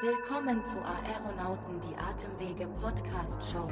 Willkommen 0.00 0.64
zu 0.64 0.76
Aeronauten 0.76 1.80
die 1.80 1.96
Atemwege 1.96 2.68
Podcast 2.80 3.42
Show. 3.50 3.68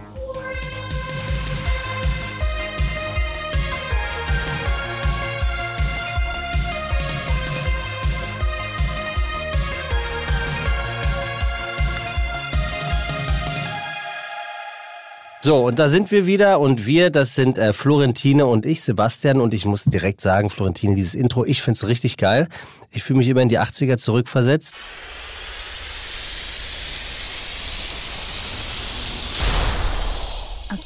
So, 15.42 15.64
und 15.64 15.78
da 15.78 15.88
sind 15.88 16.10
wir 16.10 16.26
wieder 16.26 16.58
und 16.58 16.86
wir, 16.86 17.10
das 17.10 17.36
sind 17.36 17.56
äh, 17.56 17.72
Florentine 17.72 18.46
und 18.46 18.66
ich, 18.66 18.82
Sebastian. 18.82 19.40
Und 19.40 19.54
ich 19.54 19.64
muss 19.64 19.84
direkt 19.84 20.20
sagen, 20.20 20.50
Florentine, 20.50 20.96
dieses 20.96 21.14
Intro, 21.14 21.44
ich 21.44 21.62
find's 21.62 21.86
richtig 21.86 22.16
geil. 22.16 22.48
Ich 22.90 23.04
fühle 23.04 23.18
mich 23.18 23.28
immer 23.28 23.42
in 23.42 23.48
die 23.48 23.60
80er 23.60 23.96
zurückversetzt. 23.96 24.76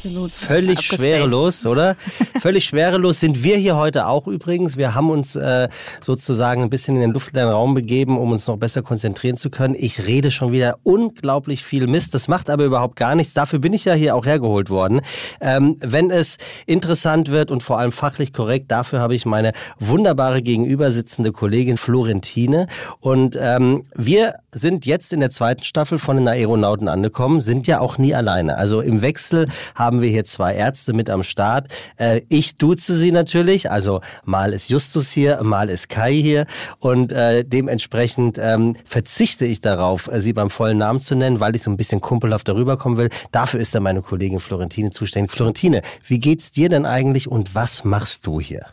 Absolut. 0.00 0.32
Völlig 0.32 0.78
Abgespaced. 0.78 0.98
schwerelos, 0.98 1.66
oder? 1.66 1.94
Völlig 2.40 2.64
schwerelos 2.64 3.20
sind 3.20 3.44
wir 3.44 3.58
hier 3.58 3.76
heute 3.76 4.06
auch 4.06 4.26
übrigens. 4.26 4.78
Wir 4.78 4.94
haben 4.94 5.10
uns 5.10 5.36
äh, 5.36 5.68
sozusagen 6.00 6.62
ein 6.62 6.70
bisschen 6.70 6.94
in 6.94 7.02
den 7.02 7.10
luftleeren 7.10 7.50
Raum 7.50 7.74
begeben, 7.74 8.16
um 8.16 8.32
uns 8.32 8.46
noch 8.46 8.56
besser 8.56 8.80
konzentrieren 8.80 9.36
zu 9.36 9.50
können. 9.50 9.74
Ich 9.78 10.06
rede 10.06 10.30
schon 10.30 10.52
wieder 10.52 10.78
unglaublich 10.84 11.64
viel 11.64 11.86
Mist. 11.86 12.14
Das 12.14 12.28
macht 12.28 12.48
aber 12.48 12.64
überhaupt 12.64 12.96
gar 12.96 13.14
nichts. 13.14 13.34
Dafür 13.34 13.58
bin 13.58 13.74
ich 13.74 13.84
ja 13.84 13.92
hier 13.92 14.16
auch 14.16 14.24
hergeholt 14.24 14.70
worden. 14.70 15.02
Ähm, 15.42 15.76
wenn 15.80 16.10
es 16.10 16.38
interessant 16.64 17.30
wird 17.30 17.50
und 17.50 17.62
vor 17.62 17.78
allem 17.78 17.92
fachlich 17.92 18.32
korrekt, 18.32 18.70
dafür 18.70 19.00
habe 19.00 19.14
ich 19.14 19.26
meine 19.26 19.52
wunderbare 19.80 20.40
gegenüber 20.40 20.92
sitzende 20.92 21.30
Kollegin 21.30 21.76
Florentine. 21.76 22.68
Und 23.00 23.36
ähm, 23.38 23.84
wir 23.94 24.36
sind 24.52 24.86
jetzt 24.86 25.12
in 25.12 25.20
der 25.20 25.30
zweiten 25.30 25.62
Staffel 25.62 25.98
von 25.98 26.16
den 26.16 26.28
Aeronauten 26.28 26.88
angekommen, 26.88 27.40
sind 27.40 27.66
ja 27.66 27.80
auch 27.80 27.98
nie 27.98 28.14
alleine. 28.14 28.56
Also 28.56 28.80
im 28.80 29.02
Wechsel 29.02 29.48
haben 29.74 29.89
wir 30.00 30.08
hier 30.08 30.24
zwei 30.24 30.54
Ärzte 30.54 30.92
mit 30.92 31.10
am 31.10 31.22
Start. 31.22 31.68
Äh, 31.96 32.20
ich 32.28 32.56
duze 32.56 32.96
sie 32.96 33.12
natürlich, 33.12 33.70
also 33.70 34.00
mal 34.24 34.52
ist 34.52 34.70
Justus 34.70 35.10
hier, 35.10 35.42
mal 35.42 35.68
ist 35.68 35.88
Kai 35.88 36.12
hier 36.14 36.46
und 36.78 37.12
äh, 37.12 37.44
dementsprechend 37.44 38.38
ähm, 38.38 38.76
verzichte 38.84 39.44
ich 39.44 39.60
darauf, 39.60 40.06
äh, 40.06 40.20
sie 40.20 40.32
beim 40.32 40.50
vollen 40.50 40.78
Namen 40.78 41.00
zu 41.00 41.16
nennen, 41.16 41.40
weil 41.40 41.56
ich 41.56 41.62
so 41.62 41.70
ein 41.70 41.76
bisschen 41.76 42.00
kumpelhaft 42.00 42.46
darüber 42.46 42.76
kommen 42.76 42.96
will. 42.96 43.10
Dafür 43.32 43.58
ist 43.58 43.74
dann 43.74 43.82
meine 43.82 44.02
Kollegin 44.02 44.38
Florentine 44.38 44.90
zuständig. 44.90 45.32
Florentine, 45.32 45.82
wie 46.06 46.20
geht's 46.20 46.52
dir 46.52 46.68
denn 46.68 46.86
eigentlich 46.86 47.26
und 47.26 47.54
was 47.54 47.84
machst 47.84 48.26
du 48.26 48.40
hier? 48.40 48.66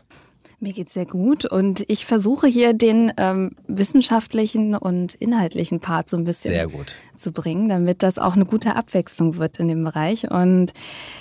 Mir 0.60 0.72
geht's 0.72 0.92
sehr 0.92 1.06
gut 1.06 1.44
und 1.44 1.84
ich 1.86 2.04
versuche 2.04 2.48
hier 2.48 2.72
den 2.72 3.12
ähm, 3.16 3.52
wissenschaftlichen 3.68 4.74
und 4.74 5.14
inhaltlichen 5.14 5.78
Part 5.78 6.08
so 6.08 6.16
ein 6.16 6.24
bisschen 6.24 6.50
Sehr 6.50 6.66
gut. 6.66 6.96
zu 7.14 7.30
bringen, 7.30 7.68
damit 7.68 8.02
das 8.02 8.18
auch 8.18 8.34
eine 8.34 8.44
gute 8.44 8.74
Abwechslung 8.74 9.36
wird 9.36 9.60
in 9.60 9.68
dem 9.68 9.84
Bereich. 9.84 10.28
Und 10.28 10.72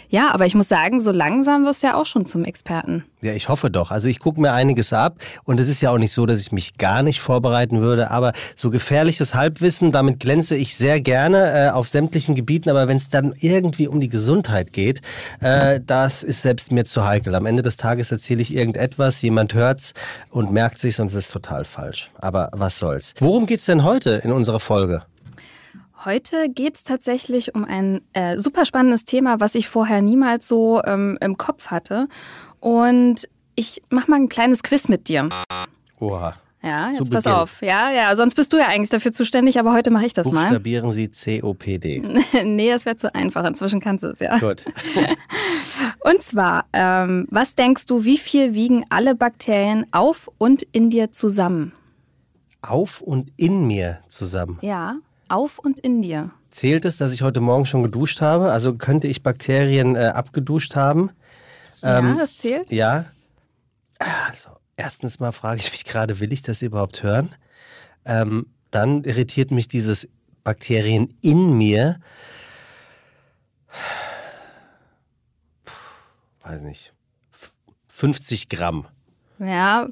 ja, 0.10 0.32
aber 0.32 0.48
ich 0.48 0.56
muss 0.56 0.68
sagen, 0.68 1.00
so 1.00 1.12
langsam 1.12 1.66
wirst 1.66 1.84
du 1.84 1.88
ja 1.88 1.94
auch 1.94 2.08
schon 2.08 2.26
zum 2.26 2.46
Experten. 2.46 3.06
Ja, 3.22 3.34
ich 3.34 3.50
hoffe 3.50 3.70
doch. 3.70 3.92
Also 3.92 4.08
ich 4.08 4.20
gucke 4.20 4.42
mir 4.42 4.54
einiges 4.54 4.94
ab 4.94 5.18
und 5.44 5.60
es 5.60 5.68
ist 5.68 5.82
ja 5.82 5.92
auch 5.92 5.98
nicht 5.98 6.12
so, 6.12 6.26
dass 6.26 6.40
ich 6.40 6.52
mich 6.52 6.78
gar 6.80 7.04
nicht 7.04 7.20
vorbereiten 7.20 7.82
würde, 7.82 8.10
aber 8.10 8.34
so 8.56 8.72
gefährliches 8.72 9.36
Halbwissen, 9.36 9.92
damit 9.92 10.20
glänze 10.20 10.56
ich 10.56 10.76
sehr 10.76 11.00
gerne 11.00 11.68
äh, 11.68 11.70
auf 11.70 11.90
sämtlichen 11.90 12.34
Gebieten, 12.36 12.70
aber 12.70 12.88
wenn 12.88 12.98
es 12.98 13.10
dann 13.10 13.34
irgendwie 13.40 13.88
um 13.88 14.00
die 14.00 14.10
Gesundheit 14.10 14.72
geht, 14.72 15.02
äh, 15.42 15.80
das 15.86 16.24
ist 16.24 16.42
selbst 16.42 16.72
mir 16.72 16.86
zu 16.86 17.06
heikel. 17.06 17.34
Am 17.36 17.46
Ende 17.46 17.64
des 17.64 17.78
Tages 17.78 18.12
erzähle 18.12 18.42
ich 18.42 18.56
irgendetwas, 18.56 19.20
jemand 19.28 19.54
hört's 19.54 19.94
und 20.30 20.52
merkt 20.52 20.78
sich's 20.78 21.00
und 21.00 21.08
es 21.08 21.14
ist 21.14 21.32
total 21.32 21.66
falsch. 21.66 22.10
Aber 22.20 22.50
was 22.54 22.80
soll's. 22.80 23.14
Worum 23.20 23.46
geht's 23.46 23.66
denn 23.66 23.84
heute 23.84 24.22
in 24.24 24.32
unserer 24.32 24.60
Folge? 24.60 25.04
Heute 26.06 26.50
geht's 26.50 26.84
tatsächlich 26.84 27.56
um 27.56 27.66
ein 27.66 28.02
äh, 28.14 28.38
super 28.38 28.66
spannendes 28.66 29.04
Thema, 29.04 29.40
was 29.40 29.56
ich 29.56 29.68
vorher 29.68 30.02
niemals 30.02 30.48
so 30.48 30.82
ähm, 30.84 31.18
im 31.22 31.38
Kopf 31.38 31.68
hatte. 31.68 32.08
Und 32.60 33.28
ich 33.56 33.82
mach 33.90 34.08
mal 34.08 34.18
ein 34.18 34.30
kleines 34.30 34.64
Quiz 34.64 34.88
mit 34.88 35.10
dir. 35.10 35.28
Oha. 36.00 36.36
Ja, 36.68 36.90
jetzt 36.90 37.12
pass 37.12 37.24
Beginn. 37.24 37.40
auf. 37.40 37.62
Ja, 37.62 37.92
ja, 37.92 38.16
sonst 38.16 38.36
bist 38.36 38.52
du 38.52 38.58
ja 38.58 38.68
eigentlich 38.68 38.90
dafür 38.90 39.14
zuständig, 39.14 39.58
aber 39.58 39.74
heute 39.74 39.90
mache 39.90 40.06
ich 40.06 40.14
das 40.14 40.30
mal. 40.32 40.44
Buchstabieren 40.44 40.92
Sie 40.92 41.08
COPD. 41.10 42.04
nee, 42.44 42.70
das 42.70 42.86
wäre 42.86 42.98
zu 42.98 43.14
einfach. 43.16 43.46
Inzwischen 43.46 43.80
kannst 43.80 44.04
du 44.04 44.08
es 44.08 44.20
ja. 44.20 44.38
Gut. 44.38 44.66
Und 46.04 46.22
zwar, 46.22 46.66
ähm, 46.74 47.28
was 47.32 47.56
denkst 47.56 47.86
du, 47.86 48.04
wie 48.04 48.18
viel 48.18 48.54
wiegen 48.54 48.86
alle 48.90 49.16
Bakterien 49.16 49.86
auf 49.92 50.30
und 50.38 50.64
in 50.72 50.90
dir 50.90 51.12
zusammen? 51.12 51.74
Auf 52.62 53.02
und 53.02 53.32
in 53.38 53.66
mir 53.68 54.00
zusammen. 54.08 54.58
Ja, 54.62 54.98
auf 55.30 55.60
und 55.60 55.80
in 55.80 56.02
dir. 56.02 56.32
Zählt 56.50 56.86
es, 56.86 56.98
dass 56.98 57.14
ich 57.14 57.22
heute 57.22 57.40
Morgen 57.40 57.66
schon 57.66 57.84
geduscht 57.84 58.22
habe? 58.22 58.52
Also 58.52 58.76
könnte 58.76 59.08
ich 59.08 59.24
Bakterien 59.24 59.96
äh, 59.96 60.08
abgeduscht 60.08 60.76
haben? 60.76 61.12
ja, 61.82 62.02
das 62.02 62.36
zählt. 62.36 62.72
Ja. 62.72 63.06
Also, 64.00 64.50
erstens 64.78 65.20
mal 65.20 65.32
frage 65.34 65.60
ich 65.60 65.72
mich 65.72 65.84
gerade, 65.84 66.20
will 66.22 66.32
ich 66.32 66.42
das 66.42 66.62
überhaupt 66.62 67.04
hören? 67.04 67.30
Ähm, 68.06 68.46
dann 68.72 69.04
irritiert 69.04 69.52
mich 69.52 69.68
dieses 69.68 70.08
Bakterien 70.44 71.18
in 71.22 71.58
mir. 71.58 71.98
Weiß 76.44 76.62
nicht. 76.62 76.94
F- 77.34 77.52
50 77.90 78.50
Gramm. 78.50 78.86
Ja, 79.40 79.88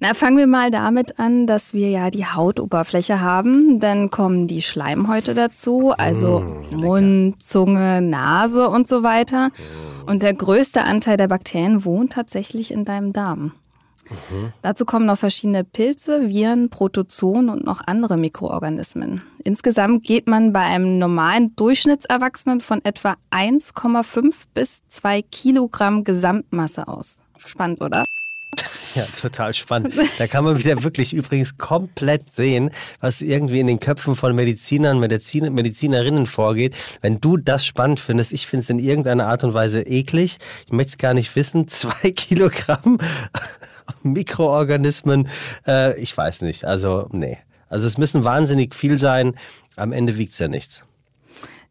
na 0.00 0.14
fangen 0.14 0.36
wir 0.36 0.48
mal 0.48 0.72
damit 0.72 1.20
an, 1.20 1.46
dass 1.46 1.74
wir 1.74 1.90
ja 1.90 2.10
die 2.10 2.26
Hautoberfläche 2.26 3.20
haben. 3.20 3.78
Dann 3.78 4.10
kommen 4.10 4.48
die 4.48 4.62
Schleimhäute 4.62 5.34
dazu, 5.34 5.92
also 5.96 6.40
Mund, 6.72 7.40
Zunge, 7.40 8.00
Nase 8.02 8.68
und 8.68 8.88
so 8.88 9.04
weiter. 9.04 9.50
Und 10.06 10.24
der 10.24 10.34
größte 10.34 10.82
Anteil 10.82 11.16
der 11.16 11.28
Bakterien 11.28 11.84
wohnt 11.84 12.12
tatsächlich 12.14 12.72
in 12.72 12.84
deinem 12.84 13.12
Darm. 13.12 13.52
Dazu 14.62 14.84
kommen 14.84 15.06
noch 15.06 15.18
verschiedene 15.18 15.64
Pilze, 15.64 16.28
Viren, 16.28 16.70
Protozoen 16.70 17.48
und 17.48 17.64
noch 17.64 17.80
andere 17.86 18.16
Mikroorganismen. 18.16 19.22
Insgesamt 19.44 20.04
geht 20.04 20.26
man 20.26 20.52
bei 20.52 20.60
einem 20.60 20.98
normalen 20.98 21.54
Durchschnittserwachsenen 21.56 22.60
von 22.60 22.84
etwa 22.84 23.16
1,5 23.30 24.34
bis 24.54 24.82
2 24.88 25.22
Kilogramm 25.22 26.04
Gesamtmasse 26.04 26.88
aus. 26.88 27.18
Spannend, 27.38 27.80
oder? 27.80 28.04
Ja, 28.96 29.04
total 29.04 29.54
spannend. 29.54 29.94
Da 30.18 30.26
kann 30.26 30.42
man 30.42 30.58
wieder 30.58 30.82
wirklich 30.82 31.12
übrigens 31.12 31.56
komplett 31.56 32.28
sehen, 32.28 32.72
was 33.00 33.20
irgendwie 33.20 33.60
in 33.60 33.68
den 33.68 33.78
Köpfen 33.78 34.16
von 34.16 34.34
Medizinern, 34.34 34.98
Medizin, 34.98 35.54
Medizinerinnen 35.54 36.26
vorgeht. 36.26 36.74
Wenn 37.00 37.20
du 37.20 37.36
das 37.36 37.64
spannend 37.64 38.00
findest, 38.00 38.32
ich 38.32 38.48
finde 38.48 38.64
es 38.64 38.70
in 38.70 38.80
irgendeiner 38.80 39.28
Art 39.28 39.44
und 39.44 39.54
Weise 39.54 39.82
eklig. 39.82 40.38
Ich 40.66 40.72
möchte 40.72 40.90
es 40.90 40.98
gar 40.98 41.14
nicht 41.14 41.36
wissen. 41.36 41.68
Zwei 41.68 42.10
Kilogramm 42.10 42.98
Mikroorganismen, 44.02 45.28
äh, 45.66 45.98
ich 46.00 46.16
weiß 46.16 46.42
nicht. 46.42 46.64
Also, 46.64 47.08
nee. 47.12 47.38
Also 47.68 47.86
es 47.86 47.98
müssen 47.98 48.24
wahnsinnig 48.24 48.74
viel 48.74 48.98
sein. 48.98 49.34
Am 49.76 49.92
Ende 49.92 50.16
wiegt's 50.16 50.38
ja 50.38 50.48
nichts. 50.48 50.84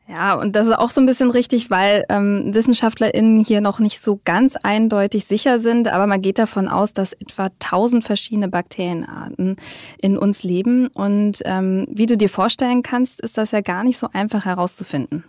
Ja, 0.09 0.33
und 0.33 0.55
das 0.55 0.65
ist 0.65 0.73
auch 0.73 0.89
so 0.89 1.01
ein 1.01 1.05
bisschen 1.05 1.29
richtig, 1.29 1.69
weil 1.69 2.03
ähm, 2.09 2.51
WissenschaftlerInnen 2.51 3.43
hier 3.43 3.61
noch 3.61 3.77
nicht 3.77 4.01
so 4.01 4.19
ganz 4.25 4.55
eindeutig 4.55 5.25
sicher 5.25 5.59
sind, 5.59 5.87
aber 5.87 6.07
man 6.07 6.23
geht 6.23 6.39
davon 6.39 6.67
aus, 6.67 6.93
dass 6.93 7.13
etwa 7.13 7.51
1000 7.61 8.03
verschiedene 8.03 8.47
Bakterienarten 8.47 9.57
in 9.99 10.17
uns 10.17 10.41
leben. 10.41 10.87
Und 10.87 11.43
ähm, 11.45 11.85
wie 11.91 12.07
du 12.07 12.17
dir 12.17 12.29
vorstellen 12.29 12.81
kannst, 12.81 13.21
ist 13.21 13.37
das 13.37 13.51
ja 13.51 13.61
gar 13.61 13.83
nicht 13.83 13.99
so 13.99 14.09
einfach 14.11 14.45
herauszufinden. 14.45 15.25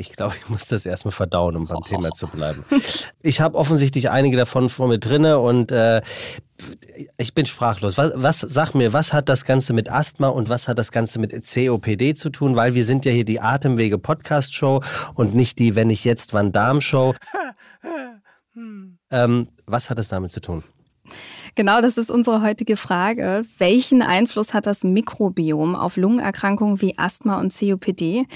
Ich 0.00 0.12
glaube, 0.12 0.34
ich 0.34 0.48
muss 0.48 0.64
das 0.64 0.86
erstmal 0.86 1.12
verdauen, 1.12 1.56
um 1.56 1.66
beim 1.66 1.82
Thema 1.82 2.10
zu 2.10 2.26
bleiben. 2.26 2.64
Ich 3.22 3.42
habe 3.42 3.58
offensichtlich 3.58 4.10
einige 4.10 4.38
davon 4.38 4.70
vor 4.70 4.88
mir 4.88 4.98
drinne 4.98 5.38
und 5.38 5.72
äh, 5.72 6.00
ich 7.18 7.34
bin 7.34 7.44
sprachlos. 7.44 7.98
Was, 7.98 8.12
was 8.14 8.40
sag 8.40 8.72
mir, 8.74 8.94
was 8.94 9.12
hat 9.12 9.28
das 9.28 9.44
Ganze 9.44 9.74
mit 9.74 9.90
Asthma 9.90 10.28
und 10.28 10.48
was 10.48 10.68
hat 10.68 10.78
das 10.78 10.90
Ganze 10.90 11.18
mit 11.18 11.32
COPD 11.32 12.14
zu 12.14 12.30
tun? 12.30 12.56
Weil 12.56 12.74
wir 12.74 12.84
sind 12.84 13.04
ja 13.04 13.12
hier 13.12 13.26
die 13.26 13.42
Atemwege 13.42 13.98
Podcast 13.98 14.54
Show 14.54 14.82
und 15.14 15.34
nicht 15.34 15.58
die 15.58 15.74
Wenn 15.74 15.90
ich 15.90 16.04
jetzt 16.04 16.32
wann 16.32 16.50
Darm 16.50 16.80
Show. 16.80 17.14
ähm, 19.10 19.48
was 19.66 19.90
hat 19.90 19.98
das 19.98 20.08
damit 20.08 20.30
zu 20.32 20.40
tun? 20.40 20.64
Genau, 21.54 21.80
das 21.80 21.98
ist 21.98 22.10
unsere 22.10 22.42
heutige 22.42 22.76
Frage. 22.76 23.44
Welchen 23.58 24.02
Einfluss 24.02 24.54
hat 24.54 24.66
das 24.66 24.84
Mikrobiom 24.84 25.74
auf 25.74 25.96
Lungenerkrankungen 25.96 26.80
wie 26.80 26.96
Asthma 26.96 27.40
und 27.40 27.56
COPD? 27.56 28.26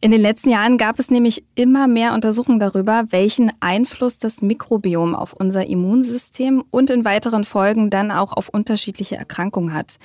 In 0.00 0.10
den 0.10 0.20
letzten 0.20 0.50
Jahren 0.50 0.78
gab 0.78 0.98
es 0.98 1.10
nämlich 1.10 1.44
immer 1.54 1.88
mehr 1.88 2.14
Untersuchungen 2.14 2.60
darüber, 2.60 3.04
welchen 3.10 3.52
Einfluss 3.60 4.18
das 4.18 4.42
Mikrobiom 4.42 5.14
auf 5.14 5.32
unser 5.32 5.66
Immunsystem 5.66 6.64
und 6.70 6.90
in 6.90 7.04
weiteren 7.04 7.44
Folgen 7.44 7.90
dann 7.90 8.10
auch 8.10 8.32
auf 8.32 8.48
unterschiedliche 8.48 9.16
Erkrankungen 9.16 9.74
hat. 9.74 9.98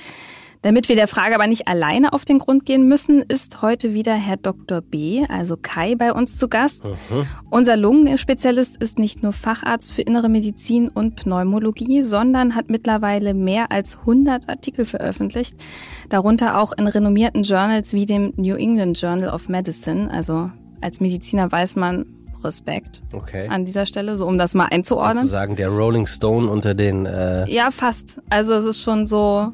Damit 0.62 0.90
wir 0.90 0.96
der 0.96 1.08
Frage 1.08 1.36
aber 1.36 1.48
nicht 1.48 1.68
alleine 1.68 2.14
auf 2.14 2.26
den 2.26 2.40
Grund 2.40 2.66
gehen 2.66 2.88
müssen, 2.88 3.22
ist 3.22 3.62
heute 3.62 3.94
wieder 3.94 4.14
Herr 4.14 4.38
Dr. 4.38 4.82
B., 4.82 5.26
also 5.30 5.56
Kai, 5.62 5.96
bei 5.96 6.12
uns 6.12 6.38
zu 6.38 6.48
Gast. 6.48 6.86
Mhm. 6.86 7.26
Unser 7.50 7.78
Lungenspezialist 7.78 8.78
ist 8.78 9.00
nicht 9.00 9.24
nur 9.24 9.34
Facharzt 9.34 9.94
für 9.94 10.02
innere 10.02 10.30
Medizin 10.30 10.90
und 10.90 11.16
Pneumologie, 11.16 12.02
sondern 12.02 12.56
hat 12.56 12.70
mittlerweile 12.70 13.34
mehr 13.34 13.72
als 13.72 14.00
100 14.00 14.50
Artikel 14.50 14.86
veröffentlicht, 14.86 15.56
darunter 16.10 16.60
auch 16.60 16.74
in 16.74 16.88
renommierten 16.88 17.44
Journals 17.44 17.94
wie 17.94 18.06
dem 18.06 18.34
New 18.36 18.56
England 18.56 19.00
Journal 19.00 19.30
of 19.30 19.50
Medicine. 19.50 20.10
Also 20.12 20.52
als 20.82 21.00
Mediziner 21.00 21.52
weiß 21.52 21.76
man, 21.76 22.06
Respekt 22.44 23.02
okay. 23.14 23.48
an 23.48 23.66
dieser 23.66 23.86
Stelle, 23.86 24.16
so 24.16 24.28
um 24.28 24.38
das 24.38 24.54
mal 24.54 24.66
einzuordnen. 24.66 25.18
Sozusagen 25.18 25.56
der 25.56 25.70
Rolling 25.70 26.06
Stone 26.06 26.50
unter 26.50 26.76
den. 26.76 27.06
Äh 27.06 27.50
ja, 27.50 27.72
fast. 27.72 28.22
Also 28.30 28.54
es 28.54 28.66
ist 28.66 28.82
schon 28.82 29.08
so 29.08 29.54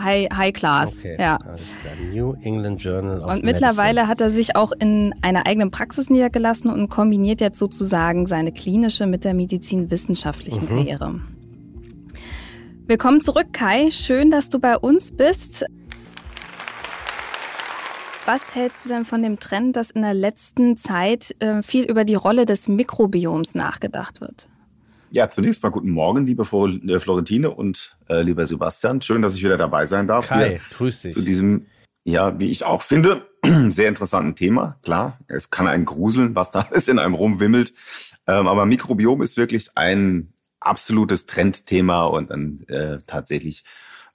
High, 0.00 0.28
High 0.34 0.52
Class. 0.52 0.98
Okay, 0.98 1.16
ja. 1.18 1.38
New 2.12 2.34
England 2.42 2.82
Journal 2.82 3.20
of 3.20 3.32
Und 3.32 3.44
mittlerweile 3.44 4.08
hat 4.08 4.20
er 4.20 4.30
sich 4.30 4.56
auch 4.56 4.72
in 4.72 5.14
einer 5.22 5.46
eigenen 5.46 5.70
Praxis 5.70 6.10
niedergelassen 6.10 6.70
und 6.70 6.88
kombiniert 6.88 7.40
jetzt 7.40 7.58
sozusagen 7.58 8.26
seine 8.26 8.52
klinische 8.52 9.06
mit 9.06 9.24
der 9.24 9.34
medizinwissenschaftlichen 9.34 10.64
mhm. 10.64 10.68
Karriere. 10.68 11.20
Willkommen 12.86 13.20
zurück, 13.20 13.48
Kai. 13.52 13.90
Schön, 13.90 14.30
dass 14.30 14.50
du 14.50 14.58
bei 14.58 14.76
uns 14.76 15.12
bist. 15.12 15.64
Was 18.26 18.54
hältst 18.54 18.84
du 18.84 18.88
denn 18.88 19.04
von 19.04 19.22
dem 19.22 19.38
Trend, 19.38 19.76
dass 19.76 19.90
in 19.90 20.02
der 20.02 20.14
letzten 20.14 20.76
Zeit 20.76 21.34
äh, 21.40 21.62
viel 21.62 21.84
über 21.84 22.04
die 22.04 22.14
Rolle 22.14 22.46
des 22.46 22.68
Mikrobioms 22.68 23.54
nachgedacht 23.54 24.20
wird? 24.20 24.48
Ja, 25.14 25.28
zunächst 25.28 25.62
mal 25.62 25.68
guten 25.68 25.90
Morgen, 25.90 26.26
liebe 26.26 26.42
äh, 26.42 26.98
Florentine 26.98 27.52
und 27.52 27.96
äh, 28.08 28.22
lieber 28.22 28.44
Sebastian. 28.46 29.00
Schön, 29.00 29.22
dass 29.22 29.36
ich 29.36 29.44
wieder 29.44 29.56
dabei 29.56 29.86
sein 29.86 30.08
darf. 30.08 30.26
Kai, 30.26 30.60
grüß 30.72 31.02
dich. 31.02 31.12
Zu 31.12 31.22
diesem, 31.22 31.66
ja, 32.02 32.40
wie 32.40 32.50
ich 32.50 32.64
auch 32.64 32.82
finde, 32.82 33.24
sehr 33.70 33.88
interessanten 33.88 34.34
Thema. 34.34 34.80
Klar, 34.82 35.20
es 35.28 35.50
kann 35.50 35.68
einen 35.68 35.84
gruseln, 35.84 36.34
was 36.34 36.50
da 36.50 36.66
alles 36.68 36.88
in 36.88 36.98
einem 36.98 37.14
rumwimmelt. 37.14 37.72
Ähm, 38.26 38.48
aber 38.48 38.66
Mikrobiom 38.66 39.22
ist 39.22 39.36
wirklich 39.36 39.68
ein 39.76 40.32
absolutes 40.58 41.26
Trendthema 41.26 42.06
und 42.06 42.32
ein 42.32 42.66
äh, 42.66 42.98
tatsächlich 43.06 43.62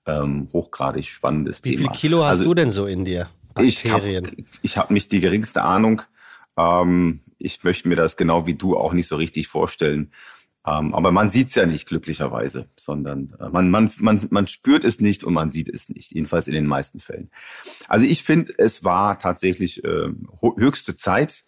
ähm, 0.05 0.49
hochgradig 0.51 1.05
spannendes 1.05 1.63
wie 1.63 1.77
Thema. 1.77 1.79
Wie 1.79 1.83
viel 1.83 1.91
Kilo 1.97 2.25
hast 2.25 2.39
also, 2.39 2.43
du 2.43 2.55
denn 2.55 2.71
so 2.71 2.85
in 2.87 3.05
dir? 3.05 3.29
Bakterien? 3.53 4.35
Ich 4.63 4.75
habe 4.75 4.87
hab 4.87 4.91
nicht 4.91 5.13
die 5.13 5.21
geringste 5.21 5.61
Ahnung. 5.61 6.01
Ähm, 6.57 7.21
ich 7.37 7.63
möchte 7.63 7.87
mir 7.87 7.95
das 7.95 8.17
genau 8.17 8.47
wie 8.47 8.55
du 8.55 8.75
auch 8.75 8.91
nicht 8.91 9.07
so 9.07 9.15
richtig 9.15 9.47
vorstellen. 9.47 10.11
Ähm, 10.65 10.93
aber 10.93 11.11
man 11.11 11.29
sieht 11.29 11.49
es 11.49 11.55
ja 11.55 11.65
nicht 11.65 11.87
glücklicherweise, 11.87 12.67
sondern 12.77 13.33
äh, 13.39 13.49
man, 13.49 13.71
man, 13.71 13.91
man, 13.99 14.27
man 14.29 14.47
spürt 14.47 14.83
es 14.83 14.99
nicht 14.99 15.23
und 15.23 15.33
man 15.33 15.51
sieht 15.51 15.69
es 15.69 15.89
nicht, 15.89 16.11
jedenfalls 16.11 16.47
in 16.47 16.53
den 16.53 16.67
meisten 16.67 16.99
Fällen. 16.99 17.31
Also 17.87 18.05
ich 18.05 18.23
finde, 18.23 18.53
es 18.57 18.83
war 18.83 19.19
tatsächlich 19.19 19.83
äh, 19.83 20.09
höchste 20.57 20.95
Zeit, 20.95 21.45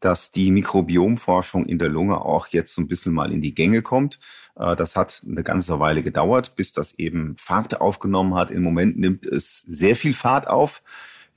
dass 0.00 0.30
die 0.30 0.50
Mikrobiomforschung 0.50 1.66
in 1.66 1.78
der 1.78 1.90
Lunge 1.90 2.22
auch 2.22 2.48
jetzt 2.48 2.74
so 2.74 2.82
ein 2.82 2.88
bisschen 2.88 3.12
mal 3.12 3.32
in 3.32 3.42
die 3.42 3.54
Gänge 3.54 3.82
kommt. 3.82 4.18
Äh, 4.56 4.74
das 4.74 4.96
hat 4.96 5.22
eine 5.24 5.44
ganze 5.44 5.78
Weile 5.78 6.02
gedauert, 6.02 6.56
bis 6.56 6.72
das 6.72 6.98
eben 6.98 7.36
Fahrt 7.38 7.80
aufgenommen 7.80 8.34
hat. 8.34 8.50
Im 8.50 8.62
Moment 8.62 8.98
nimmt 8.98 9.26
es 9.26 9.60
sehr 9.60 9.94
viel 9.94 10.14
Fahrt 10.14 10.48
auf. 10.48 10.82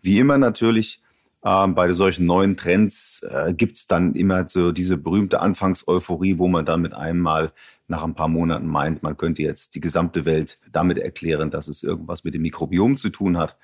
Wie 0.01 0.17
immer 0.17 0.37
natürlich 0.37 1.02
ähm, 1.43 1.75
bei 1.75 1.91
solchen 1.93 2.25
neuen 2.25 2.55
Trends 2.57 3.21
äh, 3.29 3.53
gibt's 3.53 3.87
dann 3.87 4.15
immer 4.15 4.47
so 4.47 4.71
diese 4.71 4.97
berühmte 4.97 5.41
Anfangseuphorie, 5.41 6.37
wo 6.37 6.47
man 6.47 6.65
dann 6.65 6.81
mit 6.81 6.93
einem 6.93 7.19
Mal 7.19 7.51
nach 7.87 8.03
ein 8.03 8.15
paar 8.15 8.29
Monaten 8.29 8.67
meint, 8.67 9.03
man 9.03 9.17
könnte 9.17 9.41
jetzt 9.41 9.75
die 9.75 9.81
gesamte 9.81 10.25
Welt 10.25 10.57
damit 10.71 10.97
erklären, 10.97 11.51
dass 11.51 11.67
es 11.67 11.83
irgendwas 11.83 12.23
mit 12.23 12.33
dem 12.33 12.41
Mikrobiom 12.41 12.97
zu 12.97 13.09
tun 13.09 13.37
hat. 13.37 13.57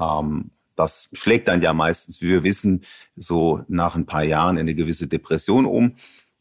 Ähm, 0.00 0.50
das 0.76 1.08
schlägt 1.12 1.48
dann 1.48 1.62
ja 1.62 1.72
meistens, 1.72 2.20
wie 2.20 2.28
wir 2.28 2.44
wissen, 2.44 2.82
so 3.16 3.64
nach 3.66 3.96
ein 3.96 4.06
paar 4.06 4.24
Jahren 4.24 4.56
in 4.56 4.62
eine 4.62 4.74
gewisse 4.74 5.08
Depression 5.08 5.66
um. 5.66 5.96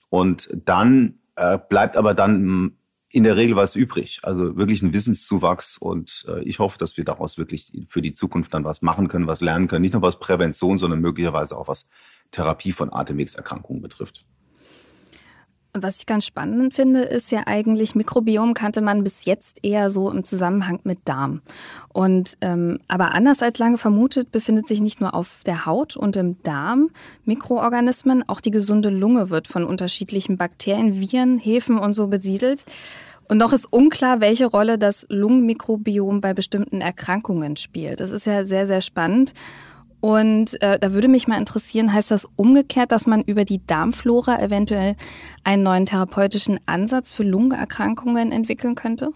Und 0.10 0.50
dann 0.66 1.20
äh, 1.36 1.58
bleibt 1.58 1.98
aber 1.98 2.14
dann 2.14 2.78
in 3.16 3.24
der 3.24 3.38
Regel 3.38 3.56
was 3.56 3.78
übrig. 3.78 4.20
Also 4.24 4.58
wirklich 4.58 4.82
ein 4.82 4.94
Wissenszuwachs 4.94 5.78
und 5.78 6.26
äh, 6.28 6.44
ich 6.44 6.60
hoffe, 6.60 6.78
dass 6.78 6.98
wir 6.98 7.06
daraus 7.06 7.38
wirklich 7.38 7.72
für 7.88 8.02
die 8.02 8.12
Zukunft 8.12 8.54
dann 8.54 8.66
was 8.66 8.82
machen 8.82 9.08
können, 9.08 9.26
was 9.26 9.40
lernen 9.40 9.70
können. 9.70 9.84
Nicht 9.84 9.94
nur 9.94 10.02
was 10.02 10.20
Prävention, 10.20 10.78
sondern 10.78 11.00
möglicherweise 11.00 11.58
auch 11.58 11.70
was 11.70 11.88
Therapie 12.32 12.74
von 12.74 12.92
Atemwegserkrankungen 12.92 13.82
betrifft. 13.82 14.26
Und 15.76 15.84
was 15.84 16.00
ich 16.00 16.06
ganz 16.06 16.26
spannend 16.26 16.74
finde, 16.74 17.02
ist 17.02 17.34
ja 17.34 17.42
eigentlich, 17.48 17.96
Mikrobiom 17.96 18.54
kannte 18.54 18.80
man 18.80 19.04
bis 19.04 19.26
jetzt 19.26 19.60
eher 19.62 19.90
so 19.90 20.10
im 20.10 20.24
Zusammenhang 20.24 20.80
mit 20.86 21.00
Darm. 21.04 21.42
Und 21.92 22.38
ähm, 22.40 22.80
aber 22.88 23.14
anders 23.14 23.42
als 23.42 23.60
lange 23.60 23.78
vermutet, 23.78 24.32
befindet 24.32 24.70
sich 24.70 24.80
nicht 24.80 25.02
nur 25.02 25.14
auf 25.14 25.42
der 25.46 25.66
Haut 25.66 25.98
und 25.98 26.16
im 26.16 26.42
Darm 26.44 26.92
Mikroorganismen, 27.26 28.24
auch 28.30 28.40
die 28.40 28.52
gesunde 28.52 28.90
Lunge 28.90 29.30
wird 29.30 29.50
von 29.50 29.66
unterschiedlichen 29.66 30.38
Bakterien, 30.38 31.02
Viren, 31.02 31.40
Hefen 31.40 31.78
und 31.78 31.94
so 31.94 32.08
besiedelt. 32.08 32.64
Und 33.28 33.38
noch 33.40 33.52
ist 33.52 33.66
unklar, 33.74 34.22
welche 34.22 34.46
Rolle 34.46 34.78
das 34.78 35.06
Lungenmikrobiom 35.10 36.22
bei 36.22 36.34
bestimmten 36.34 36.80
Erkrankungen 36.80 37.58
spielt. 37.58 38.00
Das 38.00 38.12
ist 38.12 38.26
ja 38.26 38.46
sehr, 38.46 38.66
sehr 38.66 38.80
spannend. 38.80 39.34
Und 40.06 40.62
äh, 40.62 40.78
da 40.78 40.94
würde 40.94 41.08
mich 41.08 41.28
mal 41.28 41.40
interessieren, 41.40 41.92
heißt 41.92 42.12
das 42.12 42.30
umgekehrt, 42.36 42.92
dass 42.92 43.08
man 43.08 43.24
über 43.24 43.44
die 43.44 43.66
Darmflora 43.66 44.40
eventuell 44.40 44.96
einen 45.44 45.64
neuen 45.64 45.88
therapeutischen 45.88 46.60
Ansatz 46.68 47.12
für 47.12 47.24
Lungenerkrankungen 47.24 48.32
entwickeln 48.32 48.76
könnte? 48.76 49.10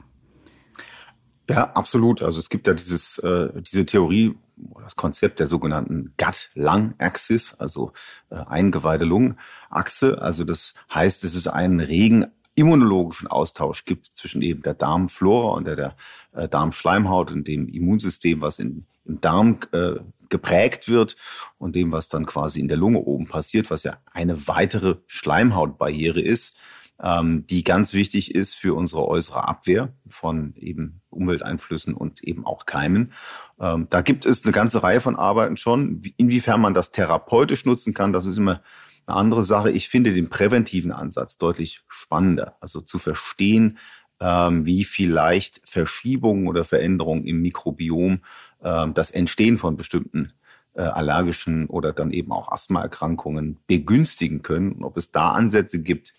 Ja, 1.47 1.73
absolut. 1.73 2.23
Also 2.23 2.39
es 2.39 2.49
gibt 2.49 2.65
ja 2.65 2.73
dieses, 2.73 3.19
äh, 3.19 3.49
diese 3.61 3.85
Theorie, 3.85 4.35
das 4.81 4.95
Konzept 4.95 5.39
der 5.39 5.45
sogenannten 5.45 6.15
Gut-Lung-Axis, 6.17 7.53
also 7.59 7.91
äh, 8.31 8.37
Eingeweide-Lungen-Achse. 8.37 10.19
Also 10.19 10.43
das 10.43 10.73
heißt, 10.91 11.23
es 11.23 11.35
ist 11.35 11.45
einen 11.45 11.81
regen 11.81 12.25
immunologischen 12.55 13.27
Austausch 13.27 13.85
gibt 13.85 14.07
zwischen 14.07 14.41
eben 14.41 14.63
der 14.63 14.73
Darmflora 14.73 15.55
und 15.55 15.65
der, 15.65 15.75
der 15.75 15.95
äh, 16.33 16.49
Darmschleimhaut 16.49 17.31
und 17.31 17.47
dem 17.47 17.67
Immunsystem, 17.67 18.41
was 18.41 18.57
in, 18.57 18.87
im 19.05 19.21
Darm 19.21 19.59
äh, 19.71 19.97
geprägt 20.29 20.87
wird 20.87 21.15
und 21.57 21.75
dem, 21.75 21.91
was 21.91 22.07
dann 22.07 22.25
quasi 22.25 22.59
in 22.59 22.67
der 22.67 22.77
Lunge 22.77 22.99
oben 22.99 23.27
passiert, 23.27 23.69
was 23.69 23.83
ja 23.83 23.97
eine 24.11 24.47
weitere 24.47 24.95
Schleimhautbarriere 25.07 26.21
ist, 26.21 26.57
ähm, 27.01 27.45
die 27.47 27.63
ganz 27.63 27.93
wichtig 27.93 28.35
ist 28.35 28.55
für 28.55 28.75
unsere 28.75 29.07
äußere 29.07 29.47
Abwehr 29.47 29.93
von 30.07 30.53
eben 30.57 31.01
Umwelteinflüssen 31.09 31.93
und 31.93 32.23
eben 32.23 32.45
auch 32.45 32.65
Keimen. 32.65 33.13
Ähm, 33.59 33.87
da 33.89 34.01
gibt 34.01 34.25
es 34.25 34.43
eine 34.43 34.51
ganze 34.51 34.83
Reihe 34.83 35.01
von 35.01 35.15
Arbeiten 35.15 35.57
schon. 35.57 36.01
Inwiefern 36.17 36.61
man 36.61 36.73
das 36.73 36.91
therapeutisch 36.91 37.65
nutzen 37.65 37.93
kann, 37.93 38.13
das 38.13 38.25
ist 38.25 38.37
immer 38.37 38.61
eine 39.05 39.17
andere 39.17 39.43
Sache. 39.43 39.71
Ich 39.71 39.89
finde 39.89 40.13
den 40.13 40.29
präventiven 40.29 40.91
Ansatz 40.91 41.37
deutlich 41.37 41.81
spannender. 41.87 42.57
Also 42.59 42.81
zu 42.81 42.99
verstehen, 42.99 43.77
ähm, 44.19 44.65
wie 44.65 44.83
vielleicht 44.83 45.61
Verschiebungen 45.63 46.47
oder 46.47 46.65
Veränderungen 46.65 47.25
im 47.25 47.41
Mikrobiom 47.41 48.21
das 48.61 49.11
Entstehen 49.11 49.57
von 49.57 49.77
bestimmten 49.77 50.33
äh, 50.79 50.81
allergischen 50.81 51.67
oder 51.67 51.93
dann 51.93 52.11
eben 52.11 52.31
auch 52.31 52.51
Asthmaerkrankungen 52.51 53.57
begünstigen 53.67 54.41
können 54.41 54.71
und 54.71 54.83
ob 54.83 54.97
es 54.97 55.11
da 55.11 55.31
Ansätze 55.31 55.81
gibt, 55.81 56.13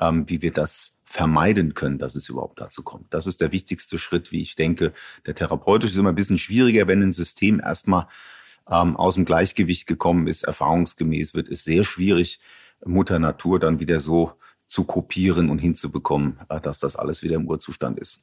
ähm, 0.00 0.28
wie 0.28 0.42
wir 0.42 0.52
das 0.52 0.92
vermeiden 1.04 1.74
können, 1.74 1.98
dass 1.98 2.14
es 2.14 2.28
überhaupt 2.28 2.60
dazu 2.60 2.82
kommt. 2.82 3.12
Das 3.12 3.26
ist 3.26 3.40
der 3.40 3.52
wichtigste 3.52 3.98
Schritt, 3.98 4.32
wie 4.32 4.40
ich 4.40 4.54
denke. 4.54 4.92
Der 5.26 5.34
therapeutische 5.34 5.94
ist 5.94 5.98
immer 5.98 6.10
ein 6.10 6.14
bisschen 6.14 6.38
schwieriger, 6.38 6.86
wenn 6.86 7.02
ein 7.02 7.12
System 7.12 7.60
erstmal 7.60 8.06
ähm, 8.70 8.96
aus 8.96 9.14
dem 9.14 9.24
Gleichgewicht 9.24 9.86
gekommen 9.86 10.26
ist. 10.26 10.44
Erfahrungsgemäß 10.44 11.34
wird 11.34 11.48
es 11.48 11.64
sehr 11.64 11.84
schwierig, 11.84 12.40
Mutter 12.84 13.18
Natur 13.18 13.58
dann 13.58 13.80
wieder 13.80 14.00
so 14.00 14.32
zu 14.66 14.84
kopieren 14.84 15.50
und 15.50 15.58
hinzubekommen, 15.58 16.40
äh, 16.48 16.60
dass 16.60 16.78
das 16.78 16.96
alles 16.96 17.22
wieder 17.22 17.36
im 17.36 17.48
Urzustand 17.48 17.98
ist. 17.98 18.20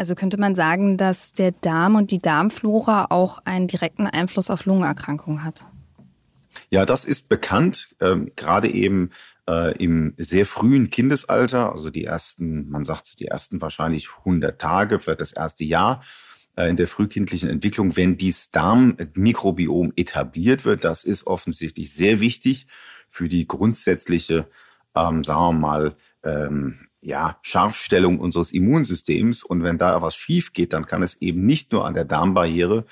Also 0.00 0.14
könnte 0.14 0.40
man 0.40 0.54
sagen, 0.54 0.96
dass 0.96 1.34
der 1.34 1.52
Darm 1.52 1.94
und 1.94 2.10
die 2.10 2.20
Darmflora 2.20 3.08
auch 3.10 3.38
einen 3.44 3.66
direkten 3.66 4.06
Einfluss 4.06 4.48
auf 4.48 4.64
Lungenerkrankungen 4.64 5.44
hat? 5.44 5.66
Ja, 6.70 6.86
das 6.86 7.04
ist 7.04 7.28
bekannt, 7.28 7.94
ähm, 8.00 8.32
gerade 8.34 8.72
eben 8.72 9.10
äh, 9.46 9.76
im 9.76 10.14
sehr 10.16 10.46
frühen 10.46 10.88
Kindesalter, 10.88 11.72
also 11.72 11.90
die 11.90 12.06
ersten, 12.06 12.70
man 12.70 12.84
sagt 12.84 13.20
die 13.20 13.26
ersten 13.26 13.60
wahrscheinlich 13.60 14.08
100 14.20 14.58
Tage, 14.58 15.00
vielleicht 15.00 15.20
das 15.20 15.32
erste 15.32 15.64
Jahr 15.64 16.00
äh, 16.56 16.70
in 16.70 16.76
der 16.76 16.88
frühkindlichen 16.88 17.50
Entwicklung, 17.50 17.94
wenn 17.94 18.16
dieses 18.16 18.50
Darmmikrobiom 18.52 19.92
etabliert 19.96 20.64
wird, 20.64 20.84
das 20.84 21.04
ist 21.04 21.26
offensichtlich 21.26 21.92
sehr 21.92 22.20
wichtig 22.20 22.68
für 23.10 23.28
die 23.28 23.46
grundsätzliche, 23.46 24.48
ähm, 24.94 25.24
sagen 25.24 25.40
wir 25.40 25.52
mal, 25.52 25.96
ähm, 26.22 26.88
ja, 27.00 27.38
Scharfstellung 27.42 28.18
unseres 28.18 28.52
Immunsystems. 28.52 29.42
Und 29.42 29.62
wenn 29.62 29.78
da 29.78 30.02
was 30.02 30.14
schief 30.14 30.52
geht, 30.52 30.72
dann 30.72 30.86
kann 30.86 31.02
es 31.02 31.20
eben 31.20 31.46
nicht 31.46 31.72
nur 31.72 31.86
an 31.86 31.94
der 31.94 32.04
Darmbarriere, 32.04 32.84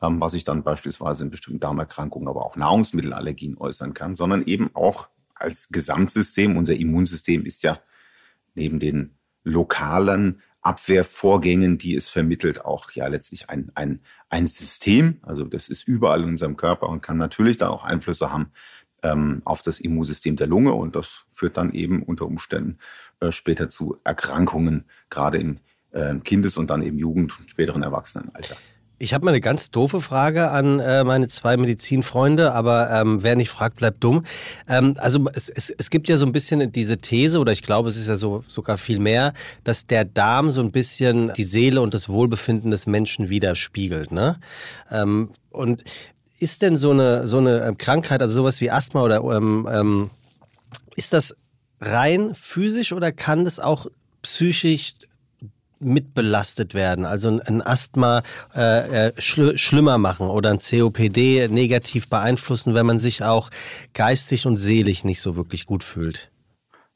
ähm, 0.00 0.20
was 0.20 0.32
sich 0.32 0.44
dann 0.44 0.62
beispielsweise 0.62 1.24
in 1.24 1.30
bestimmten 1.30 1.60
Darmerkrankungen, 1.60 2.28
aber 2.28 2.44
auch 2.44 2.56
Nahrungsmittelallergien 2.56 3.56
äußern 3.58 3.94
kann, 3.94 4.16
sondern 4.16 4.44
eben 4.44 4.70
auch 4.74 5.08
als 5.34 5.68
Gesamtsystem. 5.68 6.56
Unser 6.56 6.74
Immunsystem 6.74 7.44
ist 7.44 7.62
ja 7.62 7.80
neben 8.54 8.80
den 8.80 9.16
lokalen 9.44 10.40
Abwehrvorgängen, 10.60 11.76
die 11.76 11.96
es 11.96 12.08
vermittelt, 12.08 12.64
auch 12.64 12.92
ja 12.92 13.08
letztlich 13.08 13.50
ein, 13.50 13.72
ein, 13.74 14.00
ein 14.28 14.46
System. 14.46 15.18
Also 15.22 15.44
das 15.44 15.68
ist 15.68 15.86
überall 15.88 16.22
in 16.22 16.28
unserem 16.28 16.56
Körper 16.56 16.88
und 16.88 17.00
kann 17.00 17.16
natürlich 17.16 17.58
da 17.58 17.68
auch 17.68 17.84
Einflüsse 17.84 18.32
haben 18.32 18.52
ähm, 19.02 19.42
auf 19.44 19.62
das 19.62 19.80
Immunsystem 19.80 20.36
der 20.36 20.46
Lunge 20.46 20.72
und 20.72 20.96
das 20.96 21.24
führt 21.30 21.56
dann 21.56 21.72
eben 21.72 22.02
unter 22.02 22.26
Umständen 22.26 22.78
äh, 23.20 23.32
später 23.32 23.70
zu 23.70 23.96
Erkrankungen, 24.04 24.84
gerade 25.10 25.38
im 25.38 25.58
äh, 25.92 26.14
Kindes- 26.16 26.56
und 26.56 26.70
dann 26.70 26.82
eben 26.82 26.98
Jugend- 26.98 27.38
und 27.38 27.50
späteren 27.50 27.82
Erwachsenenalter. 27.82 28.56
Ich 29.02 29.12
habe 29.12 29.24
mal 29.24 29.32
eine 29.32 29.40
ganz 29.40 29.72
doofe 29.72 30.00
Frage 30.00 30.50
an 30.52 30.78
äh, 30.78 31.02
meine 31.02 31.26
zwei 31.26 31.56
Medizinfreunde, 31.56 32.52
aber 32.52 32.88
ähm, 32.92 33.24
wer 33.24 33.34
nicht 33.34 33.50
fragt, 33.50 33.78
bleibt 33.78 34.04
dumm. 34.04 34.22
Ähm, 34.68 34.94
also 34.98 35.26
es, 35.34 35.48
es, 35.48 35.70
es 35.70 35.90
gibt 35.90 36.08
ja 36.08 36.16
so 36.16 36.24
ein 36.24 36.30
bisschen 36.30 36.70
diese 36.70 36.98
These, 36.98 37.40
oder 37.40 37.50
ich 37.50 37.62
glaube, 37.62 37.88
es 37.88 37.96
ist 37.96 38.06
ja 38.06 38.14
so 38.14 38.44
sogar 38.46 38.78
viel 38.78 39.00
mehr, 39.00 39.32
dass 39.64 39.88
der 39.88 40.04
Darm 40.04 40.50
so 40.50 40.60
ein 40.60 40.70
bisschen 40.70 41.32
die 41.36 41.42
Seele 41.42 41.82
und 41.82 41.94
das 41.94 42.10
Wohlbefinden 42.10 42.70
des 42.70 42.86
Menschen 42.86 43.28
widerspiegelt. 43.28 44.12
Ne? 44.12 44.38
Ähm, 44.88 45.30
und 45.50 45.82
ist 46.42 46.60
denn 46.62 46.76
so 46.76 46.90
eine, 46.90 47.28
so 47.28 47.38
eine 47.38 47.64
ähm, 47.64 47.78
Krankheit, 47.78 48.20
also 48.20 48.34
sowas 48.34 48.60
wie 48.60 48.70
Asthma 48.70 49.02
oder 49.02 49.22
ähm, 49.22 49.68
ähm, 49.70 50.10
ist 50.96 51.12
das 51.12 51.36
rein 51.80 52.34
physisch 52.34 52.92
oder 52.92 53.12
kann 53.12 53.44
das 53.44 53.60
auch 53.60 53.86
psychisch 54.22 54.94
mitbelastet 55.78 56.74
werden, 56.74 57.04
also 57.06 57.40
ein 57.44 57.62
Asthma 57.62 58.22
äh, 58.54 59.08
äh, 59.08 59.12
schl 59.20 59.56
schlimmer 59.56 59.98
machen 59.98 60.28
oder 60.28 60.50
ein 60.50 60.58
COPD 60.58 61.48
negativ 61.48 62.08
beeinflussen, 62.08 62.74
wenn 62.74 62.86
man 62.86 62.98
sich 62.98 63.24
auch 63.24 63.50
geistig 63.94 64.46
und 64.46 64.56
seelisch 64.56 65.04
nicht 65.04 65.20
so 65.20 65.34
wirklich 65.34 65.66
gut 65.66 65.82
fühlt? 65.82 66.30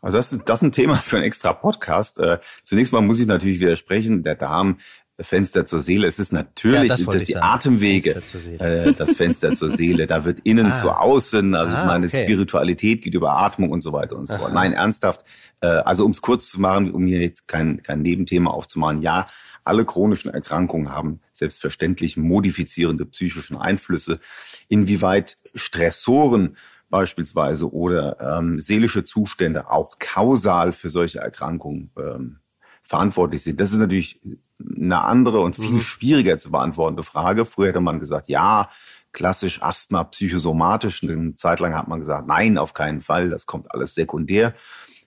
Also 0.01 0.19
das, 0.19 0.39
das 0.45 0.61
ist 0.61 0.63
ein 0.63 0.73
Thema 0.73 0.97
für 0.97 1.17
einen 1.17 1.25
extra 1.25 1.53
Podcast. 1.53 2.19
Äh, 2.21 2.39
zunächst 2.63 2.93
mal 2.93 3.01
muss 3.01 3.19
ich 3.19 3.27
natürlich 3.27 3.61
widersprechen, 3.61 4.23
der 4.23 4.37
Darm 4.37 4.79
Fenster 5.21 5.65
zur 5.65 5.81
Seele. 5.81 6.07
Es 6.07 6.19
ist 6.19 6.33
natürlich 6.33 6.91
ja, 6.91 6.97
das, 6.97 7.05
das 7.05 7.25
die 7.25 7.33
sagen. 7.33 7.47
Atemwege, 7.47 8.23
äh, 8.59 8.93
das 8.93 9.15
Fenster 9.15 9.55
zur 9.55 9.71
Seele. 9.71 10.07
Da 10.07 10.25
wird 10.25 10.41
innen 10.45 10.67
ah. 10.67 10.73
zu 10.73 10.91
außen. 10.91 11.55
Also 11.55 11.75
ah, 11.75 11.87
meine 11.87 12.07
okay. 12.07 12.25
Spiritualität 12.25 13.03
geht 13.03 13.15
über 13.15 13.37
Atmung 13.39 13.71
und 13.71 13.81
so 13.81 13.93
weiter 13.93 14.17
und 14.17 14.27
so 14.27 14.37
fort. 14.37 14.53
Nein, 14.53 14.75
ernsthaft. 14.75 15.23
Äh, 15.61 15.69
also 15.69 16.05
um 16.05 16.11
es 16.11 16.21
kurz 16.21 16.51
zu 16.51 16.61
machen, 16.61 16.93
um 16.93 17.07
hier 17.07 17.21
jetzt 17.21 17.49
kein, 17.49 17.83
kein 17.83 18.03
Nebenthema 18.03 18.51
aufzumachen. 18.51 19.01
Ja, 19.01 19.27
alle 19.65 19.85
chronischen 19.85 20.33
Erkrankungen 20.33 20.91
haben 20.91 21.21
selbstverständlich 21.33 22.17
modifizierende 22.17 23.07
psychischen 23.07 23.57
Einflüsse. 23.57 24.21
Inwieweit 24.69 25.39
Stressoren 25.55 26.57
beispielsweise 26.91 27.73
oder 27.73 28.39
ähm, 28.39 28.61
seelische 28.61 29.05
Zustände 29.05 29.71
auch 29.71 29.99
kausal 29.99 30.73
für 30.73 30.91
solche 30.91 31.19
Erkrankungen 31.19 31.91
ähm, 31.99 32.39
verantwortlich 32.87 33.43
sind. 33.43 33.61
Das 33.61 33.73
ist 33.73 33.79
natürlich 33.79 34.21
eine 34.61 35.03
andere 35.03 35.41
und 35.41 35.57
viel 35.57 35.73
mhm. 35.73 35.81
schwieriger 35.81 36.39
zu 36.39 36.51
beantwortende 36.51 37.03
Frage. 37.03 37.45
Früher 37.45 37.69
hätte 37.69 37.81
man 37.81 38.01
gesagt, 38.01 38.29
ja, 38.29 38.69
klassisch 39.13 39.63
Asthma, 39.63 40.05
psychosomatisch. 40.05 41.03
Eine 41.03 41.35
Zeit 41.35 41.61
lang 41.61 41.75
hat 41.75 41.89
man 41.89 42.01
gesagt, 42.01 42.27
nein, 42.27 42.59
auf 42.59 42.75
keinen 42.75 43.01
Fall, 43.01 43.31
das 43.31 43.47
kommt 43.47 43.73
alles 43.73 43.95
sekundär. 43.95 44.55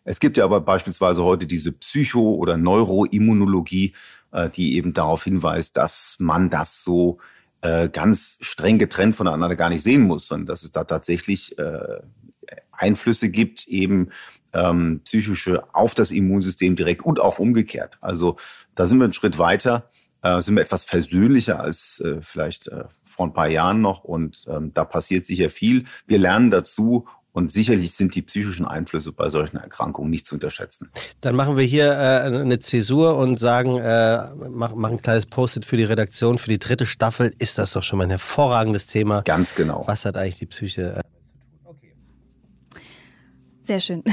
Es 0.03 0.19
gibt 0.19 0.38
ja 0.38 0.43
aber 0.43 0.62
beispielsweise 0.62 1.24
heute 1.24 1.45
diese 1.45 1.71
Psycho- 1.71 2.36
oder 2.36 2.57
Neuroimmunologie, 2.57 3.95
äh, 4.31 4.50
die 4.50 4.75
eben 4.75 4.93
darauf 4.93 5.24
hinweist, 5.24 5.77
dass 5.77 6.17
man 6.19 6.50
das 6.50 6.83
so 6.83 7.19
äh, 7.62 7.89
ganz 7.89 8.38
streng 8.41 8.79
getrennt 8.79 9.15
voneinander 9.15 9.55
gar 9.55 9.69
nicht 9.69 9.83
sehen 9.83 10.03
muss, 10.03 10.27
sondern 10.27 10.48
dass 10.48 10.63
es 10.63 10.71
da 10.71 10.83
tatsächlich 10.83 11.57
äh, 11.57 12.00
Einflüsse 12.71 13.29
gibt, 13.29 13.67
eben 13.67 14.09
ähm, 14.53 15.01
psychische 15.03 15.63
auf 15.73 15.95
das 15.95 16.11
Immunsystem 16.11 16.75
direkt 16.75 17.03
und 17.03 17.19
auch 17.19 17.39
umgekehrt. 17.39 17.97
Also 18.01 18.37
da 18.75 18.85
sind 18.85 18.99
wir 18.99 19.05
einen 19.05 19.13
Schritt 19.13 19.37
weiter, 19.37 19.89
äh, 20.21 20.41
sind 20.41 20.55
wir 20.55 20.63
etwas 20.63 20.83
versöhnlicher 20.83 21.59
als 21.59 21.99
äh, 21.99 22.21
vielleicht 22.21 22.67
äh, 22.67 22.85
vor 23.03 23.27
ein 23.27 23.33
paar 23.33 23.49
Jahren 23.49 23.81
noch 23.81 24.03
und 24.03 24.45
ähm, 24.47 24.73
da 24.73 24.85
passiert 24.85 25.25
sicher 25.25 25.49
viel. 25.49 25.83
Wir 26.07 26.19
lernen 26.19 26.51
dazu 26.51 27.07
und 27.31 27.51
sicherlich 27.51 27.91
sind 27.91 28.15
die 28.15 28.21
psychischen 28.21 28.65
Einflüsse 28.65 29.11
bei 29.11 29.29
solchen 29.29 29.57
Erkrankungen 29.57 30.09
nicht 30.09 30.25
zu 30.25 30.35
unterschätzen. 30.35 30.89
Dann 31.21 31.35
machen 31.35 31.57
wir 31.57 31.63
hier 31.63 31.91
äh, 31.91 32.21
eine 32.25 32.59
Zäsur 32.59 33.17
und 33.17 33.37
sagen, 33.37 33.77
äh, 33.77 34.17
machen 34.49 34.73
mach 34.75 34.89
ein 34.89 35.01
kleines 35.01 35.25
Post-it 35.25 35.63
für 35.63 35.77
die 35.77 35.83
Redaktion. 35.83 36.37
Für 36.37 36.49
die 36.49 36.59
dritte 36.59 36.85
Staffel 36.85 37.33
ist 37.39 37.57
das 37.57 37.73
doch 37.73 37.83
schon 37.83 37.99
mal 37.99 38.05
ein 38.05 38.09
hervorragendes 38.09 38.87
Thema. 38.87 39.21
Ganz 39.21 39.55
genau. 39.55 39.83
Was 39.85 40.05
hat 40.05 40.17
eigentlich 40.17 40.39
die 40.39 40.47
Psyche? 40.47 41.01
Sehr 43.69 43.79
schön. 43.79 44.03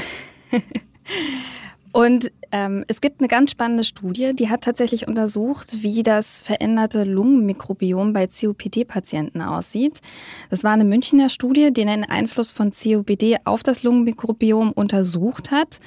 Und 1.93 2.31
ähm, 2.53 2.85
es 2.89 3.01
gibt 3.01 3.21
eine 3.21 3.29
ganz 3.29 3.53
spannende 3.53 3.85
Studie, 3.85 4.35
die 4.35 4.51
hat 4.51 4.61
tatsächlich 4.65 5.09
untersucht, 5.09 5.83
wie 5.83 6.03
das 6.03 6.43
veränderte 6.43 7.05
Lungenmikrobiom 7.05 8.13
bei 8.13 8.27
COPD-Patienten 8.27 9.41
aussieht. 9.41 10.03
Das 10.51 10.63
war 10.63 10.73
eine 10.73 10.85
Münchner 10.85 11.31
Studie, 11.31 11.73
die 11.73 11.87
den 11.87 12.05
Einfluss 12.05 12.53
von 12.53 12.71
COPD 12.71 13.39
auf 13.45 13.63
das 13.63 13.83
Lungenmikrobiom 13.83 14.73
untersucht 14.73 15.51
hat. 15.51 15.81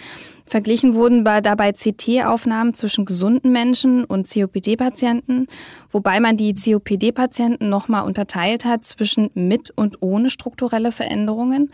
Verglichen 0.47 0.95
wurden 0.95 1.23
dabei 1.23 1.73
CT-Aufnahmen 1.73 2.73
zwischen 2.73 3.05
gesunden 3.05 3.51
Menschen 3.51 4.03
und 4.03 4.27
COPD-Patienten, 4.27 5.45
wobei 5.91 6.19
man 6.19 6.37
die 6.37 6.55
COPD-Patienten 6.55 7.69
nochmal 7.69 8.03
unterteilt 8.03 8.65
hat 8.65 8.83
zwischen 8.83 9.29
mit 9.35 9.69
und 9.75 9.97
ohne 10.01 10.31
strukturelle 10.31 10.91
Veränderungen. 10.91 11.69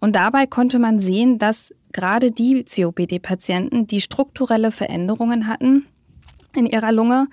Und 0.00 0.16
dabei 0.16 0.46
konnte 0.46 0.78
man 0.78 0.98
sehen, 0.98 1.38
dass 1.38 1.72
gerade 1.92 2.30
die 2.30 2.64
COPD-Patienten, 2.64 3.86
die 3.86 4.00
strukturelle 4.00 4.70
Veränderungen 4.70 5.46
hatten 5.46 5.86
in 6.54 6.66
ihrer 6.66 6.92
Lunge, 6.92 7.28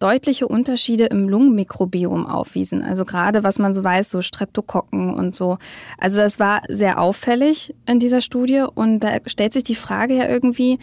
deutliche 0.00 0.48
Unterschiede 0.48 1.04
im 1.04 1.28
Lungenmikrobiom 1.28 2.26
aufwiesen. 2.26 2.82
Also 2.82 3.04
gerade 3.04 3.44
was 3.44 3.58
man 3.58 3.74
so 3.74 3.84
weiß, 3.84 4.10
so 4.10 4.22
Streptokokken 4.22 5.14
und 5.14 5.36
so. 5.36 5.58
Also 5.98 6.18
das 6.18 6.38
war 6.40 6.62
sehr 6.68 7.00
auffällig 7.00 7.74
in 7.86 7.98
dieser 7.98 8.22
Studie 8.22 8.64
und 8.74 9.00
da 9.00 9.18
stellt 9.26 9.52
sich 9.52 9.62
die 9.62 9.74
Frage 9.74 10.14
ja 10.14 10.28
irgendwie, 10.28 10.78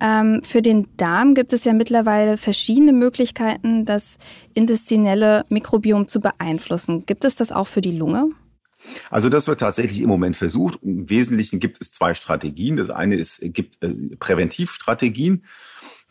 ähm, 0.00 0.40
für 0.42 0.62
den 0.62 0.88
Darm 0.96 1.34
gibt 1.34 1.52
es 1.52 1.64
ja 1.64 1.74
mittlerweile 1.74 2.36
verschiedene 2.36 2.92
Möglichkeiten, 2.92 3.84
das 3.84 4.18
intestinelle 4.54 5.44
Mikrobiom 5.50 6.08
zu 6.08 6.20
beeinflussen. 6.20 7.04
Gibt 7.06 7.24
es 7.24 7.36
das 7.36 7.52
auch 7.52 7.66
für 7.66 7.82
die 7.82 7.96
Lunge? 7.96 8.30
Also 9.10 9.28
das 9.28 9.48
wird 9.48 9.60
tatsächlich 9.60 10.00
im 10.00 10.08
Moment 10.08 10.36
versucht. 10.36 10.78
Im 10.82 11.08
Wesentlichen 11.08 11.60
gibt 11.60 11.80
es 11.80 11.92
zwei 11.92 12.14
Strategien. 12.14 12.76
Das 12.76 12.90
eine 12.90 13.16
ist, 13.16 13.38
gibt 13.40 13.82
äh, 13.82 13.92
Präventivstrategien. 14.18 15.44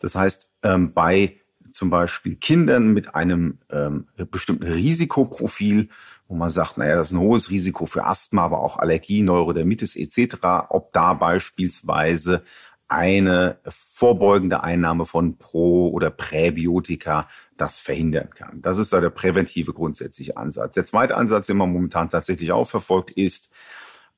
Das 0.00 0.14
heißt, 0.14 0.50
ähm, 0.62 0.92
bei 0.92 1.40
zum 1.72 1.90
Beispiel 1.90 2.36
Kindern 2.36 2.92
mit 2.92 3.14
einem 3.14 3.58
ähm, 3.70 4.06
bestimmten 4.30 4.64
Risikoprofil, 4.64 5.88
wo 6.28 6.34
man 6.34 6.48
sagt, 6.48 6.78
naja, 6.78 6.96
das 6.96 7.08
ist 7.08 7.12
ein 7.12 7.18
hohes 7.18 7.50
Risiko 7.50 7.86
für 7.86 8.06
Asthma, 8.06 8.44
aber 8.44 8.60
auch 8.60 8.78
Allergie, 8.78 9.22
Neurodermitis 9.22 9.96
etc., 9.96 10.36
ob 10.68 10.92
da 10.92 11.14
beispielsweise 11.14 12.44
eine 12.88 13.58
vorbeugende 13.66 14.62
Einnahme 14.62 15.06
von 15.06 15.38
Pro- 15.38 15.88
oder 15.88 16.10
Präbiotika 16.10 17.28
das 17.56 17.78
verhindern 17.78 18.30
kann. 18.30 18.60
Das 18.60 18.78
ist 18.78 18.92
da 18.92 19.00
der 19.00 19.10
präventive 19.10 19.72
grundsätzliche 19.72 20.36
Ansatz. 20.36 20.74
Der 20.74 20.84
zweite 20.84 21.16
Ansatz, 21.16 21.46
den 21.46 21.56
man 21.56 21.72
momentan 21.72 22.08
tatsächlich 22.08 22.52
auch 22.52 22.68
verfolgt, 22.68 23.10
ist, 23.10 23.50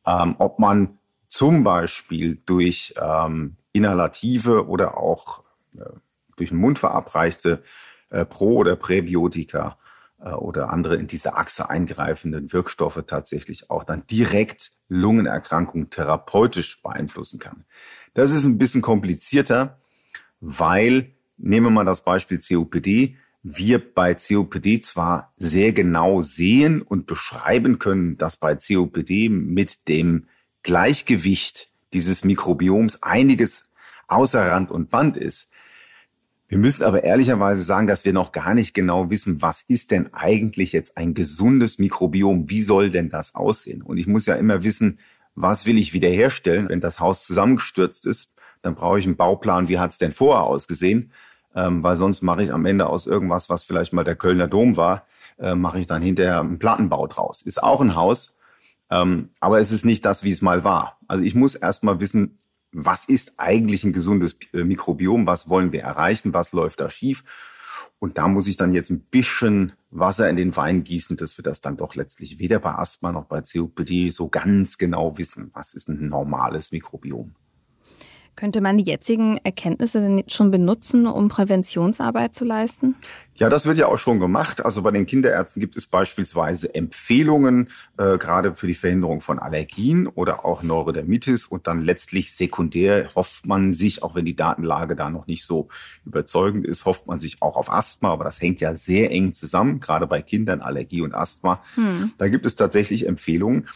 ähm, 0.07 0.37
ob 0.39 0.59
man 0.59 0.99
zum 1.29 1.65
Beispiel 1.65 2.41
durch 2.47 2.95
ähm, 3.01 3.57
inhalative 3.73 4.67
oder 4.67 4.97
auch 4.97 5.45
äh, 5.77 5.85
durch 6.37 6.51
den 6.51 6.59
Mund 6.59 6.79
verabreichte 6.79 7.63
äh, 8.11 8.25
Pro- 8.25 8.57
oder 8.57 8.77
Präbiotika 8.77 9.79
oder 10.19 10.71
andere 10.71 10.97
in 10.97 11.07
diese 11.07 11.37
Achse 11.37 11.69
eingreifenden 11.69 12.53
Wirkstoffe 12.53 13.03
tatsächlich 13.07 13.71
auch 13.71 13.85
dann 13.85 14.07
direkt 14.07 14.73
Lungenerkrankungen 14.89 15.91
therapeutisch 15.91 16.83
beeinflussen 16.83 17.39
kann. 17.39 17.65
Das 18.15 18.33
ist 18.33 18.47
ein 18.47 18.59
bisschen 18.59 18.83
komplizierter, 18.83 19.79
weil, 20.41 21.13
nehmen 21.37 21.67
wir 21.67 21.71
mal 21.71 21.85
das 21.85 22.03
Beispiel 22.03 22.41
COPD, 22.41 23.17
wir 23.43 23.95
bei 23.95 24.15
COPD 24.15 24.81
zwar 24.81 25.33
sehr 25.37 25.73
genau 25.73 26.23
sehen 26.23 26.83
und 26.83 27.07
beschreiben 27.07 27.79
können, 27.79 28.17
dass 28.17 28.39
bei 28.39 28.57
COPD 28.57 29.29
mit 29.29 29.87
dem 29.89 30.27
Gleichgewicht 30.63 31.71
dieses 31.93 32.25
Mikrobioms 32.25 33.03
einiges 33.03 33.63
außer 34.09 34.51
Rand 34.51 34.71
und 34.71 34.91
Band 34.91 35.17
ist. 35.17 35.49
Wir 36.49 36.59
müssen 36.59 36.85
aber 36.85 37.03
ehrlicherweise 37.03 37.63
sagen, 37.63 37.89
dass 37.89 38.05
wir 38.05 38.13
noch 38.13 38.31
gar 38.31 38.55
nicht 38.55 38.73
genau 38.73 39.11
wissen, 39.11 39.43
was 39.43 39.63
ist 39.63 39.91
denn 39.91 40.15
eigentlich 40.15 40.73
jetzt 40.73 40.97
ein 40.97 41.13
gesundes 41.13 41.79
Mikrobiom? 41.79 42.49
Wie 42.49 42.63
soll 42.63 42.91
denn 42.91 43.09
das 43.09 43.35
aussehen? 43.35 43.83
Und 43.83 43.99
ich 43.99 44.07
muss 44.07 44.27
ja 44.27 44.37
immer 44.37 44.63
wissen, 44.63 45.01
was 45.35 45.67
will 45.67 45.77
ich 45.77 45.93
wiederherstellen? 45.93 46.69
Wenn 46.69 46.81
das 46.81 47.01
Haus 47.01 47.27
zusammengestürzt 47.27 48.07
ist, 48.07 48.33
dann 48.63 48.77
brauche 48.77 48.99
ich 48.99 49.07
einen 49.07 49.17
Bauplan, 49.17 49.69
wie 49.69 49.79
hat 49.79 49.91
es 49.91 49.99
denn 49.99 50.13
vorher 50.13 50.45
ausgesehen? 50.45 51.11
Ähm, 51.55 51.83
weil 51.83 51.97
sonst 51.97 52.23
mache 52.23 52.45
ich 52.45 52.53
am 52.53 52.65
Ende 52.65 52.87
aus 52.87 53.07
irgendwas, 53.07 53.51
was 53.51 53.65
vielleicht 53.65 53.93
mal 53.93 54.05
der 54.05 54.17
Kölner 54.17 54.47
Dom 54.47 54.77
war, 54.77 55.07
äh, 55.39 55.55
mache 55.55 55.81
ich 55.81 55.87
dann 55.87 56.03
hinterher 56.03 56.41
einen 56.41 56.59
Plattenbau 56.59 57.07
draus. 57.07 57.43
Ist 57.43 57.63
auch 57.63 57.81
ein 57.81 57.97
Haus, 57.97 58.37
ähm, 58.91 59.31
aber 59.41 59.59
es 59.59 59.73
ist 59.73 59.85
nicht 59.85 60.05
das, 60.05 60.23
wie 60.23 60.31
es 60.31 60.43
mal 60.43 60.65
war. 60.65 60.99
Also 61.09 61.25
ich 61.25 61.35
muss 61.35 61.55
erst 61.55 61.83
mal 61.83 61.99
wissen, 61.99 62.39
was 62.79 63.09
ist 63.09 63.33
eigentlich 63.39 63.85
ein 63.85 63.95
gesundes 63.95 64.37
äh, 64.53 64.63
Mikrobiom, 64.63 65.27
was 65.27 65.49
wollen 65.49 65.73
wir 65.73 65.83
erreichen, 65.83 66.35
was 66.35 66.53
läuft 66.53 66.81
da 66.81 66.91
schief. 66.91 67.25
Und 67.99 68.19
da 68.19 68.29
muss 68.29 68.47
ich 68.47 68.59
dann 68.59 68.75
jetzt 68.75 68.91
ein 68.91 69.01
bisschen 69.01 69.73
Wasser 69.91 70.29
in 70.29 70.37
den 70.37 70.55
Wein 70.57 70.85
gießen, 70.85 71.17
dass 71.17 71.39
wir 71.39 71.43
das 71.43 71.63
dann 71.63 71.79
doch 71.79 71.95
letztlich 71.95 72.39
weder 72.39 72.59
bei 72.59 72.75
Asthma 72.75 73.13
noch 73.13 73.25
bei 73.25 73.41
COPD 73.41 74.11
so 74.11 74.29
ganz 74.29 74.77
genau 74.77 75.17
wissen, 75.17 75.51
was 75.55 75.73
ist 75.73 75.89
ein 75.89 76.09
normales 76.09 76.71
Mikrobiom. 76.71 77.35
Könnte 78.37 78.61
man 78.61 78.77
die 78.77 78.85
jetzigen 78.85 79.39
Erkenntnisse 79.45 80.01
denn 80.01 80.23
schon 80.29 80.51
benutzen, 80.51 81.07
um 81.07 81.29
Präventionsarbeit 81.29 82.35
zu 82.35 82.45
leisten? 82.45 82.95
Ja, 83.35 83.49
das 83.49 83.65
wird 83.65 83.79
ja 83.79 83.87
auch 83.87 83.97
schon 83.97 84.21
gemacht. 84.21 84.63
Also 84.63 84.83
bei 84.83 84.91
den 84.91 85.07
Kinderärzten 85.07 85.61
gibt 85.61 85.75
es 85.77 85.87
beispielsweise 85.87 86.75
Empfehlungen, 86.75 87.71
äh, 87.97 88.19
gerade 88.19 88.55
für 88.55 88.67
die 88.67 88.75
Verhinderung 88.75 89.23
von 89.23 89.39
Allergien 89.39 90.07
oder 90.07 90.45
auch 90.45 90.63
Neurodermitis. 90.63 91.47
Und 91.47 91.67
dann 91.67 91.83
letztlich 91.83 92.35
sekundär 92.35 93.09
hofft 93.15 93.47
man 93.47 93.73
sich, 93.73 94.03
auch 94.03 94.15
wenn 94.15 94.27
die 94.27 94.37
Datenlage 94.37 94.97
da 94.97 95.09
noch 95.09 95.27
nicht 95.27 95.47
so 95.47 95.69
überzeugend 96.05 96.67
ist, 96.67 96.85
hofft 96.85 97.07
man 97.07 97.19
sich 97.19 97.41
auch 97.41 97.57
auf 97.57 97.73
Asthma. 97.73 98.11
Aber 98.11 98.25
das 98.25 98.41
hängt 98.43 98.61
ja 98.61 98.77
sehr 98.77 99.11
eng 99.11 99.33
zusammen, 99.33 99.81
gerade 99.81 100.07
bei 100.07 100.21
Kindern, 100.21 100.61
Allergie 100.61 101.01
und 101.01 101.15
Asthma. 101.15 101.63
Hm. 101.75 102.13
Da 102.19 102.29
gibt 102.29 102.45
es 102.45 102.55
tatsächlich 102.55 103.07
Empfehlungen. 103.07 103.67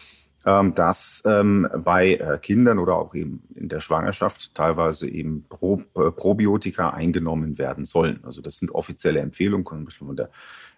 Ähm, 0.47 0.75
dass 0.75 1.23
ähm, 1.27 1.69
bei 1.85 2.15
äh, 2.15 2.39
Kindern 2.41 2.79
oder 2.79 2.95
auch 2.95 3.15
eben 3.15 3.43
in 3.55 3.69
der 3.69 3.81
Schwangerschaft 3.81 4.55
teilweise 4.55 5.07
eben 5.07 5.45
Pro, 5.51 5.83
äh, 5.95 6.11
Probiotika 6.11 6.91
eingenommen 6.91 7.59
werden 7.59 7.85
sollen. 7.85 8.21
Also 8.23 8.41
das 8.41 8.57
sind 8.57 8.71
offizielle 8.71 9.21
Empfehlungen, 9.21 9.67
zum 9.67 9.85
Beispiel 9.85 10.07
von 10.07 10.17
der 10.17 10.31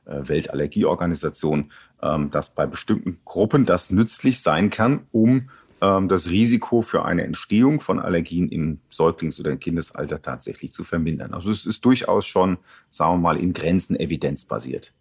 äh, 0.04 0.28
Weltallergieorganisation, 0.28 1.70
ähm, 2.02 2.32
dass 2.32 2.52
bei 2.52 2.66
bestimmten 2.66 3.20
Gruppen 3.24 3.64
das 3.64 3.92
nützlich 3.92 4.40
sein 4.40 4.68
kann, 4.70 5.06
um 5.12 5.48
ähm, 5.80 6.08
das 6.08 6.28
Risiko 6.28 6.82
für 6.82 7.04
eine 7.04 7.22
Entstehung 7.22 7.80
von 7.80 8.00
Allergien 8.00 8.48
im 8.48 8.80
Säuglings- 8.90 9.38
oder 9.38 9.52
im 9.52 9.60
Kindesalter 9.60 10.20
tatsächlich 10.20 10.72
zu 10.72 10.82
vermindern. 10.82 11.34
Also 11.34 11.52
es 11.52 11.66
ist 11.66 11.84
durchaus 11.84 12.26
schon, 12.26 12.58
sagen 12.90 13.14
wir 13.14 13.18
mal, 13.18 13.36
in 13.36 13.52
Grenzen 13.52 13.94
evidenzbasiert. 13.94 14.92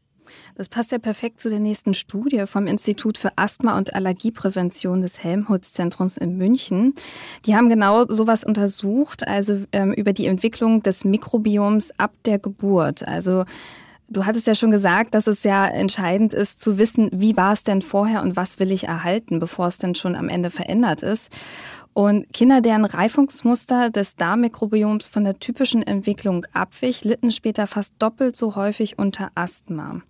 Das 0.55 0.69
passt 0.69 0.91
ja 0.91 0.99
perfekt 0.99 1.39
zu 1.39 1.49
der 1.49 1.59
nächsten 1.59 1.93
Studie 1.93 2.45
vom 2.45 2.67
Institut 2.67 3.17
für 3.17 3.31
Asthma- 3.37 3.77
und 3.77 3.93
Allergieprävention 3.93 5.01
des 5.01 5.23
Helmholtz-Zentrums 5.23 6.17
in 6.17 6.37
München. 6.37 6.93
Die 7.45 7.55
haben 7.55 7.69
genau 7.69 8.05
sowas 8.07 8.43
untersucht, 8.43 9.27
also 9.27 9.63
ähm, 9.71 9.93
über 9.93 10.13
die 10.13 10.25
Entwicklung 10.25 10.83
des 10.83 11.05
Mikrobioms 11.05 11.91
ab 11.97 12.13
der 12.25 12.39
Geburt. 12.39 13.07
Also 13.07 13.45
Du 14.13 14.25
hattest 14.25 14.45
ja 14.45 14.55
schon 14.55 14.71
gesagt, 14.71 15.13
dass 15.13 15.25
es 15.25 15.45
ja 15.45 15.65
entscheidend 15.65 16.33
ist 16.33 16.59
zu 16.59 16.77
wissen, 16.77 17.09
wie 17.13 17.37
war 17.37 17.53
es 17.53 17.63
denn 17.63 17.81
vorher 17.81 18.21
und 18.21 18.35
was 18.35 18.59
will 18.59 18.69
ich 18.69 18.83
erhalten, 18.89 19.39
bevor 19.39 19.67
es 19.67 19.77
denn 19.77 19.95
schon 19.95 20.17
am 20.17 20.27
Ende 20.27 20.51
verändert 20.51 21.01
ist. 21.01 21.29
Und 21.93 22.31
Kinder, 22.33 22.59
deren 22.59 22.83
Reifungsmuster 22.83 23.89
des 23.89 24.17
Darmmikrobioms 24.17 25.07
von 25.07 25.23
der 25.23 25.39
typischen 25.39 25.81
Entwicklung 25.81 26.45
abwich, 26.51 27.05
litten 27.05 27.31
später 27.31 27.67
fast 27.67 27.93
doppelt 27.99 28.35
so 28.35 28.57
häufig 28.57 28.99
unter 28.99 29.31
Asthma. 29.35 30.01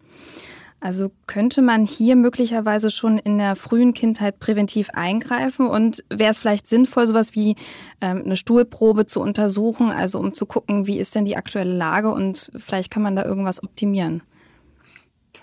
Also 0.83 1.11
könnte 1.27 1.61
man 1.61 1.85
hier 1.85 2.15
möglicherweise 2.15 2.89
schon 2.89 3.19
in 3.19 3.37
der 3.37 3.55
frühen 3.55 3.93
Kindheit 3.93 4.39
präventiv 4.39 4.89
eingreifen? 4.93 5.67
Und 5.67 6.03
wäre 6.09 6.31
es 6.31 6.39
vielleicht 6.39 6.67
sinnvoll, 6.67 7.05
sowas 7.05 7.35
wie 7.35 7.55
ähm, 8.01 8.23
eine 8.25 8.35
Stuhlprobe 8.35 9.05
zu 9.05 9.21
untersuchen, 9.21 9.91
also 9.91 10.17
um 10.19 10.33
zu 10.33 10.47
gucken, 10.47 10.87
wie 10.87 10.97
ist 10.97 11.13
denn 11.13 11.25
die 11.25 11.37
aktuelle 11.37 11.73
Lage? 11.73 12.11
Und 12.11 12.51
vielleicht 12.55 12.89
kann 12.89 13.03
man 13.03 13.15
da 13.15 13.23
irgendwas 13.23 13.63
optimieren. 13.63 14.23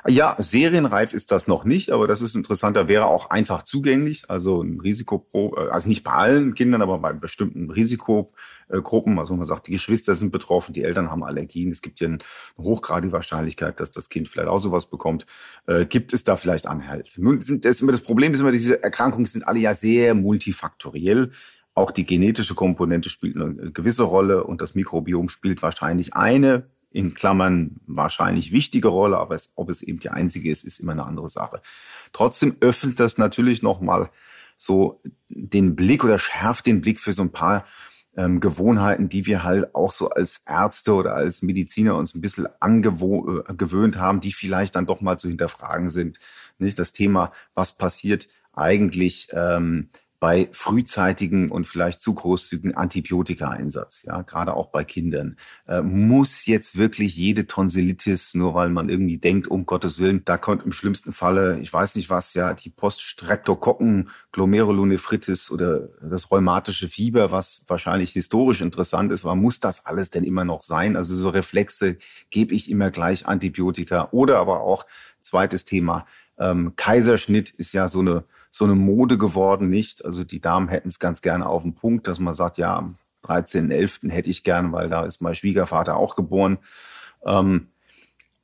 Ja, 0.06 0.36
serienreif 0.38 1.12
ist 1.12 1.32
das 1.32 1.48
noch 1.48 1.64
nicht, 1.64 1.90
aber 1.90 2.06
das 2.06 2.22
ist 2.22 2.36
interessanter, 2.36 2.86
wäre 2.86 3.06
auch 3.06 3.30
einfach 3.30 3.62
zugänglich. 3.62 4.30
Also 4.30 4.62
ein 4.62 4.80
Risikopro, 4.80 5.56
äh, 5.56 5.70
also 5.70 5.88
nicht 5.88 6.04
bei 6.04 6.12
allen 6.12 6.54
Kindern, 6.54 6.82
aber 6.82 6.98
bei 6.98 7.12
bestimmten 7.12 7.70
Risikogruppen. 7.70 9.18
Also 9.18 9.34
man 9.34 9.44
sagt, 9.44 9.66
die 9.66 9.72
Geschwister 9.72 10.14
sind 10.14 10.30
betroffen, 10.30 10.72
die 10.72 10.84
Eltern 10.84 11.10
haben 11.10 11.24
Allergien. 11.24 11.70
Es 11.72 11.82
gibt 11.82 12.00
ja 12.00 12.08
eine 12.08 12.18
hochgradige 12.56 13.12
Wahrscheinlichkeit, 13.12 13.80
dass 13.80 13.90
das 13.90 14.08
Kind 14.08 14.28
vielleicht 14.28 14.48
auch 14.48 14.60
sowas 14.60 14.88
bekommt. 14.88 15.26
Äh, 15.66 15.84
gibt 15.86 16.12
es 16.12 16.22
da 16.22 16.36
vielleicht 16.36 16.66
Anhalt? 16.66 17.14
Nun 17.18 17.40
sind 17.40 17.64
das 17.64 17.78
das 17.78 18.00
Problem 18.00 18.32
ist 18.32 18.40
immer, 18.40 18.52
diese 18.52 18.82
Erkrankungen 18.82 19.26
sind 19.26 19.46
alle 19.46 19.58
ja 19.58 19.74
sehr 19.74 20.14
multifaktoriell. 20.14 21.30
Auch 21.74 21.90
die 21.90 22.04
genetische 22.04 22.54
Komponente 22.54 23.08
spielt 23.08 23.36
eine 23.36 23.72
gewisse 23.72 24.02
Rolle 24.04 24.44
und 24.44 24.60
das 24.60 24.74
Mikrobiom 24.74 25.28
spielt 25.28 25.62
wahrscheinlich 25.62 26.14
eine 26.14 26.68
in 26.90 27.14
Klammern 27.14 27.80
wahrscheinlich 27.86 28.52
wichtige 28.52 28.88
Rolle, 28.88 29.18
aber 29.18 29.34
es, 29.34 29.52
ob 29.56 29.68
es 29.68 29.82
eben 29.82 29.98
die 29.98 30.10
einzige 30.10 30.50
ist, 30.50 30.64
ist 30.64 30.80
immer 30.80 30.92
eine 30.92 31.06
andere 31.06 31.28
Sache. 31.28 31.60
Trotzdem 32.12 32.56
öffnet 32.60 32.98
das 32.98 33.18
natürlich 33.18 33.62
nochmal 33.62 34.10
so 34.56 35.00
den 35.28 35.76
Blick 35.76 36.04
oder 36.04 36.18
schärft 36.18 36.66
den 36.66 36.80
Blick 36.80 36.98
für 36.98 37.12
so 37.12 37.22
ein 37.22 37.32
paar 37.32 37.64
ähm, 38.16 38.40
Gewohnheiten, 38.40 39.08
die 39.08 39.26
wir 39.26 39.44
halt 39.44 39.74
auch 39.74 39.92
so 39.92 40.10
als 40.10 40.42
Ärzte 40.46 40.94
oder 40.94 41.14
als 41.14 41.42
Mediziner 41.42 41.94
uns 41.96 42.14
ein 42.14 42.20
bisschen 42.20 42.48
angewöhnt 42.58 43.94
äh, 43.94 43.98
haben, 43.98 44.20
die 44.20 44.32
vielleicht 44.32 44.74
dann 44.74 44.86
doch 44.86 45.00
mal 45.00 45.18
zu 45.18 45.28
hinterfragen 45.28 45.88
sind. 45.88 46.18
Nicht 46.58 46.78
das 46.78 46.92
Thema, 46.92 47.32
was 47.54 47.76
passiert 47.76 48.28
eigentlich 48.52 49.28
ähm, 49.32 49.90
bei 50.20 50.48
frühzeitigen 50.52 51.50
und 51.50 51.66
vielleicht 51.66 52.00
zu 52.00 52.12
großzügigen 52.12 52.74
Antibiotika-Einsatz, 52.74 54.02
ja, 54.02 54.22
gerade 54.22 54.54
auch 54.54 54.66
bei 54.66 54.82
Kindern. 54.82 55.36
Äh, 55.68 55.82
muss 55.82 56.46
jetzt 56.46 56.76
wirklich 56.76 57.16
jede 57.16 57.46
Tonsillitis, 57.46 58.34
nur 58.34 58.54
weil 58.54 58.68
man 58.68 58.88
irgendwie 58.88 59.18
denkt, 59.18 59.46
um 59.46 59.64
Gottes 59.64 59.98
Willen, 60.00 60.24
da 60.24 60.36
kommt 60.36 60.64
im 60.64 60.72
schlimmsten 60.72 61.12
Falle, 61.12 61.60
ich 61.60 61.72
weiß 61.72 61.94
nicht 61.94 62.10
was, 62.10 62.34
ja, 62.34 62.54
die 62.54 62.70
Poststreptokokken, 62.70 64.10
Glomerulonephritis 64.32 65.50
oder 65.52 65.88
das 66.02 66.30
rheumatische 66.32 66.88
Fieber, 66.88 67.30
was 67.30 67.62
wahrscheinlich 67.68 68.10
historisch 68.10 68.60
interessant 68.60 69.12
ist, 69.12 69.24
aber 69.24 69.36
muss 69.36 69.60
das 69.60 69.86
alles 69.86 70.10
denn 70.10 70.24
immer 70.24 70.44
noch 70.44 70.62
sein? 70.62 70.96
Also 70.96 71.14
so 71.14 71.28
Reflexe, 71.28 71.96
gebe 72.30 72.54
ich 72.54 72.70
immer 72.70 72.90
gleich 72.90 73.26
Antibiotika 73.26 74.08
oder 74.10 74.38
aber 74.38 74.62
auch 74.62 74.84
zweites 75.20 75.64
Thema, 75.64 76.06
ähm, 76.38 76.74
Kaiserschnitt 76.76 77.50
ist 77.50 77.72
ja 77.72 77.88
so 77.88 78.00
eine 78.00 78.24
so 78.50 78.64
eine 78.64 78.74
Mode 78.74 79.18
geworden, 79.18 79.70
nicht? 79.70 80.04
Also 80.04 80.24
die 80.24 80.40
Damen 80.40 80.68
hätten 80.68 80.88
es 80.88 80.98
ganz 80.98 81.20
gerne 81.20 81.46
auf 81.46 81.62
den 81.62 81.74
Punkt, 81.74 82.06
dass 82.06 82.18
man 82.18 82.34
sagt, 82.34 82.58
ja, 82.58 82.76
am 82.76 82.96
13.11. 83.24 84.10
hätte 84.10 84.30
ich 84.30 84.42
gern, 84.42 84.72
weil 84.72 84.88
da 84.88 85.04
ist 85.04 85.20
mein 85.20 85.34
Schwiegervater 85.34 85.96
auch 85.96 86.16
geboren. 86.16 86.58
Ähm, 87.24 87.68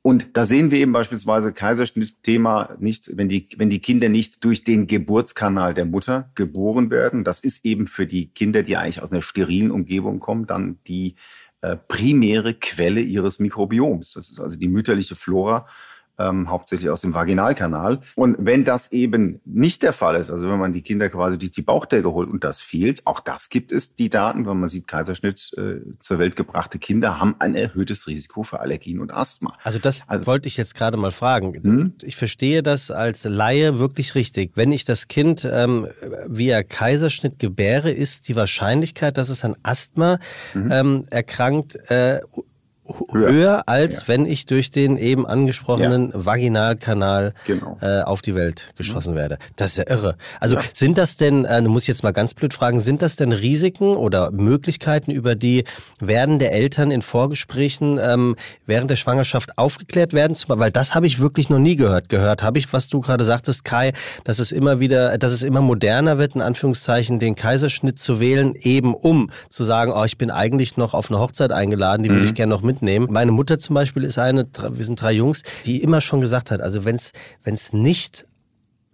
und 0.05 0.37
da 0.37 0.45
sehen 0.45 0.69
wir 0.69 0.77
eben 0.77 0.91
beispielsweise 0.91 1.51
Kaiserschnittthema 1.51 2.75
nicht, 2.77 3.17
wenn 3.17 3.27
die, 3.27 3.47
wenn 3.57 3.71
die 3.71 3.79
Kinder 3.79 4.07
nicht 4.07 4.43
durch 4.43 4.63
den 4.63 4.85
Geburtskanal 4.85 5.73
der 5.73 5.85
Mutter 5.87 6.29
geboren 6.35 6.91
werden. 6.91 7.23
Das 7.23 7.39
ist 7.39 7.65
eben 7.65 7.87
für 7.87 8.05
die 8.05 8.27
Kinder, 8.27 8.61
die 8.61 8.77
eigentlich 8.77 9.01
aus 9.01 9.11
einer 9.11 9.23
sterilen 9.23 9.71
Umgebung 9.71 10.19
kommen, 10.19 10.45
dann 10.45 10.77
die 10.85 11.15
äh, 11.61 11.75
primäre 11.75 12.53
Quelle 12.53 13.01
ihres 13.01 13.39
Mikrobioms. 13.39 14.13
Das 14.13 14.29
ist 14.29 14.39
also 14.39 14.59
die 14.59 14.67
mütterliche 14.67 15.15
Flora 15.15 15.65
ähm, 16.17 16.49
hauptsächlich 16.49 16.89
aus 16.89 17.01
dem 17.01 17.13
Vaginalkanal. 17.13 17.99
Und 18.15 18.37
wenn 18.39 18.63
das 18.63 18.91
eben 18.91 19.41
nicht 19.45 19.83
der 19.83 19.93
Fall 19.93 20.15
ist, 20.15 20.31
also 20.31 20.49
wenn 20.49 20.59
man 20.59 20.73
die 20.73 20.81
Kinder 20.81 21.09
quasi 21.09 21.37
durch 21.37 21.51
die 21.51 21.61
Bauchdecke 21.61 22.11
holt 22.11 22.29
und 22.29 22.43
das 22.43 22.61
fehlt, 22.61 23.05
auch 23.05 23.19
das 23.19 23.49
gibt 23.49 23.71
es, 23.71 23.95
die 23.95 24.09
Daten, 24.09 24.45
wenn 24.47 24.59
man 24.59 24.69
sieht, 24.69 24.87
Kaiserschnitt 24.87 25.51
äh, 25.57 25.81
zur 25.99 26.19
Welt 26.19 26.35
gebrachte 26.35 26.79
Kinder 26.79 27.19
haben 27.19 27.35
ein 27.39 27.55
erhöhtes 27.55 28.07
Risiko 28.07 28.43
für 28.43 28.59
Allergien 28.59 28.99
und 28.99 29.13
Asthma. 29.13 29.57
Also 29.63 29.79
das 29.79 30.03
also, 30.07 30.25
wollte 30.27 30.47
ich 30.47 30.57
jetzt 30.57 30.75
gerade 30.75 30.97
mal 30.97 31.11
fragen. 31.11 31.53
Hm? 31.53 31.93
Ich 32.01 32.15
verstehe 32.15 32.63
das 32.63 32.91
als 32.91 33.23
Laie 33.23 33.79
wirklich 33.79 34.15
richtig. 34.15 34.51
Wenn 34.55 34.71
ich 34.71 34.85
das 34.85 35.07
Kind 35.07 35.47
ähm, 35.49 35.87
via 36.27 36.63
Kaiserschnitt 36.63 37.39
gebäre, 37.39 37.91
ist 37.91 38.27
die 38.27 38.35
Wahrscheinlichkeit, 38.35 39.17
dass 39.17 39.29
es 39.29 39.43
an 39.43 39.55
Asthma 39.63 40.19
mhm. 40.53 40.71
ähm, 40.71 41.05
erkrankt, 41.09 41.75
äh, 41.89 42.19
höher, 43.11 43.31
höher 43.31 43.63
als 43.67 44.01
ja. 44.01 44.07
wenn 44.07 44.25
ich 44.25 44.45
durch 44.45 44.71
den 44.71 44.97
eben 44.97 45.25
angesprochenen 45.25 46.11
ja. 46.11 46.25
Vaginalkanal 46.25 47.33
genau. 47.45 47.77
äh, 47.81 48.01
auf 48.01 48.21
die 48.21 48.35
Welt 48.35 48.71
geschossen 48.77 49.13
ja. 49.13 49.21
werde. 49.21 49.37
Das 49.55 49.71
ist 49.71 49.77
ja 49.77 49.83
irre. 49.87 50.15
Also 50.39 50.57
sind 50.73 50.97
das 50.97 51.17
denn, 51.17 51.45
äh, 51.45 51.61
muss 51.61 51.83
ich 51.83 51.87
jetzt 51.89 52.03
mal 52.03 52.11
ganz 52.11 52.33
blöd 52.33 52.53
fragen, 52.53 52.79
sind 52.79 53.01
das 53.01 53.15
denn 53.15 53.31
Risiken 53.31 53.95
oder 53.95 54.31
Möglichkeiten, 54.31 55.11
über 55.11 55.35
die 55.35 55.63
werden 55.99 56.39
der 56.39 56.51
Eltern 56.51 56.91
in 56.91 57.01
Vorgesprächen 57.01 57.99
ähm, 58.01 58.35
während 58.65 58.91
der 58.91 58.95
Schwangerschaft 58.95 59.57
aufgeklärt 59.57 60.13
werden? 60.13 60.35
Weil 60.47 60.71
das 60.71 60.95
habe 60.95 61.07
ich 61.07 61.19
wirklich 61.19 61.49
noch 61.49 61.59
nie 61.59 61.75
gehört. 61.75 62.09
Gehört 62.09 62.43
habe 62.43 62.59
ich, 62.59 62.71
was 62.73 62.89
du 62.89 63.01
gerade 63.01 63.25
sagtest, 63.25 63.65
Kai, 63.65 63.93
dass 64.23 64.39
es 64.39 64.51
immer 64.51 64.79
wieder, 64.79 65.17
dass 65.17 65.31
es 65.31 65.43
immer 65.43 65.61
moderner 65.61 66.17
wird, 66.17 66.35
in 66.35 66.41
Anführungszeichen, 66.41 67.19
den 67.19 67.35
Kaiserschnitt 67.35 67.99
zu 67.99 68.19
wählen, 68.19 68.53
eben 68.55 68.93
um 68.93 69.29
zu 69.49 69.63
sagen, 69.63 69.91
oh, 69.95 70.03
ich 70.03 70.17
bin 70.17 70.31
eigentlich 70.31 70.77
noch 70.77 70.93
auf 70.93 71.09
eine 71.09 71.19
Hochzeit 71.19 71.51
eingeladen, 71.51 72.03
die 72.03 72.09
mhm. 72.09 72.15
würde 72.15 72.27
ich 72.27 72.33
gerne 72.33 72.53
noch 72.53 72.61
mit 72.61 72.74
mitnehmen. 72.75 73.07
Meine 73.09 73.31
Mutter 73.31 73.57
zum 73.57 73.73
Beispiel 73.73 74.03
ist 74.03 74.17
eine, 74.17 74.47
wir 74.69 74.85
sind 74.85 75.01
drei 75.01 75.13
Jungs, 75.13 75.41
die 75.65 75.81
immer 75.81 76.01
schon 76.01 76.21
gesagt 76.21 76.51
hat, 76.51 76.61
also 76.61 76.85
wenn 76.85 76.95
es 76.95 77.73
nicht 77.73 78.27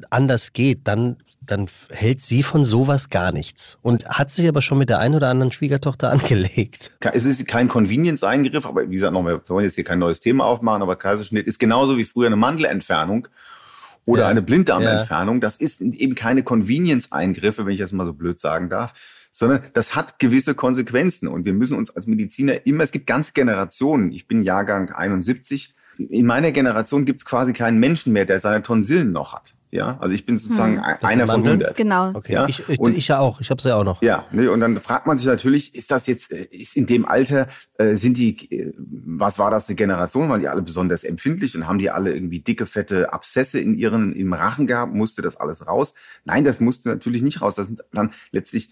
anders 0.09 0.53
geht, 0.53 0.79
dann, 0.85 1.17
dann 1.41 1.67
hält 1.91 2.21
sie 2.21 2.43
von 2.43 2.63
sowas 2.63 3.09
gar 3.09 3.31
nichts. 3.31 3.77
Und 3.81 4.07
hat 4.07 4.31
sich 4.31 4.47
aber 4.47 4.61
schon 4.61 4.77
mit 4.77 4.89
der 4.89 4.99
einen 4.99 5.15
oder 5.15 5.29
anderen 5.29 5.51
Schwiegertochter 5.51 6.09
angelegt. 6.11 6.97
Es 7.13 7.25
ist 7.25 7.45
kein 7.47 7.67
Convenience-Eingriff, 7.67 8.65
aber 8.65 8.89
wie 8.89 8.95
gesagt, 8.95 9.13
noch, 9.13 9.23
wir 9.23 9.41
wollen 9.47 9.63
jetzt 9.63 9.75
hier 9.75 9.83
kein 9.83 9.99
neues 9.99 10.19
Thema 10.19 10.45
aufmachen, 10.45 10.81
aber 10.81 10.95
Kaiserschnitt 10.95 11.47
ist 11.47 11.59
genauso 11.59 11.97
wie 11.97 12.05
früher 12.05 12.27
eine 12.27 12.35
Mandelentfernung 12.35 13.27
oder 14.05 14.23
ja. 14.23 14.27
eine 14.27 14.41
Blinddarmentfernung. 14.41 15.35
Ja. 15.35 15.41
Das 15.41 15.57
ist 15.57 15.81
eben 15.81 16.15
keine 16.15 16.43
Convenience-Eingriffe, 16.43 17.65
wenn 17.65 17.73
ich 17.73 17.79
das 17.79 17.91
mal 17.91 18.05
so 18.05 18.13
blöd 18.13 18.39
sagen 18.39 18.69
darf, 18.69 18.93
sondern 19.31 19.61
das 19.73 19.95
hat 19.95 20.19
gewisse 20.19 20.55
Konsequenzen. 20.55 21.27
Und 21.27 21.45
wir 21.45 21.53
müssen 21.53 21.77
uns 21.77 21.95
als 21.95 22.07
Mediziner 22.07 22.65
immer, 22.65 22.83
es 22.83 22.91
gibt 22.91 23.07
ganze 23.07 23.33
Generationen, 23.33 24.11
ich 24.11 24.27
bin 24.27 24.43
Jahrgang 24.43 24.91
71, 24.91 25.73
in 25.97 26.25
meiner 26.25 26.51
Generation 26.51 27.05
gibt 27.05 27.19
es 27.19 27.25
quasi 27.25 27.53
keinen 27.53 27.79
Menschen 27.79 28.13
mehr, 28.13 28.25
der 28.25 28.39
seine 28.39 28.63
Tonsillen 28.63 29.11
noch 29.11 29.33
hat. 29.33 29.53
Ja, 29.73 29.97
also 30.01 30.13
ich 30.13 30.25
bin 30.25 30.37
sozusagen 30.37 30.85
hm. 30.85 30.97
einer 31.01 31.27
von 31.27 31.45
100. 31.45 31.77
Genau. 31.77 32.11
Okay. 32.13 32.33
Ja? 32.33 32.45
Ich, 32.49 32.67
ich, 32.67 32.77
und, 32.77 32.97
ich 32.97 33.07
ja 33.07 33.19
auch. 33.19 33.39
Ich 33.39 33.49
habe 33.49 33.61
sie 33.61 33.69
ja 33.69 33.77
auch 33.77 33.85
noch. 33.85 34.01
Ja, 34.01 34.25
ne, 34.31 34.51
und 34.51 34.59
dann 34.59 34.81
fragt 34.81 35.07
man 35.07 35.17
sich 35.17 35.27
natürlich, 35.27 35.73
ist 35.73 35.91
das 35.91 36.07
jetzt, 36.07 36.33
äh, 36.33 36.43
ist 36.51 36.75
in 36.75 36.87
dem 36.87 37.05
Alter, 37.05 37.47
äh, 37.77 37.95
sind 37.95 38.17
die, 38.17 38.51
äh, 38.51 38.73
was 38.77 39.39
war 39.39 39.49
das 39.49 39.69
eine 39.69 39.77
Generation? 39.77 40.27
Waren 40.27 40.41
die 40.41 40.49
alle 40.49 40.61
besonders 40.61 41.05
empfindlich 41.05 41.55
und 41.55 41.67
haben 41.67 41.79
die 41.79 41.89
alle 41.89 42.13
irgendwie 42.13 42.41
dicke, 42.41 42.65
fette 42.65 43.13
Abszesse 43.13 43.61
in 43.61 43.77
ihren, 43.77 44.13
im 44.13 44.33
Rachen 44.33 44.67
gehabt? 44.67 44.93
Musste 44.93 45.21
das 45.21 45.37
alles 45.37 45.65
raus? 45.65 45.93
Nein, 46.25 46.43
das 46.43 46.59
musste 46.59 46.89
natürlich 46.89 47.21
nicht 47.21 47.41
raus. 47.41 47.55
Das 47.55 47.67
sind 47.67 47.81
dann 47.93 48.11
letztlich 48.31 48.71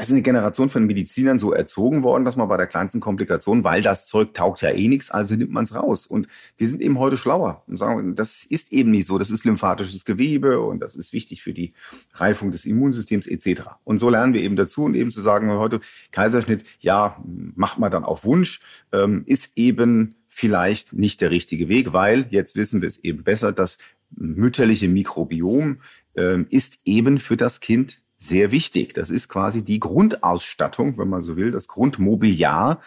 es 0.00 0.06
ist 0.06 0.12
eine 0.12 0.22
Generation 0.22 0.70
von 0.70 0.86
Medizinern 0.86 1.38
so 1.38 1.52
erzogen 1.52 2.04
worden, 2.04 2.24
dass 2.24 2.36
man 2.36 2.46
bei 2.46 2.56
der 2.56 2.68
kleinsten 2.68 3.00
Komplikation, 3.00 3.64
weil 3.64 3.82
das 3.82 4.06
Zeug 4.06 4.32
taugt 4.32 4.62
ja 4.62 4.70
eh 4.70 4.86
nichts, 4.86 5.10
also 5.10 5.34
nimmt 5.34 5.50
man 5.50 5.64
es 5.64 5.74
raus. 5.74 6.06
Und 6.06 6.28
wir 6.56 6.68
sind 6.68 6.80
eben 6.80 7.00
heute 7.00 7.16
schlauer 7.16 7.64
und 7.66 7.78
sagen, 7.78 8.14
das 8.14 8.44
ist 8.44 8.72
eben 8.72 8.92
nicht 8.92 9.06
so. 9.06 9.18
Das 9.18 9.32
ist 9.32 9.44
lymphatisches 9.44 10.04
Gewebe 10.04 10.60
und 10.60 10.78
das 10.78 10.94
ist 10.94 11.12
wichtig 11.12 11.42
für 11.42 11.52
die 11.52 11.72
Reifung 12.14 12.52
des 12.52 12.64
Immunsystems 12.64 13.26
etc. 13.26 13.62
Und 13.82 13.98
so 13.98 14.08
lernen 14.08 14.34
wir 14.34 14.42
eben 14.42 14.54
dazu 14.54 14.84
und 14.84 14.94
eben 14.94 15.10
zu 15.10 15.20
sagen, 15.20 15.50
heute 15.50 15.80
Kaiserschnitt, 16.12 16.62
ja, 16.78 17.20
macht 17.56 17.80
man 17.80 17.90
dann 17.90 18.04
auf 18.04 18.24
Wunsch, 18.24 18.60
ähm, 18.92 19.24
ist 19.26 19.58
eben 19.58 20.14
vielleicht 20.28 20.92
nicht 20.92 21.20
der 21.20 21.32
richtige 21.32 21.68
Weg, 21.68 21.92
weil 21.92 22.28
jetzt 22.30 22.54
wissen 22.54 22.82
wir 22.82 22.86
es 22.86 23.02
eben 23.02 23.24
besser, 23.24 23.50
das 23.50 23.78
mütterliche 24.14 24.88
Mikrobiom 24.88 25.80
ähm, 26.14 26.46
ist 26.50 26.78
eben 26.84 27.18
für 27.18 27.36
das 27.36 27.58
Kind 27.58 28.00
sehr 28.18 28.50
wichtig. 28.50 28.94
Das 28.94 29.10
ist 29.10 29.28
quasi 29.28 29.64
die 29.64 29.78
Grundausstattung, 29.78 30.98
wenn 30.98 31.08
man 31.08 31.22
so 31.22 31.36
will, 31.36 31.50
das 31.50 31.68
Grundmobiliar, 31.68 32.80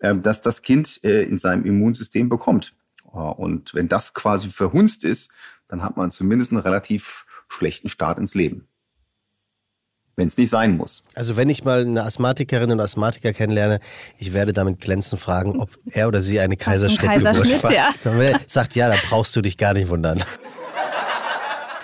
ähm, 0.00 0.22
das 0.22 0.42
das 0.42 0.62
Kind 0.62 1.02
äh, 1.04 1.22
in 1.22 1.38
seinem 1.38 1.64
Immunsystem 1.64 2.28
bekommt. 2.28 2.74
Äh, 3.12 3.16
und 3.16 3.74
wenn 3.74 3.88
das 3.88 4.12
quasi 4.12 4.48
verhunzt 4.48 5.04
ist, 5.04 5.30
dann 5.68 5.82
hat 5.82 5.96
man 5.96 6.10
zumindest 6.10 6.52
einen 6.52 6.60
relativ 6.60 7.24
schlechten 7.48 7.88
Start 7.88 8.18
ins 8.18 8.34
Leben. 8.34 8.66
Wenn 10.14 10.26
es 10.26 10.36
nicht 10.36 10.50
sein 10.50 10.76
muss. 10.76 11.04
Also 11.14 11.36
wenn 11.36 11.48
ich 11.48 11.64
mal 11.64 11.80
eine 11.80 12.02
Asthmatikerin 12.02 12.70
und 12.70 12.80
Asthmatiker 12.80 13.32
kennenlerne, 13.32 13.80
ich 14.18 14.34
werde 14.34 14.52
damit 14.52 14.80
glänzend 14.80 15.22
fragen, 15.22 15.58
ob 15.58 15.70
er 15.86 16.08
oder 16.08 16.20
sie 16.20 16.38
eine 16.38 16.58
Kaiserschnittgeburt 16.58 17.24
Kaiserschnitt, 17.24 17.70
ja. 17.70 18.38
sagt, 18.46 18.74
ja, 18.74 18.90
da 18.90 18.96
brauchst 19.08 19.34
du 19.34 19.40
dich 19.40 19.56
gar 19.56 19.72
nicht 19.72 19.88
wundern. 19.88 20.22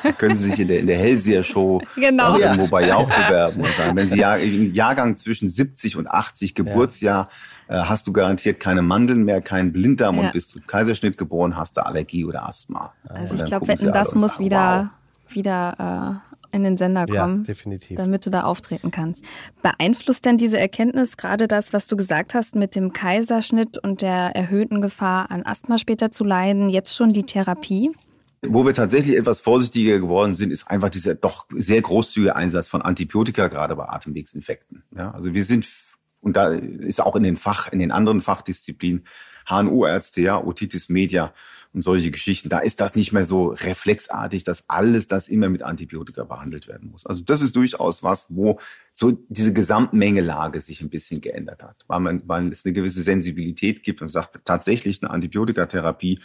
Da 0.09 0.13
können 0.13 0.35
Sie 0.35 0.51
sich 0.51 0.61
in 0.61 0.69
der, 0.69 0.81
in 0.81 0.87
der 0.87 0.99
Hellseher-Show 0.99 1.83
genau. 1.95 2.37
irgendwo 2.37 2.67
bei 2.67 2.87
Jauch 2.87 3.09
bewerben 3.09 3.61
und 3.61 3.73
sagen, 3.75 3.97
wenn 3.97 4.09
Sie 4.09 4.19
Jahr, 4.19 4.39
im 4.39 4.73
Jahrgang 4.73 5.17
zwischen 5.17 5.49
70 5.49 5.97
und 5.97 6.07
80 6.07 6.55
Geburtsjahr 6.55 7.29
ja. 7.69 7.83
äh, 7.83 7.85
hast 7.85 8.07
du 8.07 8.13
garantiert 8.13 8.61
keine 8.61 8.83
Mandeln 8.83 9.25
mehr, 9.25 9.41
keinen 9.41 9.73
Blinddarm 9.73 10.17
ja. 10.17 10.23
und 10.23 10.33
bist 10.33 10.55
du 10.55 10.61
Kaiserschnitt 10.67 11.19
geboren, 11.19 11.57
hast 11.57 11.77
du 11.77 11.85
Allergie 11.85 12.25
oder 12.25 12.47
Asthma. 12.47 12.93
Also 13.09 13.37
ich 13.37 13.45
glaube, 13.45 13.69
wetten, 13.69 13.93
das 13.93 14.15
muss 14.15 14.35
sagen, 14.35 14.45
wieder, 14.45 14.91
wow. 15.27 15.35
wieder 15.35 16.23
äh, 16.23 16.29
in 16.51 16.65
den 16.65 16.77
Sender 16.77 17.07
kommen, 17.07 17.39
ja, 17.39 17.43
definitiv. 17.45 17.97
damit 17.97 18.25
du 18.25 18.31
da 18.31 18.43
auftreten 18.43 18.91
kannst. 18.91 19.25
Beeinflusst 19.63 20.25
denn 20.25 20.39
diese 20.39 20.59
Erkenntnis 20.59 21.17
gerade 21.17 21.47
das, 21.47 21.73
was 21.73 21.89
du 21.89 21.97
gesagt 21.97 22.35
hast 22.35 22.57
mit 22.57 22.75
dem 22.75 22.93
Kaiserschnitt 22.93 23.79
und 23.79 24.03
der 24.03 24.35
erhöhten 24.35 24.81
Gefahr 24.81 25.31
an 25.31 25.45
Asthma 25.45 25.79
später 25.79 26.11
zu 26.11 26.25
leiden, 26.25 26.69
jetzt 26.69 26.97
schon 26.97 27.13
die 27.13 27.25
Therapie? 27.25 27.91
Wo 28.47 28.65
wir 28.65 28.75
tatsächlich 28.75 29.17
etwas 29.17 29.41
vorsichtiger 29.41 29.99
geworden 29.99 30.35
sind, 30.35 30.53
ist 30.53 30.71
einfach 30.71 30.91
dieser 30.91 31.15
doch 31.15 31.47
sehr 31.57 31.83
großzügige 31.83 32.37
Einsatz 32.37 32.69
von 32.69 32.83
Antibiotika, 32.83 33.49
gerade 33.49 33.75
bei 33.75 33.89
Atemwegsinfekten. 33.89 34.85
Ja, 34.97 35.11
also 35.11 35.35
wir 35.35 35.43
sind, 35.43 35.67
und 36.23 36.37
da 36.37 36.53
ist 36.53 37.01
auch 37.01 37.17
in 37.17 37.25
den 37.25 37.37
Fach, 37.37 37.73
in 37.73 37.81
den 37.81 37.91
anderen 37.91 38.21
Fachdisziplinen, 38.21 39.05
HNO-Ärzte, 39.49 40.21
ja, 40.21 40.43
Otitis 40.43 40.89
Media 40.89 41.33
und 41.73 41.83
solche 41.83 42.11
Geschichten, 42.11 42.49
da 42.49 42.59
ist 42.59 42.81
das 42.81 42.95
nicht 42.95 43.13
mehr 43.13 43.25
so 43.25 43.49
reflexartig, 43.49 44.45
dass 44.45 44.69
alles 44.69 45.07
das 45.07 45.29
immer 45.29 45.49
mit 45.49 45.63
Antibiotika 45.63 46.25
behandelt 46.25 46.69
werden 46.69 46.91
muss. 46.91 47.07
Also 47.07 47.23
das 47.25 47.43
ist 47.43 47.57
durchaus 47.57 48.03
was, 48.03 48.27
wo 48.29 48.59
so 48.93 49.13
diese 49.29 49.53
Gesamtmengelage 49.53 50.61
sich 50.61 50.81
ein 50.81 50.91
bisschen 50.91 51.21
geändert 51.21 51.63
hat, 51.63 51.85
weil 51.87 52.01
man, 52.01 52.23
weil 52.27 52.49
es 52.49 52.65
eine 52.65 52.73
gewisse 52.73 53.03
Sensibilität 53.03 53.83
gibt 53.83 54.01
und 54.01 54.09
sagt, 54.09 54.39
tatsächlich 54.45 55.03
eine 55.03 55.11
Antibiotikatherapie 55.11 56.21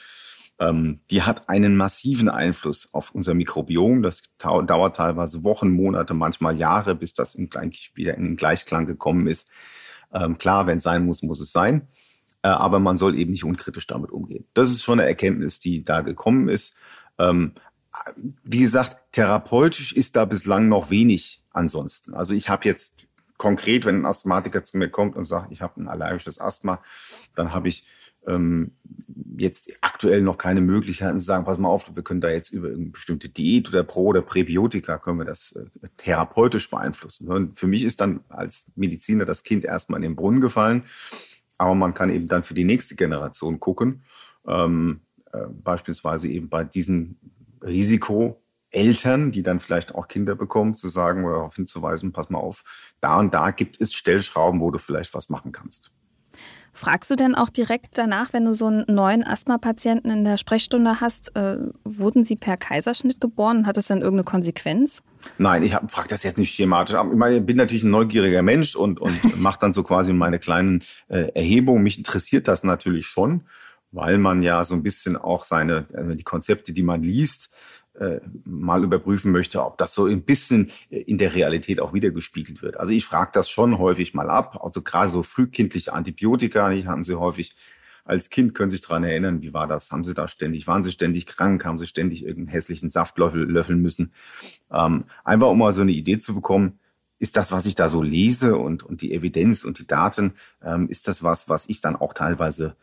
ähm, 0.64 1.02
die 1.12 1.24
hat 1.24 1.50
einen 1.50 1.76
massiven 1.76 2.30
Einfluss 2.30 2.94
auf 2.94 3.12
unser 3.12 3.34
Mikrobiom. 3.34 4.02
Das 4.02 4.24
dauert 4.38 4.96
teilweise 4.96 5.44
Wochen, 5.44 5.70
Monate, 5.70 6.14
manchmal 6.14 6.58
Jahre, 6.58 6.96
bis 6.96 7.14
das 7.14 7.36
in, 7.36 7.50
wieder 7.96 8.16
in 8.16 8.24
den 8.24 8.36
Gleichklang 8.38 8.86
gekommen 8.86 9.28
ist. 9.28 9.50
Ähm, 10.14 10.38
klar, 10.38 10.68
wenn 10.68 10.78
es 10.78 10.84
sein 10.84 11.06
muss, 11.06 11.24
muss 11.24 11.40
es 11.40 11.52
sein. 11.52 11.88
Äh, 12.44 12.50
aber 12.50 12.80
man 12.80 12.98
soll 12.98 13.18
eben 13.18 13.32
nicht 13.32 13.44
unkritisch 13.44 13.88
damit 13.88 14.12
umgehen. 14.12 14.46
Das 14.54 14.70
ist 14.70 14.84
schon 14.84 15.00
eine 15.00 15.08
Erkenntnis, 15.08 15.60
die 15.60 15.84
da 15.84 16.02
gekommen 16.02 16.48
ist. 16.48 16.78
Ähm, 17.18 17.54
wie 18.44 18.60
gesagt, 18.60 19.12
therapeutisch 19.12 19.94
ist 19.94 20.16
da 20.16 20.26
bislang 20.26 20.68
noch 20.68 20.90
wenig 20.90 21.44
ansonsten. 21.52 22.14
Also 22.14 22.34
ich 22.34 22.50
habe 22.50 22.68
jetzt 22.68 23.08
konkret, 23.38 23.86
wenn 23.86 24.02
ein 24.02 24.06
Asthmatiker 24.06 24.64
zu 24.64 24.78
mir 24.78 24.90
kommt 24.90 25.16
und 25.16 25.26
sagt, 25.26 25.52
ich 25.52 25.62
habe 25.62 25.82
ein 25.82 25.88
allergisches 25.88 26.40
Asthma, 26.40 26.82
dann 27.36 27.54
habe 27.54 27.68
ich 27.68 27.86
ähm, 28.28 28.72
jetzt 29.38 29.74
aktuell 29.82 30.22
noch 30.22 30.38
keine 30.38 30.62
Möglichkeiten 30.62 31.20
zu 31.20 31.26
sagen, 31.26 31.46
pass 31.46 31.58
mal 31.58 31.70
auf, 31.70 31.94
wir 31.94 32.04
können 32.04 32.22
da 32.22 32.30
jetzt 32.30 32.52
über 32.52 32.70
eine 32.70 32.86
bestimmte 32.86 33.30
Diät 33.30 33.70
oder 33.70 33.84
Pro- 33.84 34.06
oder 34.06 34.22
Präbiotika 34.22 34.98
können 34.98 35.20
wir 35.20 35.26
das 35.26 35.54
äh, 35.54 35.66
therapeutisch 35.98 36.70
beeinflussen. 36.70 37.28
Und 37.28 37.58
für 37.58 37.68
mich 37.68 37.84
ist 37.84 38.02
dann 38.02 38.22
als 38.30 38.72
Mediziner 38.76 39.26
das 39.26 39.44
Kind 39.44 39.66
erstmal 39.66 39.98
in 39.98 40.04
den 40.04 40.16
Brunnen 40.16 40.42
gefallen, 40.42 40.84
aber 41.58 41.76
man 41.76 41.94
kann 41.94 42.10
eben 42.10 42.28
dann 42.28 42.44
für 42.44 42.54
die 42.54 42.66
nächste 42.66 42.96
Generation 42.96 43.60
gucken, 43.60 44.04
ähm, 44.48 45.02
äh, 45.32 45.46
beispielsweise 45.64 46.28
eben 46.28 46.50
bei 46.50 46.64
diesen 46.64 47.18
Risikoeltern, 48.74 49.32
die 49.32 49.44
dann 49.44 49.60
vielleicht 49.60 49.96
auch 49.96 50.08
Kinder 50.08 50.36
bekommen, 50.36 50.76
zu 50.76 50.88
sagen 50.88 51.26
oder 51.26 51.36
darauf 51.36 51.56
hinzuweisen, 51.56 52.12
pass 52.12 52.30
mal 52.30 52.40
auf, 52.40 52.64
da 53.02 53.20
und 53.20 53.34
da 53.34 53.52
gibt 53.52 53.80
es 53.80 53.94
Stellschrauben, 53.94 54.60
wo 54.60 54.72
du 54.72 54.80
vielleicht 54.80 55.14
was 55.14 55.30
machen 55.30 55.52
kannst. 55.52 55.92
Fragst 56.76 57.12
du 57.12 57.16
denn 57.16 57.36
auch 57.36 57.50
direkt 57.50 58.00
danach, 58.00 58.34
wenn 58.34 58.46
du 58.46 58.56
so 58.56 58.66
einen 58.66 58.84
neuen 58.88 59.24
Asthma-Patienten 59.24 60.10
in 60.10 60.24
der 60.24 60.38
Sprechstunde 60.38 61.02
hast, 61.02 61.36
äh, 61.36 61.58
wurden 61.84 62.24
sie 62.24 62.36
per 62.36 62.58
Kaiserschnitt 62.58 63.22
geboren? 63.22 63.68
Hat 63.68 63.78
das 63.78 63.88
dann 63.88 64.00
irgendeine 64.00 64.24
Konsequenz? 64.24 65.04
Nein, 65.38 65.62
ich 65.62 65.76
frage 65.88 66.08
das 66.08 66.24
jetzt 66.24 66.40
nicht 66.40 66.56
schematisch. 66.56 66.96
Ich, 66.96 67.16
meine, 67.16 67.38
ich 67.38 67.46
bin 67.46 67.58
natürlich 67.58 67.84
ein 67.84 67.92
neugieriger 67.92 68.42
Mensch 68.42 68.76
und, 68.76 69.00
und 69.00 69.38
mache 69.40 69.60
dann 69.60 69.72
so 69.72 69.84
quasi 69.84 70.14
meine 70.14 70.40
kleinen 70.40 70.84
äh, 71.10 71.28
Erhebungen. 71.36 71.84
Mich 71.84 72.00
interessiert 72.00 72.48
das 72.48 72.64
natürlich 72.64 73.06
schon, 73.06 73.44
weil 73.92 74.18
man 74.18 74.42
ja 74.42 74.64
so 74.64 74.74
ein 74.74 74.82
bisschen 74.82 75.16
auch 75.16 75.46
seine, 75.46 75.86
also 75.94 76.16
die 76.16 76.24
Konzepte, 76.24 76.74
die 76.74 76.82
man 76.82 77.04
liest, 77.04 77.52
mal 78.46 78.84
überprüfen 78.84 79.32
möchte, 79.32 79.64
ob 79.64 79.78
das 79.78 79.94
so 79.94 80.06
ein 80.06 80.24
bisschen 80.24 80.72
äh, 80.90 81.02
in 81.02 81.18
der 81.18 81.36
Realität 81.36 81.80
auch 81.80 81.94
wieder 81.94 82.12
gespiegelt 82.12 82.62
wird. 82.62 82.78
Also 82.78 82.92
ich 82.94 83.06
frage 83.06 83.32
das 83.34 83.50
schon 83.50 83.78
häufig 83.78 84.14
mal 84.14 84.30
ab. 84.30 84.64
Also 84.64 84.82
gerade 84.82 85.10
so 85.10 85.24
frühkindliche 85.24 85.94
Antibiotika, 85.94 86.70
die 86.70 86.88
hatten 86.88 87.04
sie 87.04 87.20
häufig 87.20 87.56
als 88.06 88.30
Kind, 88.30 88.54
können 88.54 88.72
sich 88.72 88.82
daran 88.82 89.04
erinnern, 89.04 89.42
wie 89.42 89.54
war 89.54 89.68
das? 89.68 89.92
Haben 89.92 90.04
sie 90.04 90.14
da 90.14 90.28
ständig, 90.28 90.68
waren 90.68 90.84
sie 90.84 90.92
ständig 90.92 91.26
krank, 91.26 91.64
haben 91.66 91.78
sie 91.78 91.88
ständig 91.88 92.24
irgendeinen 92.24 92.50
hässlichen 92.50 92.90
Saft 92.90 93.18
löffeln 93.18 93.82
müssen? 93.82 94.12
Ähm, 94.72 95.06
einfach 95.24 95.50
um 95.50 95.60
mal 95.60 95.72
so 95.72 95.84
eine 95.84 95.94
Idee 95.94 96.20
zu 96.20 96.36
bekommen, 96.36 96.80
ist 97.20 97.38
das, 97.38 97.54
was 97.54 97.66
ich 97.66 97.76
da 97.76 97.88
so 97.88 98.02
lese 98.02 98.58
und, 98.58 98.84
und 98.84 99.02
die 99.02 99.14
Evidenz 99.14 99.64
und 99.64 99.80
die 99.80 99.88
Daten, 99.88 100.34
ähm, 100.62 100.90
ist 100.90 101.08
das 101.08 101.24
was, 101.24 101.48
was 101.48 101.70
ich 101.70 101.80
dann 101.80 101.96
auch 101.96 102.12
teilweise 102.12 102.76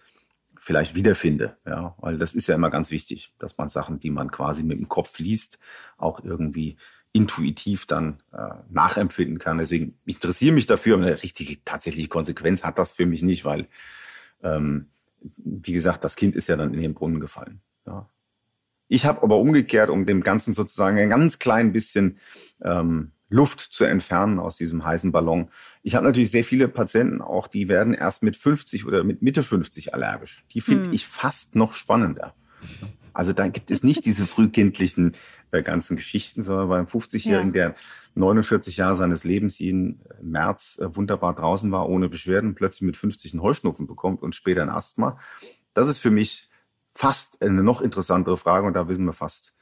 vielleicht 0.60 0.94
wiederfinde. 0.94 1.56
Ja, 1.66 1.96
weil 1.98 2.18
das 2.18 2.34
ist 2.34 2.46
ja 2.46 2.54
immer 2.54 2.70
ganz 2.70 2.90
wichtig, 2.90 3.34
dass 3.38 3.56
man 3.58 3.68
Sachen, 3.68 3.98
die 3.98 4.10
man 4.10 4.30
quasi 4.30 4.62
mit 4.62 4.78
dem 4.78 4.88
Kopf 4.88 5.18
liest, 5.18 5.58
auch 5.96 6.22
irgendwie 6.22 6.76
intuitiv 7.12 7.86
dann 7.86 8.22
äh, 8.32 8.54
nachempfinden 8.68 9.38
kann. 9.38 9.58
Deswegen 9.58 9.98
ich 10.04 10.16
interessiere 10.16 10.54
mich 10.54 10.66
dafür, 10.66 10.94
aber 10.94 11.06
eine 11.06 11.22
richtige 11.22 11.64
tatsächliche 11.64 12.08
Konsequenz 12.08 12.62
hat 12.62 12.78
das 12.78 12.92
für 12.92 13.06
mich 13.06 13.22
nicht, 13.22 13.44
weil 13.44 13.68
ähm, 14.42 14.90
wie 15.36 15.72
gesagt, 15.72 16.04
das 16.04 16.14
Kind 16.14 16.36
ist 16.36 16.48
ja 16.48 16.56
dann 16.56 16.72
in 16.72 16.80
den 16.80 16.94
Brunnen 16.94 17.20
gefallen. 17.20 17.60
Ja. 17.86 18.08
Ich 18.88 19.06
habe 19.06 19.22
aber 19.22 19.38
umgekehrt, 19.38 19.90
um 19.90 20.06
dem 20.06 20.22
Ganzen 20.22 20.52
sozusagen 20.54 20.98
ein 20.98 21.10
ganz 21.10 21.38
klein 21.38 21.72
bisschen 21.72 22.18
ähm, 22.62 23.12
Luft 23.30 23.60
zu 23.60 23.84
entfernen 23.84 24.38
aus 24.38 24.56
diesem 24.56 24.84
heißen 24.84 25.12
Ballon. 25.12 25.50
Ich 25.82 25.94
habe 25.94 26.04
natürlich 26.04 26.30
sehr 26.30 26.44
viele 26.44 26.68
Patienten 26.68 27.22
auch, 27.22 27.46
die 27.46 27.68
werden 27.68 27.94
erst 27.94 28.22
mit 28.22 28.36
50 28.36 28.86
oder 28.86 29.04
mit 29.04 29.22
Mitte 29.22 29.42
50 29.42 29.94
allergisch. 29.94 30.44
Die 30.52 30.60
finde 30.60 30.86
hm. 30.86 30.92
ich 30.92 31.06
fast 31.06 31.54
noch 31.56 31.72
spannender. 31.74 32.34
Also 33.12 33.32
da 33.32 33.48
gibt 33.48 33.70
es 33.70 33.82
nicht 33.82 34.04
diese 34.04 34.26
frühkindlichen 34.26 35.12
äh, 35.50 35.62
ganzen 35.62 35.96
Geschichten, 35.96 36.42
sondern 36.42 36.68
beim 36.68 36.86
50-Jährigen, 36.86 37.54
ja. 37.54 37.70
der 37.70 37.74
49 38.14 38.76
Jahre 38.76 38.96
seines 38.96 39.24
Lebens 39.24 39.60
im 39.60 40.00
März 40.20 40.78
äh, 40.80 40.94
wunderbar 40.94 41.34
draußen 41.34 41.70
war, 41.72 41.88
ohne 41.88 42.08
Beschwerden, 42.08 42.54
plötzlich 42.54 42.82
mit 42.82 42.96
50 42.96 43.32
einen 43.32 43.42
Heuschnupfen 43.42 43.86
bekommt 43.86 44.22
und 44.22 44.34
später 44.34 44.62
ein 44.62 44.68
Asthma. 44.68 45.18
Das 45.74 45.88
ist 45.88 45.98
für 45.98 46.10
mich 46.10 46.48
fast 46.94 47.42
eine 47.42 47.62
noch 47.62 47.80
interessantere 47.80 48.36
Frage 48.36 48.66
und 48.66 48.74
da 48.74 48.88
wissen 48.88 49.04
wir 49.04 49.12
fast 49.12 49.54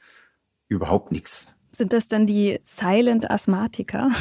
überhaupt 0.67 1.11
nichts. 1.11 1.53
Sind 1.71 1.93
das 1.93 2.07
dann 2.07 2.25
die 2.25 2.59
Silent 2.63 3.29
Asthmatiker? 3.29 4.09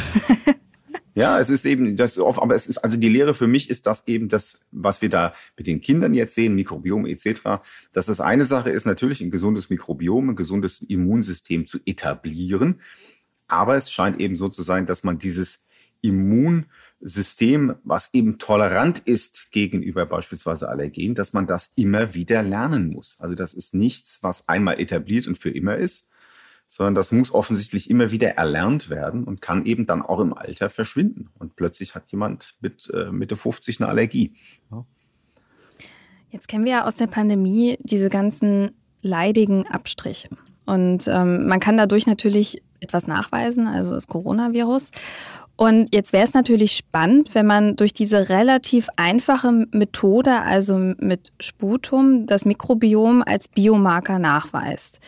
Ja, 1.18 1.40
es 1.40 1.50
ist 1.50 1.66
eben 1.66 1.96
das 1.96 2.16
oft, 2.16 2.40
aber 2.40 2.54
es 2.54 2.68
ist 2.68 2.78
also 2.78 2.96
die 2.96 3.08
Lehre 3.08 3.34
für 3.34 3.48
mich 3.48 3.70
ist 3.70 3.88
das 3.88 4.06
eben 4.06 4.28
das, 4.28 4.60
was 4.70 5.02
wir 5.02 5.08
da 5.08 5.34
mit 5.56 5.66
den 5.66 5.80
Kindern 5.80 6.14
jetzt 6.14 6.36
sehen, 6.36 6.54
Mikrobiom 6.54 7.06
etc. 7.06 7.60
Dass 7.92 8.06
das 8.06 8.20
eine 8.20 8.44
Sache 8.44 8.70
ist 8.70 8.86
natürlich 8.86 9.20
ein 9.20 9.32
gesundes 9.32 9.68
Mikrobiom, 9.68 10.30
ein 10.30 10.36
gesundes 10.36 10.80
Immunsystem 10.80 11.66
zu 11.66 11.80
etablieren, 11.86 12.80
aber 13.48 13.76
es 13.76 13.90
scheint 13.90 14.20
eben 14.20 14.36
so 14.36 14.48
zu 14.48 14.62
sein, 14.62 14.86
dass 14.86 15.02
man 15.02 15.18
dieses 15.18 15.66
Immunsystem, 16.02 17.74
was 17.82 18.10
eben 18.12 18.38
tolerant 18.38 19.00
ist 19.00 19.50
gegenüber 19.50 20.06
beispielsweise 20.06 20.68
Allergen, 20.68 21.16
dass 21.16 21.32
man 21.32 21.48
das 21.48 21.72
immer 21.74 22.14
wieder 22.14 22.44
lernen 22.44 22.90
muss. 22.92 23.16
Also 23.18 23.34
das 23.34 23.54
ist 23.54 23.74
nichts, 23.74 24.22
was 24.22 24.48
einmal 24.48 24.78
etabliert 24.78 25.26
und 25.26 25.36
für 25.36 25.50
immer 25.50 25.78
ist, 25.78 26.08
sondern 26.68 26.94
das 26.94 27.10
muss 27.10 27.32
offensichtlich 27.32 27.88
immer 27.88 28.12
wieder 28.12 28.36
erlernt 28.36 28.90
werden 28.90 29.24
und 29.24 29.40
kann 29.40 29.64
eben 29.64 29.86
dann 29.86 30.02
auch 30.02 30.20
im 30.20 30.34
Alter 30.34 30.68
verschwinden. 30.68 31.30
Und 31.38 31.56
plötzlich 31.56 31.94
hat 31.94 32.12
jemand 32.12 32.56
mit 32.60 32.90
äh, 32.92 33.10
Mitte 33.10 33.36
50 33.36 33.80
eine 33.80 33.88
Allergie. 33.88 34.34
Ja. 34.70 34.84
Jetzt 36.30 36.46
kennen 36.46 36.66
wir 36.66 36.72
ja 36.72 36.84
aus 36.84 36.96
der 36.96 37.06
Pandemie 37.06 37.78
diese 37.80 38.10
ganzen 38.10 38.72
leidigen 39.00 39.66
Abstriche. 39.66 40.28
Und 40.66 41.08
ähm, 41.08 41.46
man 41.46 41.58
kann 41.58 41.78
dadurch 41.78 42.06
natürlich 42.06 42.62
etwas 42.80 43.06
nachweisen, 43.06 43.66
also 43.66 43.94
das 43.94 44.06
Coronavirus. 44.06 44.90
Und 45.56 45.92
jetzt 45.94 46.12
wäre 46.12 46.24
es 46.24 46.34
natürlich 46.34 46.72
spannend, 46.72 47.34
wenn 47.34 47.46
man 47.46 47.76
durch 47.76 47.94
diese 47.94 48.28
relativ 48.28 48.88
einfache 48.96 49.66
Methode, 49.72 50.42
also 50.42 50.76
mit 50.76 51.32
Sputum, 51.40 52.26
das 52.26 52.44
Mikrobiom 52.44 53.22
als 53.26 53.48
Biomarker 53.48 54.18
nachweist 54.18 55.00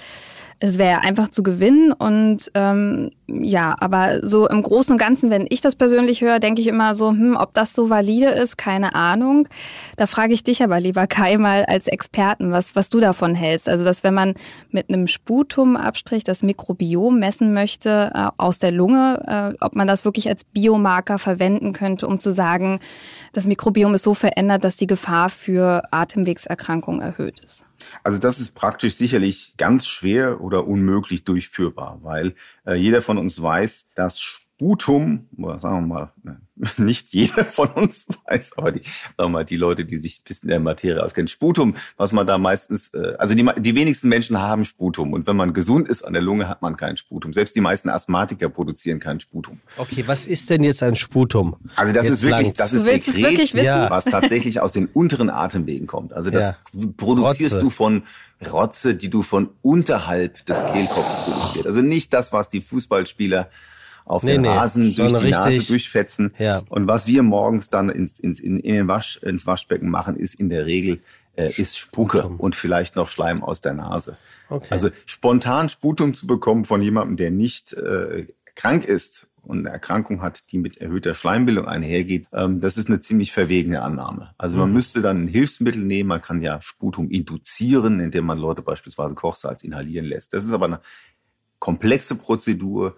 es 0.62 0.76
wäre 0.76 1.00
einfach 1.00 1.28
zu 1.28 1.42
gewinnen. 1.42 1.90
Und 1.92 2.50
ähm, 2.54 3.10
ja, 3.26 3.74
aber 3.80 4.26
so 4.26 4.46
im 4.46 4.62
Großen 4.62 4.92
und 4.92 4.98
Ganzen, 4.98 5.30
wenn 5.30 5.46
ich 5.48 5.62
das 5.62 5.74
persönlich 5.74 6.20
höre, 6.20 6.38
denke 6.38 6.60
ich 6.60 6.66
immer 6.66 6.94
so, 6.94 7.10
hm, 7.10 7.36
ob 7.36 7.54
das 7.54 7.74
so 7.74 7.88
valide 7.88 8.28
ist, 8.28 8.58
keine 8.58 8.94
Ahnung. 8.94 9.48
Da 9.96 10.06
frage 10.06 10.34
ich 10.34 10.44
dich 10.44 10.62
aber 10.62 10.78
lieber 10.78 11.06
Kai 11.06 11.38
mal 11.38 11.64
als 11.64 11.86
Experten, 11.86 12.52
was, 12.52 12.76
was 12.76 12.90
du 12.90 13.00
davon 13.00 13.34
hältst. 13.34 13.70
Also, 13.70 13.84
dass 13.84 14.04
wenn 14.04 14.12
man 14.12 14.34
mit 14.70 14.90
einem 14.90 15.06
Sputumabstrich 15.06 16.24
das 16.24 16.42
Mikrobiom 16.42 17.18
messen 17.18 17.54
möchte 17.54 18.12
äh, 18.14 18.28
aus 18.36 18.58
der 18.58 18.70
Lunge, 18.70 19.54
äh, 19.56 19.64
ob 19.64 19.74
man 19.74 19.86
das 19.86 20.04
wirklich 20.04 20.28
als 20.28 20.44
Biomarker 20.44 21.18
verwenden 21.18 21.72
könnte, 21.72 22.06
um 22.06 22.20
zu 22.20 22.30
sagen, 22.30 22.80
das 23.32 23.46
Mikrobiom 23.46 23.94
ist 23.94 24.02
so 24.02 24.12
verändert, 24.12 24.64
dass 24.64 24.76
die 24.76 24.86
Gefahr 24.86 25.30
für 25.30 25.84
Atemwegserkrankungen 25.90 27.00
erhöht 27.00 27.40
ist. 27.40 27.64
Also 28.02 28.18
das 28.18 28.38
ist 28.38 28.54
praktisch 28.54 28.96
sicherlich 28.96 29.54
ganz 29.56 29.86
schwer 29.86 30.40
oder 30.50 30.66
unmöglich 30.66 31.24
durchführbar, 31.24 32.00
weil 32.02 32.34
äh, 32.66 32.74
jeder 32.74 33.02
von 33.02 33.18
uns 33.18 33.40
weiß, 33.40 33.90
dass 33.94 34.42
Sputum, 34.60 35.26
sagen 35.58 35.88
wir 35.88 36.12
mal, 36.26 36.36
nicht 36.76 37.14
jeder 37.14 37.46
von 37.46 37.68
uns 37.70 38.06
weiß, 38.28 38.58
aber 38.58 38.72
die, 38.72 38.82
sagen 38.82 39.14
wir 39.16 39.28
mal, 39.30 39.44
die 39.46 39.56
Leute, 39.56 39.86
die 39.86 39.96
sich 39.96 40.18
ein 40.18 40.24
bisschen 40.24 40.48
in 40.48 40.50
der 40.50 40.60
Materie 40.60 41.02
auskennen, 41.02 41.28
Sputum, 41.28 41.76
was 41.96 42.12
man 42.12 42.26
da 42.26 42.36
meistens, 42.36 42.92
äh, 42.92 43.14
also 43.18 43.34
die, 43.34 43.48
die 43.56 43.74
wenigsten 43.74 44.10
Menschen 44.10 44.38
haben 44.38 44.66
Sputum 44.66 45.14
und 45.14 45.26
wenn 45.26 45.36
man 45.36 45.54
gesund 45.54 45.88
ist 45.88 46.02
an 46.02 46.12
der 46.12 46.20
Lunge, 46.20 46.46
hat 46.46 46.60
man 46.60 46.76
kein 46.76 46.98
Sputum. 46.98 47.32
Selbst 47.32 47.56
die 47.56 47.62
meisten 47.62 47.88
Asthmatiker 47.88 48.50
produzieren 48.50 49.00
kein 49.00 49.18
Sputum. 49.18 49.60
Okay, 49.78 50.04
was 50.06 50.26
ist 50.26 50.50
denn 50.50 50.62
jetzt 50.62 50.82
ein 50.82 50.94
Sputum? 50.94 51.56
Also 51.74 51.94
das 51.94 52.04
jetzt 52.04 52.12
ist 52.12 52.22
wirklich, 52.24 52.52
das 52.52 52.74
ist 52.74 52.84
Sekret, 52.84 53.16
wirklich 53.16 53.54
wissen? 53.54 53.86
was 53.88 54.04
tatsächlich 54.04 54.60
aus 54.60 54.72
den 54.72 54.84
unteren 54.84 55.30
Atemwegen 55.30 55.86
kommt. 55.86 56.12
Also 56.12 56.30
das 56.30 56.50
ja. 56.50 56.86
produzierst 56.98 57.54
Rotze. 57.54 57.64
du 57.64 57.70
von 57.70 58.02
Rotze, 58.52 58.94
die 58.94 59.08
du 59.08 59.22
von 59.22 59.48
unterhalb 59.62 60.44
des 60.44 60.58
Kehlkopfs 60.70 61.24
produzierst. 61.24 61.66
Also 61.66 61.80
nicht 61.80 62.12
das, 62.12 62.34
was 62.34 62.50
die 62.50 62.60
Fußballspieler 62.60 63.48
auf 64.10 64.22
nee, 64.22 64.32
den 64.32 64.44
Rasen 64.44 64.88
nee, 64.88 64.94
durch 64.94 65.10
die 65.10 65.16
richtig. 65.16 65.30
Nase 65.30 65.66
durchfetzen. 65.66 66.34
Ja. 66.38 66.62
Und 66.68 66.88
was 66.88 67.06
wir 67.06 67.22
morgens 67.22 67.68
dann 67.68 67.88
ins, 67.88 68.18
ins, 68.18 68.40
in, 68.40 68.58
in 68.58 68.74
den 68.74 68.88
Wasch, 68.88 69.18
ins 69.18 69.46
Waschbecken 69.46 69.88
machen, 69.88 70.16
ist 70.16 70.34
in 70.34 70.48
der 70.48 70.66
Regel 70.66 71.00
äh, 71.36 71.52
ist 71.52 71.78
Spucke 71.78 72.18
Sputum. 72.18 72.40
und 72.40 72.56
vielleicht 72.56 72.96
noch 72.96 73.08
Schleim 73.08 73.42
aus 73.42 73.60
der 73.60 73.74
Nase. 73.74 74.16
Okay. 74.48 74.66
Also 74.70 74.90
spontan 75.06 75.68
Sputum 75.68 76.14
zu 76.14 76.26
bekommen 76.26 76.64
von 76.64 76.82
jemandem, 76.82 77.16
der 77.16 77.30
nicht 77.30 77.72
äh, 77.72 78.26
krank 78.56 78.84
ist 78.84 79.28
und 79.42 79.60
eine 79.60 79.70
Erkrankung 79.70 80.22
hat, 80.22 80.50
die 80.50 80.58
mit 80.58 80.78
erhöhter 80.78 81.14
Schleimbildung 81.14 81.66
einhergeht, 81.66 82.26
ähm, 82.32 82.60
das 82.60 82.76
ist 82.76 82.88
eine 82.88 83.00
ziemlich 83.00 83.32
verwegene 83.32 83.82
Annahme. 83.82 84.34
Also 84.38 84.56
man 84.56 84.68
mhm. 84.68 84.74
müsste 84.74 85.02
dann 85.02 85.24
ein 85.24 85.28
Hilfsmittel 85.28 85.82
nehmen, 85.82 86.08
man 86.08 86.20
kann 86.20 86.42
ja 86.42 86.60
Sputum 86.60 87.10
induzieren, 87.10 88.00
indem 88.00 88.26
man 88.26 88.38
Leute 88.38 88.62
beispielsweise 88.62 89.14
Kochsalz 89.14 89.62
inhalieren 89.62 90.06
lässt. 90.06 90.34
Das 90.34 90.44
ist 90.44 90.52
aber 90.52 90.66
eine 90.66 90.80
komplexe 91.60 92.16
Prozedur, 92.16 92.96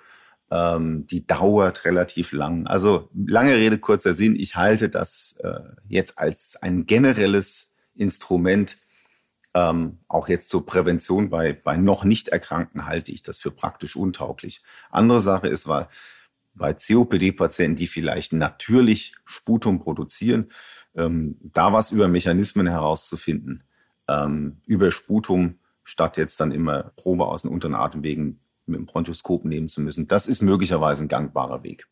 ähm, 0.52 1.06
die 1.06 1.26
dauert 1.26 1.86
relativ 1.86 2.32
lang. 2.32 2.66
Also 2.66 3.08
lange 3.14 3.56
Rede, 3.56 3.78
kurzer 3.78 4.12
Sinn, 4.12 4.36
ich 4.36 4.54
halte 4.54 4.90
das 4.90 5.34
äh, 5.42 5.60
jetzt 5.88 6.18
als 6.18 6.56
ein 6.60 6.84
generelles 6.84 7.72
Instrument, 7.94 8.76
ähm, 9.54 10.00
auch 10.08 10.28
jetzt 10.28 10.50
zur 10.50 10.66
Prävention 10.66 11.30
bei, 11.30 11.54
bei 11.54 11.78
noch 11.78 12.04
nicht 12.04 12.28
Erkrankten 12.28 12.84
halte 12.84 13.12
ich 13.12 13.22
das 13.22 13.38
für 13.38 13.50
praktisch 13.50 13.96
untauglich. 13.96 14.62
Andere 14.90 15.20
Sache 15.20 15.48
ist, 15.48 15.68
weil 15.68 15.88
bei 16.54 16.74
COPD-Patienten, 16.74 17.76
die 17.76 17.86
vielleicht 17.86 18.34
natürlich 18.34 19.14
Sputum 19.24 19.80
produzieren, 19.80 20.50
ähm, 20.94 21.38
da 21.40 21.72
was 21.72 21.92
über 21.92 22.08
Mechanismen 22.08 22.66
herauszufinden, 22.66 23.64
ähm, 24.06 24.60
über 24.66 24.90
Sputum, 24.90 25.60
statt 25.82 26.18
jetzt 26.18 26.40
dann 26.40 26.52
immer 26.52 26.92
Probe 26.96 27.26
aus 27.26 27.42
den 27.42 27.50
unteren 27.50 27.74
Atemwegen 27.74 28.38
mit 28.72 28.80
dem 28.80 28.86
Bronchoskop 28.86 29.44
nehmen 29.44 29.68
zu 29.68 29.80
müssen. 29.80 30.08
Das 30.08 30.26
ist 30.26 30.42
möglicherweise 30.42 31.04
ein 31.04 31.08
gangbarer 31.08 31.62
Weg. 31.62 31.86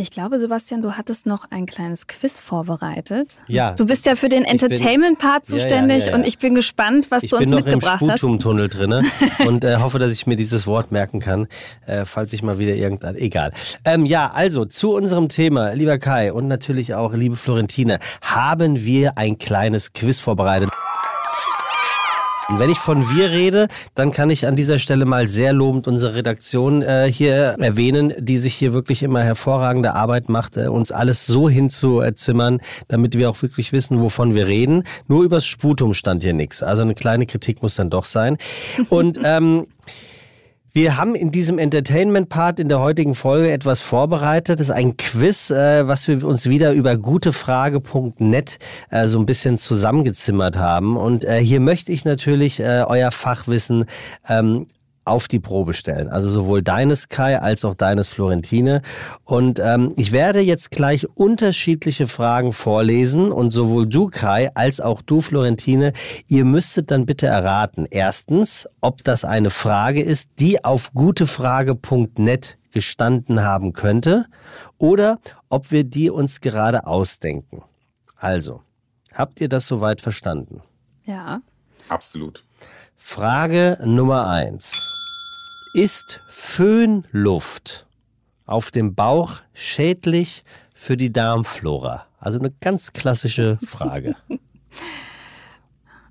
Ich 0.00 0.10
glaube, 0.10 0.38
Sebastian, 0.38 0.80
du 0.80 0.96
hattest 0.96 1.26
noch 1.26 1.44
ein 1.50 1.66
kleines 1.66 2.06
Quiz 2.06 2.40
vorbereitet. 2.40 3.36
Ja. 3.48 3.72
Du 3.72 3.84
bist 3.84 4.06
ja 4.06 4.16
für 4.16 4.30
den 4.30 4.44
Entertainment-Part 4.44 5.44
zuständig 5.44 6.06
ja, 6.06 6.06
ja, 6.06 6.12
ja, 6.12 6.16
und 6.16 6.26
ich 6.26 6.38
bin 6.38 6.54
gespannt, 6.54 7.10
was 7.10 7.24
ich 7.24 7.30
du 7.30 7.36
uns 7.36 7.50
mitgebracht 7.50 8.00
hast. 8.00 8.00
Ich 8.00 8.00
bin 8.00 8.08
noch 8.08 8.14
im 8.14 8.16
Sputumtunnel 8.16 8.68
drin 8.68 9.06
und 9.46 9.62
äh, 9.62 9.76
hoffe, 9.76 9.98
dass 9.98 10.10
ich 10.12 10.26
mir 10.26 10.36
dieses 10.36 10.66
Wort 10.66 10.90
merken 10.90 11.20
kann, 11.20 11.48
äh, 11.86 12.06
falls 12.06 12.32
ich 12.32 12.42
mal 12.42 12.58
wieder 12.58 12.74
irgendein... 12.74 13.14
Egal. 13.16 13.52
Ähm, 13.84 14.06
ja, 14.06 14.30
also 14.30 14.64
zu 14.64 14.94
unserem 14.94 15.28
Thema, 15.28 15.72
lieber 15.72 15.98
Kai 15.98 16.32
und 16.32 16.48
natürlich 16.48 16.94
auch 16.94 17.12
liebe 17.12 17.36
Florentine, 17.36 17.98
haben 18.22 18.82
wir 18.82 19.18
ein 19.18 19.36
kleines 19.36 19.92
Quiz 19.92 20.18
vorbereitet. 20.18 20.70
Und 22.50 22.58
wenn 22.58 22.68
ich 22.68 22.78
von 22.78 23.08
wir 23.14 23.30
rede, 23.30 23.68
dann 23.94 24.10
kann 24.10 24.28
ich 24.28 24.48
an 24.48 24.56
dieser 24.56 24.80
Stelle 24.80 25.04
mal 25.04 25.28
sehr 25.28 25.52
lobend 25.52 25.86
unsere 25.86 26.16
Redaktion 26.16 26.82
äh, 26.82 27.08
hier 27.08 27.54
erwähnen, 27.60 28.12
die 28.18 28.38
sich 28.38 28.54
hier 28.54 28.72
wirklich 28.72 29.04
immer 29.04 29.22
hervorragende 29.22 29.94
Arbeit 29.94 30.28
macht, 30.28 30.56
äh, 30.56 30.66
uns 30.66 30.90
alles 30.90 31.26
so 31.26 31.48
hinzuzimmern, 31.48 32.60
damit 32.88 33.16
wir 33.16 33.30
auch 33.30 33.40
wirklich 33.40 33.70
wissen, 33.70 34.00
wovon 34.00 34.34
wir 34.34 34.48
reden. 34.48 34.82
Nur 35.06 35.22
übers 35.22 35.46
Sputum 35.46 35.94
stand 35.94 36.24
hier 36.24 36.32
nichts. 36.32 36.64
Also 36.64 36.82
eine 36.82 36.96
kleine 36.96 37.24
Kritik 37.26 37.62
muss 37.62 37.76
dann 37.76 37.88
doch 37.88 38.04
sein. 38.04 38.36
Und 38.88 39.20
ähm, 39.22 39.68
wir 40.72 40.96
haben 40.96 41.14
in 41.14 41.30
diesem 41.30 41.58
Entertainment-Part 41.58 42.60
in 42.60 42.68
der 42.68 42.80
heutigen 42.80 43.14
Folge 43.14 43.50
etwas 43.50 43.80
vorbereitet. 43.80 44.60
Das 44.60 44.68
ist 44.68 44.74
ein 44.74 44.96
Quiz, 44.96 45.50
äh, 45.50 45.88
was 45.88 46.06
wir 46.06 46.24
uns 46.24 46.48
wieder 46.48 46.72
über 46.72 46.96
gutefrage.net 46.96 48.58
äh, 48.90 49.06
so 49.06 49.18
ein 49.18 49.26
bisschen 49.26 49.58
zusammengezimmert 49.58 50.56
haben. 50.56 50.96
Und 50.96 51.24
äh, 51.24 51.38
hier 51.38 51.60
möchte 51.60 51.90
ich 51.90 52.04
natürlich 52.04 52.60
äh, 52.60 52.84
euer 52.86 53.10
Fachwissen 53.10 53.86
ähm, 54.28 54.66
auf 55.04 55.28
die 55.28 55.40
Probe 55.40 55.74
stellen. 55.74 56.08
Also 56.08 56.30
sowohl 56.30 56.62
deines 56.62 57.08
Kai 57.08 57.40
als 57.40 57.64
auch 57.64 57.74
deines 57.74 58.08
Florentine. 58.08 58.82
Und 59.24 59.58
ähm, 59.58 59.94
ich 59.96 60.12
werde 60.12 60.40
jetzt 60.40 60.70
gleich 60.70 61.06
unterschiedliche 61.14 62.06
Fragen 62.06 62.52
vorlesen 62.52 63.32
und 63.32 63.50
sowohl 63.50 63.86
du 63.86 64.08
Kai 64.08 64.50
als 64.54 64.80
auch 64.80 65.02
du 65.02 65.20
Florentine, 65.20 65.92
ihr 66.28 66.44
müsstet 66.44 66.90
dann 66.90 67.06
bitte 67.06 67.26
erraten. 67.26 67.86
Erstens, 67.90 68.68
ob 68.80 69.02
das 69.04 69.24
eine 69.24 69.50
Frage 69.50 70.02
ist, 70.02 70.30
die 70.38 70.64
auf 70.64 70.92
gutefrage.net 70.92 72.58
gestanden 72.70 73.42
haben 73.42 73.72
könnte 73.72 74.26
oder 74.78 75.18
ob 75.48 75.72
wir 75.72 75.84
die 75.84 76.10
uns 76.10 76.40
gerade 76.40 76.86
ausdenken. 76.86 77.62
Also, 78.16 78.62
habt 79.12 79.40
ihr 79.40 79.48
das 79.48 79.66
soweit 79.66 80.00
verstanden? 80.00 80.62
Ja. 81.04 81.40
Absolut. 81.88 82.44
Frage 83.02 83.78
Nummer 83.82 84.28
eins. 84.28 84.88
Ist 85.72 86.20
Föhnluft 86.28 87.86
auf 88.44 88.70
dem 88.70 88.94
Bauch 88.94 89.40
schädlich 89.52 90.44
für 90.74 90.96
die 90.96 91.12
Darmflora? 91.12 92.06
Also 92.18 92.38
eine 92.38 92.52
ganz 92.60 92.92
klassische 92.92 93.58
Frage. 93.66 94.14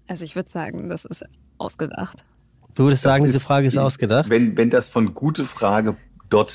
Also 0.07 0.25
ich 0.25 0.35
würde 0.35 0.49
sagen, 0.49 0.89
das 0.89 1.05
ist 1.05 1.23
ausgedacht. 1.59 2.25
Du 2.73 2.81
würdest 2.85 3.03
sagen, 3.03 3.25
diese 3.25 3.39
Frage 3.39 3.67
ist 3.67 3.77
ausgedacht? 3.77 4.27
Wenn, 4.27 4.57
wenn 4.57 4.71
das 4.71 4.89
von 4.89 5.13
gute 5.13 5.45
Frage 5.45 5.95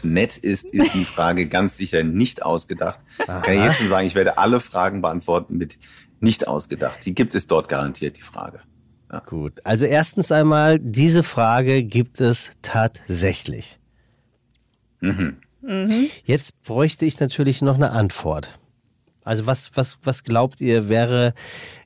.net 0.03 0.37
ist, 0.37 0.65
ist 0.65 0.93
die 0.95 1.05
Frage 1.05 1.47
ganz 1.49 1.77
sicher 1.77 2.03
nicht 2.03 2.43
ausgedacht. 2.43 2.99
Aha. 3.29 3.43
Kann 3.43 3.55
ich 3.55 3.63
jetzt 3.63 3.79
schon 3.79 3.89
sagen, 3.89 4.09
ich 4.09 4.17
werde 4.17 4.39
alle 4.39 4.59
Fragen 4.59 5.03
beantworten 5.03 5.57
mit 5.57 5.79
nicht 6.19 6.49
ausgedacht. 6.49 7.07
Die 7.07 7.15
gibt 7.15 7.37
es 7.37 7.47
dort 7.47 7.69
garantiert, 7.69 8.17
die 8.17 8.23
Frage. 8.23 8.59
Ja. 9.15 9.21
Gut. 9.21 9.65
Also 9.65 9.87
erstens 9.87 10.33
einmal, 10.33 10.81
diese 10.81 11.23
Frage 11.23 11.85
gibt 11.85 12.21
es 12.21 12.51
tatsächlich. 12.63 13.79
Mhm. 15.01 15.37
Mhm. 15.63 16.09
Jetzt 16.25 16.61
bräuchte 16.63 17.05
ich 17.05 17.21
natürlich 17.21 17.63
noch 17.63 17.77
eine 17.77 17.93
Antwort. 17.93 18.59
Also 19.23 19.47
was, 19.47 19.77
was, 19.77 19.99
was 20.03 20.25
glaubt 20.25 20.61
ihr 20.61 20.89
wäre, 20.89 21.33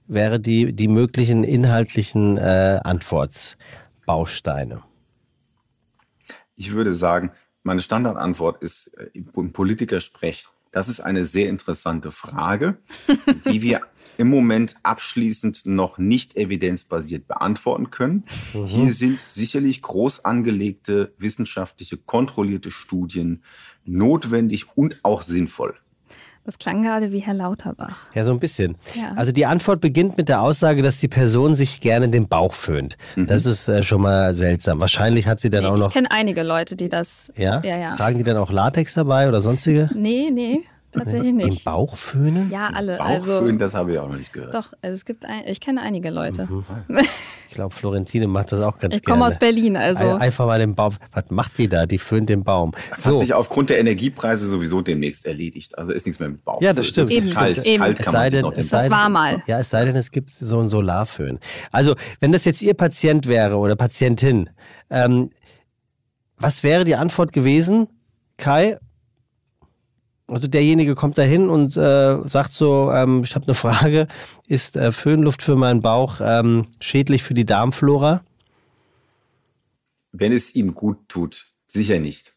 wäre 0.06 0.40
die, 0.40 0.72
die 0.72 0.88
möglichen 0.88 1.44
inhaltlichen 1.44 2.38
äh, 2.38 2.80
Antwortbausteine? 2.82 4.82
Ich 6.56 6.72
würde 6.72 6.94
sagen, 6.94 7.32
meine 7.62 7.82
Standardantwort 7.82 8.62
ist 8.62 8.86
äh, 8.96 9.10
im 9.12 9.52
Politikersprech. 9.52 10.46
Das 10.72 10.88
ist 10.88 11.00
eine 11.00 11.26
sehr 11.26 11.50
interessante 11.50 12.10
Frage, 12.10 12.78
die 13.44 13.60
wir 13.60 13.82
im 14.18 14.28
Moment 14.28 14.74
abschließend 14.82 15.66
noch 15.66 15.96
nicht 15.96 16.36
evidenzbasiert 16.36 17.26
beantworten 17.26 17.90
können. 17.90 18.24
Mhm. 18.52 18.66
Hier 18.66 18.92
sind 18.92 19.20
sicherlich 19.20 19.80
groß 19.80 20.24
angelegte 20.24 21.14
wissenschaftliche, 21.18 21.96
kontrollierte 21.96 22.70
Studien 22.70 23.42
notwendig 23.84 24.76
und 24.76 24.98
auch 25.02 25.22
sinnvoll. 25.22 25.74
Das 26.44 26.58
klang 26.58 26.82
gerade 26.82 27.12
wie 27.12 27.18
Herr 27.18 27.34
Lauterbach. 27.34 28.06
Ja, 28.14 28.24
so 28.24 28.32
ein 28.32 28.40
bisschen. 28.40 28.78
Ja. 28.94 29.12
Also 29.16 29.32
die 29.32 29.44
Antwort 29.44 29.82
beginnt 29.82 30.16
mit 30.16 30.30
der 30.30 30.40
Aussage, 30.40 30.80
dass 30.80 30.98
die 30.98 31.06
Person 31.06 31.54
sich 31.54 31.82
gerne 31.82 32.08
den 32.08 32.26
Bauch 32.26 32.54
föhnt. 32.54 32.96
Mhm. 33.16 33.26
Das 33.26 33.44
ist 33.44 33.68
äh, 33.68 33.82
schon 33.82 34.00
mal 34.00 34.34
seltsam. 34.34 34.80
Wahrscheinlich 34.80 35.26
hat 35.26 35.40
sie 35.40 35.50
dann 35.50 35.64
nee, 35.64 35.68
auch 35.68 35.76
noch. 35.76 35.88
Ich 35.88 35.92
kenne 35.92 36.10
einige 36.10 36.42
Leute, 36.42 36.74
die 36.74 36.88
das. 36.88 37.30
Ja? 37.36 37.60
ja, 37.62 37.76
ja. 37.76 37.94
Tragen 37.94 38.16
die 38.16 38.24
dann 38.24 38.38
auch 38.38 38.50
Latex 38.50 38.94
dabei 38.94 39.28
oder 39.28 39.42
sonstige? 39.42 39.90
Nee, 39.94 40.30
nee. 40.32 40.62
Tatsächlich 40.90 41.34
nicht. 41.34 41.58
Den 41.60 41.64
Bauch 41.64 41.96
föhnen? 41.96 42.50
Ja, 42.50 42.70
alle. 42.72 42.96
Bauchföhnen, 42.96 43.14
also, 43.14 43.52
das 43.58 43.74
habe 43.74 43.92
ich 43.92 43.98
auch 43.98 44.08
noch 44.08 44.16
nicht 44.16 44.32
gehört. 44.32 44.54
Doch, 44.54 44.72
also 44.80 44.94
es 44.94 45.04
gibt 45.04 45.26
ein, 45.26 45.42
ich 45.46 45.60
kenne 45.60 45.82
einige 45.82 46.10
Leute. 46.10 46.48
Mhm. 46.50 47.00
Ich 47.48 47.54
glaube, 47.54 47.74
Florentine 47.74 48.26
macht 48.26 48.52
das 48.52 48.60
auch 48.60 48.78
ganz 48.78 48.94
ich 48.94 49.00
gerne. 49.00 49.00
Ich 49.00 49.04
komme 49.04 49.26
aus 49.26 49.38
Berlin, 49.38 49.74
also. 49.74 50.04
Einfach 50.04 50.44
mal 50.44 50.58
den 50.58 50.74
Baum. 50.74 50.94
Was 51.12 51.24
macht 51.30 51.56
die 51.56 51.66
da? 51.66 51.86
Die 51.86 51.96
föhnt 51.96 52.28
den 52.28 52.44
Baum. 52.44 52.72
Das 52.90 53.04
so. 53.04 53.14
hat 53.14 53.20
sich 53.22 53.32
aufgrund 53.32 53.70
der 53.70 53.78
Energiepreise 53.80 54.46
sowieso 54.46 54.82
demnächst 54.82 55.26
erledigt. 55.26 55.76
Also 55.78 55.92
ist 55.92 56.04
nichts 56.04 56.20
mehr 56.20 56.28
mit 56.28 56.44
Bauch. 56.44 56.60
Ja, 56.60 56.74
das 56.74 56.86
stimmt. 56.86 57.10
Eben, 57.10 57.30
kalt. 57.32 57.64
Eben. 57.64 57.82
kalt 57.82 57.98
kann 58.00 58.12
man 58.12 58.30
sich 58.30 58.42
noch 58.42 58.52
es 58.52 58.68
Das 58.68 58.90
war 58.90 59.08
mal. 59.08 59.42
Ja, 59.46 59.60
es 59.60 59.70
sei 59.70 59.86
denn, 59.86 59.96
es 59.96 60.10
gibt 60.10 60.28
so 60.28 60.58
einen 60.60 60.68
Solarföhn. 60.68 61.38
Also, 61.72 61.94
wenn 62.20 62.32
das 62.32 62.44
jetzt 62.44 62.60
Ihr 62.60 62.74
Patient 62.74 63.26
wäre 63.26 63.56
oder 63.56 63.76
Patientin, 63.76 64.50
ähm, 64.90 65.30
was 66.36 66.62
wäre 66.62 66.84
die 66.84 66.96
Antwort 66.96 67.32
gewesen, 67.32 67.88
Kai? 68.36 68.76
Also 70.28 70.46
derjenige 70.46 70.94
kommt 70.94 71.16
da 71.16 71.22
hin 71.22 71.48
und 71.48 71.76
äh, 71.76 72.18
sagt 72.28 72.52
so, 72.52 72.92
ähm, 72.92 73.22
ich 73.24 73.34
habe 73.34 73.46
eine 73.46 73.54
Frage, 73.54 74.08
ist 74.46 74.76
äh, 74.76 74.92
Föhnluft 74.92 75.42
für 75.42 75.56
meinen 75.56 75.80
Bauch 75.80 76.20
ähm, 76.22 76.66
schädlich 76.80 77.22
für 77.22 77.34
die 77.34 77.46
Darmflora? 77.46 78.22
Wenn 80.12 80.32
es 80.32 80.54
ihm 80.54 80.74
gut 80.74 81.08
tut, 81.08 81.46
sicher 81.66 81.98
nicht. 81.98 82.34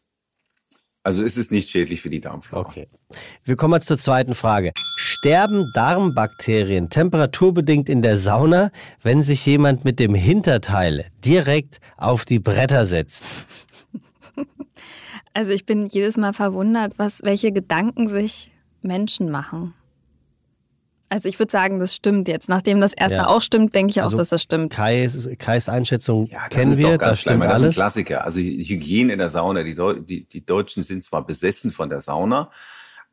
Also 1.04 1.22
ist 1.22 1.36
es 1.36 1.50
nicht 1.50 1.68
schädlich 1.68 2.00
für 2.00 2.10
die 2.10 2.20
Darmflora. 2.20 2.64
Okay. 2.64 2.86
Wir 3.44 3.56
kommen 3.56 3.74
jetzt 3.74 3.88
zur 3.88 3.98
zweiten 3.98 4.34
Frage. 4.34 4.72
Sterben 4.96 5.68
Darmbakterien 5.74 6.90
temperaturbedingt 6.90 7.88
in 7.88 8.02
der 8.02 8.16
Sauna, 8.16 8.70
wenn 9.02 9.22
sich 9.22 9.44
jemand 9.44 9.84
mit 9.84 9.98
dem 9.98 10.14
Hinterteil 10.14 11.06
direkt 11.24 11.80
auf 11.96 12.24
die 12.24 12.38
Bretter 12.38 12.86
setzt? 12.86 13.24
Also 15.34 15.52
ich 15.52 15.64
bin 15.64 15.86
jedes 15.86 16.16
Mal 16.16 16.32
verwundert, 16.32 16.98
was, 16.98 17.22
welche 17.22 17.52
Gedanken 17.52 18.08
sich 18.08 18.52
Menschen 18.82 19.30
machen. 19.30 19.74
Also 21.08 21.28
ich 21.28 21.38
würde 21.38 21.52
sagen, 21.52 21.78
das 21.78 21.94
stimmt 21.94 22.26
jetzt. 22.26 22.48
Nachdem 22.48 22.80
das 22.80 22.94
erste 22.94 23.18
ja. 23.18 23.26
auch 23.26 23.42
stimmt, 23.42 23.74
denke 23.74 23.90
ich 23.90 24.00
auch, 24.00 24.04
also 24.06 24.16
dass 24.16 24.30
das 24.30 24.42
stimmt. 24.42 24.72
Kais, 24.72 25.28
Kais 25.38 25.68
Einschätzung 25.68 26.26
ja, 26.32 26.48
kennen 26.48 26.74
wir, 26.78 26.96
das 26.96 27.20
stimmt 27.20 27.42
alles. 27.42 27.52
Das 27.52 27.60
ist 27.60 27.66
ein 27.66 27.72
Klassiker. 27.74 28.24
Also 28.24 28.40
Hygiene 28.40 29.12
in 29.12 29.18
der 29.18 29.28
Sauna. 29.28 29.62
Die, 29.62 29.74
die, 30.06 30.24
die 30.24 30.46
Deutschen 30.46 30.82
sind 30.82 31.04
zwar 31.04 31.26
besessen 31.26 31.70
von 31.70 31.90
der 31.90 32.00
Sauna, 32.00 32.50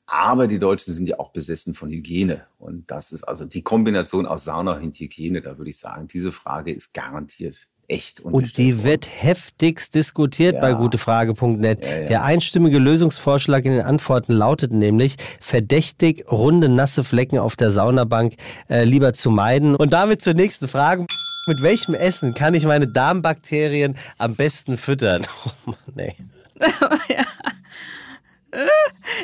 aber 0.05 0.47
die 0.47 0.60
Deutschen 0.60 0.93
sind 0.93 1.10
ja 1.10 1.19
auch 1.19 1.32
besessen 1.32 1.73
von 1.73 1.89
Hygiene. 1.89 2.45
Und 2.58 2.89
das 2.89 3.12
ist 3.12 3.23
also 3.23 3.43
die 3.43 3.63
Kombination 3.63 4.25
aus 4.25 4.45
Sauna 4.45 4.77
und 4.77 4.97
Hygiene, 4.97 5.41
da 5.41 5.58
würde 5.58 5.69
ich 5.69 5.77
sagen, 5.77 6.08
diese 6.08 6.32
Frage 6.32 6.73
ist 6.73 6.93
garantiert 6.93 7.67
echt 7.89 8.21
Und 8.21 8.58
die 8.58 8.84
wird 8.84 9.08
heftigst 9.08 9.95
diskutiert 9.95 10.56
ja. 10.56 10.62
bei 10.62 10.73
gutefrage.net. 10.73 11.84
Ja, 11.84 11.99
ja. 12.02 12.06
Der 12.06 12.23
einstimmige 12.23 12.78
Lösungsvorschlag 12.78 13.65
in 13.65 13.73
den 13.73 13.82
Antworten 13.82 14.34
lautet 14.34 14.71
nämlich, 14.71 15.15
verdächtig 15.39 16.25
runde, 16.32 16.69
nasse 16.69 17.04
Flecken 17.04 17.39
auf 17.39 17.56
der 17.56 17.71
Saunabank 17.71 18.36
äh, 18.69 18.84
lieber 18.84 19.13
zu 19.13 19.32
meiden. 19.32 19.75
Und 19.75 19.93
damit 19.93 20.21
zur 20.21 20.34
nächsten 20.34 20.67
Frage. 20.67 21.06
Mit 21.47 21.63
welchem 21.63 21.95
Essen 21.95 22.36
kann 22.36 22.54
ich 22.54 22.65
meine 22.65 22.88
Darmbakterien 22.88 23.97
am 24.17 24.36
besten 24.36 24.78
füttern? 24.78 25.23
Oh 25.45 25.71
Mann, 25.71 25.75
nee. 25.95 26.15
ja. 27.10 27.23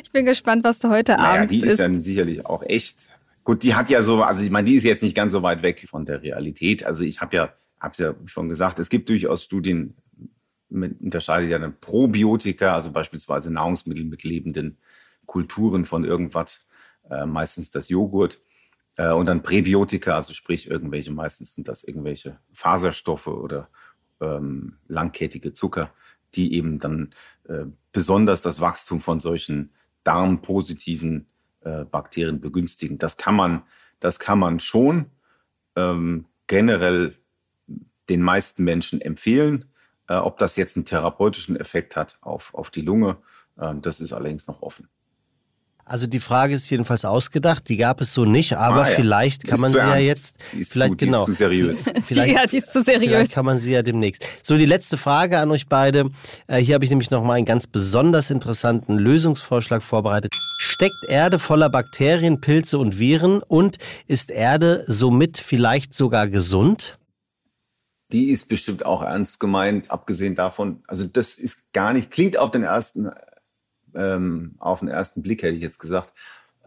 Ich 0.02 0.12
bin 0.12 0.26
gespannt, 0.26 0.64
was 0.64 0.80
du 0.80 0.90
heute 0.90 1.14
naja, 1.14 1.42
Abend 1.42 1.52
die 1.52 1.58
ist. 1.58 1.64
Die 1.64 1.70
ist 1.70 1.80
dann 1.80 2.02
sicherlich 2.02 2.46
auch 2.46 2.64
echt. 2.64 2.98
Gut, 3.44 3.64
die 3.64 3.76
hat 3.76 3.90
ja 3.90 4.02
so, 4.02 4.24
also 4.24 4.42
ich 4.42 4.50
meine, 4.50 4.66
die 4.66 4.76
ist 4.76 4.84
jetzt 4.84 5.04
nicht 5.04 5.16
ganz 5.16 5.34
so 5.34 5.44
weit 5.44 5.62
weg 5.62 5.86
von 5.90 6.06
der 6.06 6.24
Realität. 6.24 6.84
Also 6.84 7.04
ich 7.04 7.22
habe 7.22 7.36
ja 7.36 7.54
habe 7.86 8.04
ja 8.04 8.16
schon 8.26 8.50
gesagt, 8.50 8.80
es 8.80 8.90
gibt 8.90 9.08
durchaus 9.08 9.44
Studien, 9.44 9.96
mit, 10.70 11.00
unterscheidet 11.00 11.50
ja 11.50 11.60
dann 11.60 11.80
Probiotika, 11.80 12.74
also 12.74 12.92
beispielsweise 12.92 13.52
Nahrungsmittel 13.52 14.04
mit 14.04 14.24
lebenden 14.24 14.78
Kulturen 15.26 15.86
von 15.86 16.04
irgendwas, 16.04 16.68
äh, 17.10 17.26
meistens 17.26 17.72
das 17.72 17.88
Joghurt, 17.88 18.42
äh, 18.98 19.12
und 19.12 19.28
dann 19.28 19.44
Präbiotika, 19.44 20.16
also 20.16 20.34
sprich 20.34 20.70
irgendwelche, 20.70 21.14
meistens 21.14 21.54
sind 21.54 21.68
das 21.68 21.84
irgendwelche 21.84 22.40
Faserstoffe 22.52 23.28
oder 23.28 23.70
ähm, 24.20 24.78
langkettige 24.88 25.54
Zucker, 25.54 25.92
die 26.34 26.54
eben 26.54 26.80
dann 26.80 27.14
äh, 27.48 27.66
besonders 27.92 28.42
das 28.42 28.60
Wachstum 28.60 29.00
von 29.00 29.20
solchen 29.20 29.72
darmpositiven 30.04 31.28
äh, 31.62 31.86
Bakterien 31.86 32.42
begünstigen. 32.42 32.98
Das 32.98 33.18
kann 33.18 33.36
man, 33.36 33.64
das 34.00 34.20
kann 34.20 34.40
man 34.40 34.60
schon. 34.60 35.12
Ähm, 35.76 36.26
generell 36.48 37.16
den 38.10 38.22
meisten 38.22 38.64
Menschen 38.64 39.02
empfehlen. 39.02 39.66
Äh, 40.08 40.16
ob 40.16 40.38
das 40.38 40.56
jetzt 40.56 40.78
einen 40.78 40.86
therapeutischen 40.86 41.56
Effekt 41.56 41.96
hat 41.96 42.18
auf, 42.22 42.54
auf 42.54 42.70
die 42.70 42.82
Lunge, 42.82 43.18
äh, 43.58 43.74
das 43.82 44.00
ist 44.00 44.14
allerdings 44.14 44.48
noch 44.48 44.62
offen. 44.62 44.88
Also 45.88 46.08
die 46.08 46.20
Frage 46.20 46.56
ist 46.56 46.68
jedenfalls 46.72 47.06
ausgedacht, 47.06 47.70
die 47.70 47.78
gab 47.78 48.02
es 48.02 48.12
so 48.12 48.26
nicht, 48.26 48.58
aber 48.58 48.82
ah, 48.82 48.90
ja. 48.90 48.96
vielleicht 48.96 49.46
kann 49.46 49.60
man 49.60 49.72
sie 49.72 49.78
ja 49.78 49.98
jetzt, 49.98 50.40
die 50.52 50.62
ist 50.62 50.72
vielleicht 50.72 50.94
zu, 50.94 50.98
genau, 50.98 51.26
die 51.26 51.32
ist 51.32 51.38
zu 51.38 51.44
seriös. 51.44 51.86
vielleicht, 52.04 52.36
ja, 52.36 52.48
die 52.48 52.58
ist 52.58 52.74
zu 52.74 52.82
seriös. 52.82 53.12
Vielleicht 53.12 53.34
kann 53.34 53.46
man 53.46 53.60
sie 53.60 53.74
ja 53.74 53.84
demnächst. 53.84 54.26
So 54.42 54.58
die 54.58 54.66
letzte 54.66 54.98
Frage 54.98 55.38
an 55.38 55.52
euch 55.52 55.68
beide. 55.68 56.10
Äh, 56.48 56.58
hier 56.58 56.74
habe 56.74 56.86
ich 56.86 56.90
nämlich 56.90 57.12
noch 57.12 57.24
mal 57.24 57.34
einen 57.34 57.46
ganz 57.46 57.68
besonders 57.68 58.32
interessanten 58.32 58.98
Lösungsvorschlag 58.98 59.84
vorbereitet. 59.84 60.34
Steckt 60.58 61.06
Erde 61.08 61.38
voller 61.38 61.70
Bakterien, 61.70 62.42
Pilze 62.42 62.80
und 62.80 62.98
Viren 62.98 63.44
und 63.44 63.78
ist 64.08 64.32
Erde 64.32 64.84
somit 64.88 65.38
vielleicht 65.38 65.94
sogar 65.94 66.28
gesund? 66.28 66.98
Die 68.12 68.30
ist 68.30 68.48
bestimmt 68.48 68.86
auch 68.86 69.02
ernst 69.02 69.40
gemeint, 69.40 69.92
abgesehen 69.92 70.36
davon, 70.36 70.84
also 70.88 71.08
das 71.08 71.36
ist 71.36 71.72
gar 71.74 71.94
nicht, 71.94 72.12
klingt 72.12 72.38
auf 72.38 72.52
den 72.52 72.64
ersten, 72.64 73.10
ähm, 73.94 74.56
auf 74.60 74.80
den 74.80 74.90
ersten 74.90 75.22
Blick, 75.22 75.44
hätte 75.44 75.56
ich 75.56 75.64
jetzt 75.64 75.80
gesagt, 75.80 76.14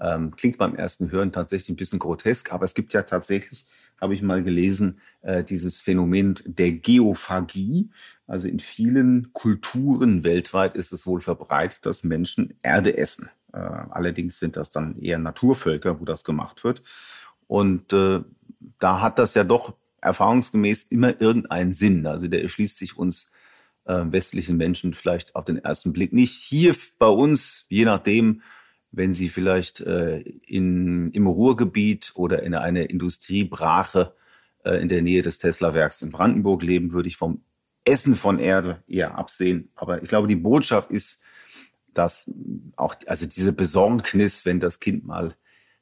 ähm, 0.00 0.34
klingt 0.36 0.58
beim 0.58 0.74
ersten 0.74 1.10
Hören 1.10 1.32
tatsächlich 1.32 1.70
ein 1.70 1.76
bisschen 1.76 1.98
grotesk, 1.98 2.52
aber 2.52 2.64
es 2.64 2.74
gibt 2.74 2.92
ja 2.92 3.02
tatsächlich, 3.02 3.66
habe 4.00 4.14
ich 4.14 4.22
mal 4.22 4.42
gelesen, 4.42 5.00
äh, 5.22 5.42
dieses 5.42 5.80
Phänomen 5.80 6.36
der 6.44 6.72
Geophagie. 6.72 7.90
Also 8.26 8.46
in 8.48 8.60
vielen 8.60 9.32
Kulturen 9.32 10.22
weltweit 10.22 10.76
ist 10.76 10.92
es 10.92 11.06
wohl 11.06 11.20
verbreitet, 11.20 11.84
dass 11.84 12.04
Menschen 12.04 12.54
Erde 12.62 12.96
essen. 12.96 13.30
Äh, 13.52 13.58
allerdings 13.58 14.38
sind 14.38 14.56
das 14.56 14.70
dann 14.70 15.00
eher 15.00 15.18
Naturvölker, 15.18 16.00
wo 16.00 16.04
das 16.04 16.22
gemacht 16.22 16.62
wird. 16.62 16.82
Und 17.48 17.92
äh, 17.92 18.20
da 18.78 19.00
hat 19.00 19.18
das 19.18 19.34
ja 19.34 19.42
doch 19.42 19.74
erfahrungsgemäß 20.00 20.84
immer 20.84 21.20
irgendeinen 21.20 21.72
Sinn. 21.72 22.06
Also 22.06 22.28
der 22.28 22.42
erschließt 22.42 22.76
sich 22.76 22.96
uns 22.96 23.30
äh, 23.84 24.04
westlichen 24.06 24.56
Menschen 24.56 24.94
vielleicht 24.94 25.34
auf 25.34 25.44
den 25.44 25.58
ersten 25.58 25.92
Blick 25.92 26.12
nicht. 26.12 26.34
Hier 26.42 26.74
bei 26.98 27.08
uns, 27.08 27.66
je 27.68 27.84
nachdem, 27.84 28.42
wenn 28.90 29.12
Sie 29.12 29.28
vielleicht 29.28 29.80
äh, 29.80 30.20
in, 30.20 31.10
im 31.12 31.26
Ruhrgebiet 31.26 32.12
oder 32.14 32.42
in 32.42 32.54
einer 32.54 32.88
Industriebrache 32.88 34.14
äh, 34.64 34.80
in 34.80 34.88
der 34.88 35.02
Nähe 35.02 35.22
des 35.22 35.38
Tesla-Werks 35.38 36.02
in 36.02 36.10
Brandenburg 36.10 36.62
leben, 36.62 36.92
würde 36.92 37.08
ich 37.08 37.16
vom 37.16 37.42
Essen 37.84 38.16
von 38.16 38.38
Erde 38.38 38.82
eher 38.86 39.16
absehen. 39.16 39.70
Aber 39.74 40.02
ich 40.02 40.08
glaube, 40.08 40.28
die 40.28 40.36
Botschaft 40.36 40.90
ist, 40.90 41.20
dass 41.94 42.30
auch 42.76 42.94
also 43.06 43.26
diese 43.26 43.52
Besorgnis, 43.52 44.44
wenn 44.46 44.60
das 44.60 44.78
Kind 44.78 45.04
mal 45.04 45.34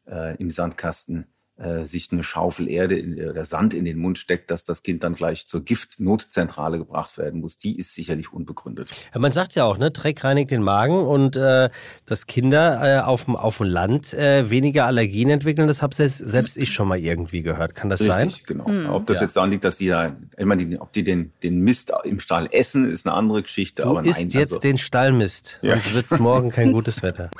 äh, 0.07 0.37
im 0.37 0.51
Sandkasten 0.51 1.27
äh, 1.59 1.87
sich 1.87 2.13
eine 2.13 2.23
Schaufel 2.23 2.69
Erde 2.69 2.99
in, 2.99 3.31
oder 3.31 3.45
Sand 3.45 3.73
in 3.73 3.85
den 3.85 3.99
Mund 3.99 4.19
steckt, 4.19 4.51
dass 4.51 4.65
das 4.65 4.83
Kind 4.83 5.03
dann 5.03 5.15
gleich 5.15 5.47
zur 5.47 5.65
Giftnotzentrale 5.65 6.79
gebracht 6.79 7.17
werden 7.17 7.41
muss, 7.41 7.57
die 7.57 7.79
ist 7.79 7.95
sicherlich 7.95 8.33
unbegründet. 8.33 8.91
Ja, 9.15 9.21
man 9.21 9.33
sagt 9.33 9.55
ja 9.55 9.65
auch, 9.65 9.79
ne, 9.79 9.91
Dreck 9.91 10.23
reinigt 10.23 10.51
den 10.51 10.63
Magen 10.63 10.99
und 10.99 11.37
äh, 11.37 11.71
dass 12.05 12.27
Kinder 12.27 12.81
äh, 12.83 13.01
auf 13.01 13.25
dem 13.25 13.37
auf 13.37 13.59
dem 13.59 13.67
Land 13.67 14.13
äh, 14.13 14.51
weniger 14.51 14.87
Allergien 14.87 15.31
entwickeln, 15.31 15.67
das 15.67 15.81
habe 15.81 15.95
selbst, 15.95 16.19
selbst 16.19 16.57
ich 16.57 16.71
schon 16.71 16.89
mal 16.89 16.99
irgendwie 16.99 17.43
gehört. 17.43 17.75
Kann 17.75 17.89
das 17.89 18.01
Richtig, 18.01 18.15
sein? 18.15 18.33
genau. 18.45 18.69
Mhm. 18.69 18.91
Ob 18.91 19.07
das 19.07 19.19
ja. 19.19 19.25
jetzt 19.25 19.37
daran 19.37 19.51
liegt, 19.51 19.65
dass 19.65 19.77
die 19.77 19.89
da, 19.89 20.15
ich 20.37 20.45
meine, 20.45 20.67
die, 20.67 20.79
ob 20.79 20.93
die 20.93 21.05
den, 21.05 21.33
den 21.43 21.61
Mist 21.61 21.93
im 22.05 22.21
Stall 22.21 22.49
essen, 22.53 22.91
ist 22.91 23.07
eine 23.07 23.15
andere 23.15 23.43
Geschichte. 23.43 23.83
Du 23.83 23.89
aber 23.89 24.05
isst 24.05 24.21
nein, 24.21 24.29
jetzt 24.29 24.53
also, 24.53 24.61
den 24.61 24.77
Stallmist, 24.77 25.59
ja. 25.63 25.71
sonst 25.71 25.95
wird 25.95 26.07
es 26.07 26.19
morgen 26.19 26.51
kein 26.51 26.73
gutes 26.73 27.03
Wetter. 27.03 27.31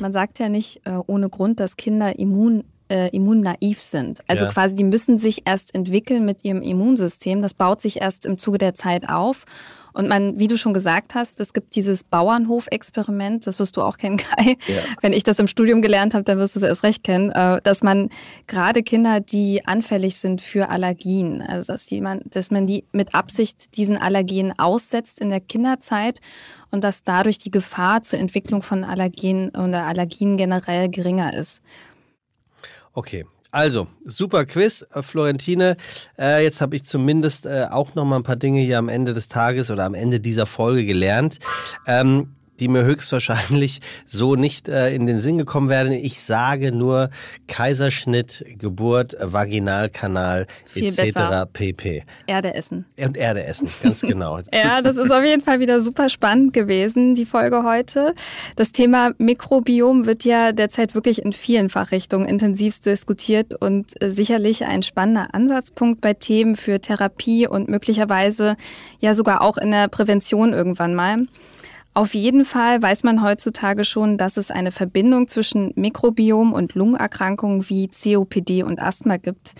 Man 0.00 0.12
sagt 0.12 0.38
ja 0.38 0.48
nicht 0.48 0.80
äh, 0.84 0.98
ohne 1.06 1.28
Grund, 1.28 1.60
dass 1.60 1.76
Kinder 1.76 2.18
immun 2.18 2.64
äh, 2.88 3.08
immunnaiv 3.10 3.80
sind. 3.80 4.20
Also 4.26 4.44
ja. 4.44 4.50
quasi, 4.50 4.74
die 4.74 4.84
müssen 4.84 5.18
sich 5.18 5.42
erst 5.44 5.74
entwickeln 5.74 6.24
mit 6.24 6.44
ihrem 6.44 6.62
Immunsystem. 6.62 7.42
Das 7.42 7.54
baut 7.54 7.80
sich 7.80 8.00
erst 8.00 8.26
im 8.26 8.38
Zuge 8.38 8.58
der 8.58 8.74
Zeit 8.74 9.08
auf. 9.08 9.44
Und 9.96 10.08
man, 10.08 10.38
wie 10.38 10.46
du 10.46 10.58
schon 10.58 10.74
gesagt 10.74 11.14
hast, 11.14 11.40
es 11.40 11.54
gibt 11.54 11.74
dieses 11.74 12.04
Bauernhof-Experiment, 12.04 13.46
das 13.46 13.58
wirst 13.58 13.78
du 13.78 13.82
auch 13.82 13.96
kennen, 13.96 14.16
Kai. 14.18 14.58
Ja. 14.66 14.82
Wenn 15.00 15.14
ich 15.14 15.22
das 15.22 15.38
im 15.38 15.48
Studium 15.48 15.80
gelernt 15.80 16.12
habe, 16.12 16.22
dann 16.22 16.36
wirst 16.36 16.54
du 16.54 16.60
es 16.60 16.64
erst 16.64 16.82
recht 16.82 17.02
kennen, 17.02 17.30
äh, 17.30 17.62
dass 17.62 17.82
man 17.82 18.10
gerade 18.46 18.82
Kinder, 18.82 19.20
die 19.20 19.66
anfällig 19.66 20.18
sind 20.18 20.42
für 20.42 20.68
Allergien, 20.68 21.40
also 21.40 21.72
dass, 21.72 21.86
die 21.86 22.02
man, 22.02 22.20
dass 22.26 22.50
man 22.50 22.66
die 22.66 22.84
mit 22.92 23.14
Absicht 23.14 23.78
diesen 23.78 23.96
Allergien 23.96 24.52
aussetzt 24.58 25.18
in 25.18 25.30
der 25.30 25.40
Kinderzeit 25.40 26.20
und 26.70 26.84
dass 26.84 27.02
dadurch 27.02 27.38
die 27.38 27.50
Gefahr 27.50 28.02
zur 28.02 28.18
Entwicklung 28.18 28.60
von 28.60 28.84
Allergien 28.84 29.48
oder 29.48 29.86
Allergien 29.86 30.36
generell 30.36 30.90
geringer 30.90 31.32
ist. 31.32 31.62
Okay, 32.96 33.26
also, 33.50 33.88
super 34.04 34.46
Quiz, 34.46 34.86
äh, 34.92 35.02
Florentine. 35.02 35.76
Äh, 36.18 36.42
jetzt 36.42 36.62
habe 36.62 36.76
ich 36.76 36.84
zumindest 36.84 37.44
äh, 37.44 37.66
auch 37.70 37.94
noch 37.94 38.06
mal 38.06 38.16
ein 38.16 38.22
paar 38.22 38.36
Dinge 38.36 38.60
hier 38.60 38.78
am 38.78 38.88
Ende 38.88 39.12
des 39.12 39.28
Tages 39.28 39.70
oder 39.70 39.84
am 39.84 39.92
Ende 39.92 40.18
dieser 40.18 40.46
Folge 40.46 40.86
gelernt. 40.86 41.38
Ähm, 41.86 42.35
die 42.60 42.68
mir 42.68 42.84
höchstwahrscheinlich 42.84 43.80
so 44.06 44.34
nicht 44.34 44.68
äh, 44.68 44.94
in 44.94 45.06
den 45.06 45.20
Sinn 45.20 45.38
gekommen 45.38 45.68
werden. 45.68 45.92
Ich 45.92 46.20
sage 46.20 46.72
nur 46.72 47.10
Kaiserschnitt, 47.48 48.44
Geburt, 48.58 49.16
Vaginalkanal 49.20 50.46
etc. 50.74 51.48
pp. 51.52 52.04
Erde 52.26 52.54
essen. 52.54 52.86
Und 52.98 53.16
Erde 53.16 53.44
essen, 53.44 53.68
ganz 53.82 54.00
genau. 54.06 54.38
ja, 54.52 54.82
das 54.82 54.96
ist 54.96 55.10
auf 55.10 55.24
jeden 55.24 55.42
Fall 55.42 55.60
wieder 55.60 55.80
super 55.80 56.08
spannend 56.08 56.52
gewesen, 56.52 57.14
die 57.14 57.24
Folge 57.24 57.64
heute. 57.64 58.14
Das 58.56 58.72
Thema 58.72 59.12
Mikrobiom 59.18 60.06
wird 60.06 60.24
ja 60.24 60.52
derzeit 60.52 60.94
wirklich 60.94 61.24
in 61.24 61.32
vielen 61.32 61.68
Fachrichtungen 61.68 62.28
intensivst 62.28 62.86
diskutiert 62.86 63.54
und 63.54 64.00
äh, 64.02 64.10
sicherlich 64.10 64.64
ein 64.64 64.82
spannender 64.82 65.34
Ansatzpunkt 65.34 66.00
bei 66.00 66.14
Themen 66.14 66.56
für 66.56 66.80
Therapie 66.80 67.46
und 67.46 67.68
möglicherweise 67.68 68.56
ja 69.00 69.14
sogar 69.14 69.40
auch 69.40 69.58
in 69.58 69.70
der 69.70 69.88
Prävention 69.88 70.52
irgendwann 70.52 70.94
mal. 70.94 71.26
Auf 71.96 72.12
jeden 72.12 72.44
Fall 72.44 72.82
weiß 72.82 73.04
man 73.04 73.22
heutzutage 73.22 73.82
schon, 73.82 74.18
dass 74.18 74.36
es 74.36 74.50
eine 74.50 74.70
Verbindung 74.70 75.28
zwischen 75.28 75.72
Mikrobiom 75.76 76.52
und 76.52 76.74
Lungenerkrankungen 76.74 77.70
wie 77.70 77.88
COPD 77.88 78.64
und 78.64 78.82
Asthma 78.82 79.16
gibt. 79.16 79.54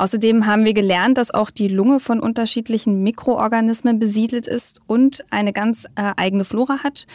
Außerdem 0.00 0.46
haben 0.46 0.64
wir 0.64 0.72
gelernt, 0.72 1.18
dass 1.18 1.30
auch 1.30 1.50
die 1.50 1.68
Lunge 1.68 2.00
von 2.00 2.20
unterschiedlichen 2.20 3.02
Mikroorganismen 3.02 3.98
besiedelt 3.98 4.46
ist 4.46 4.80
und 4.86 5.22
eine 5.28 5.52
ganz 5.52 5.84
äh, 5.94 6.12
eigene 6.16 6.46
Flora 6.46 6.82
hat 6.82 7.06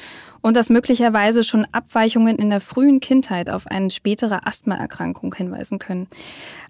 und 0.41 0.55
dass 0.55 0.69
möglicherweise 0.69 1.43
schon 1.43 1.65
Abweichungen 1.71 2.37
in 2.37 2.51
der 2.51 2.61
frühen 2.61 2.99
Kindheit 2.99 3.49
auf 3.49 3.65
eine 3.65 3.89
spätere 3.89 4.45
Asthmaerkrankung 4.45 5.33
hinweisen 5.33 5.79
können. 5.79 6.05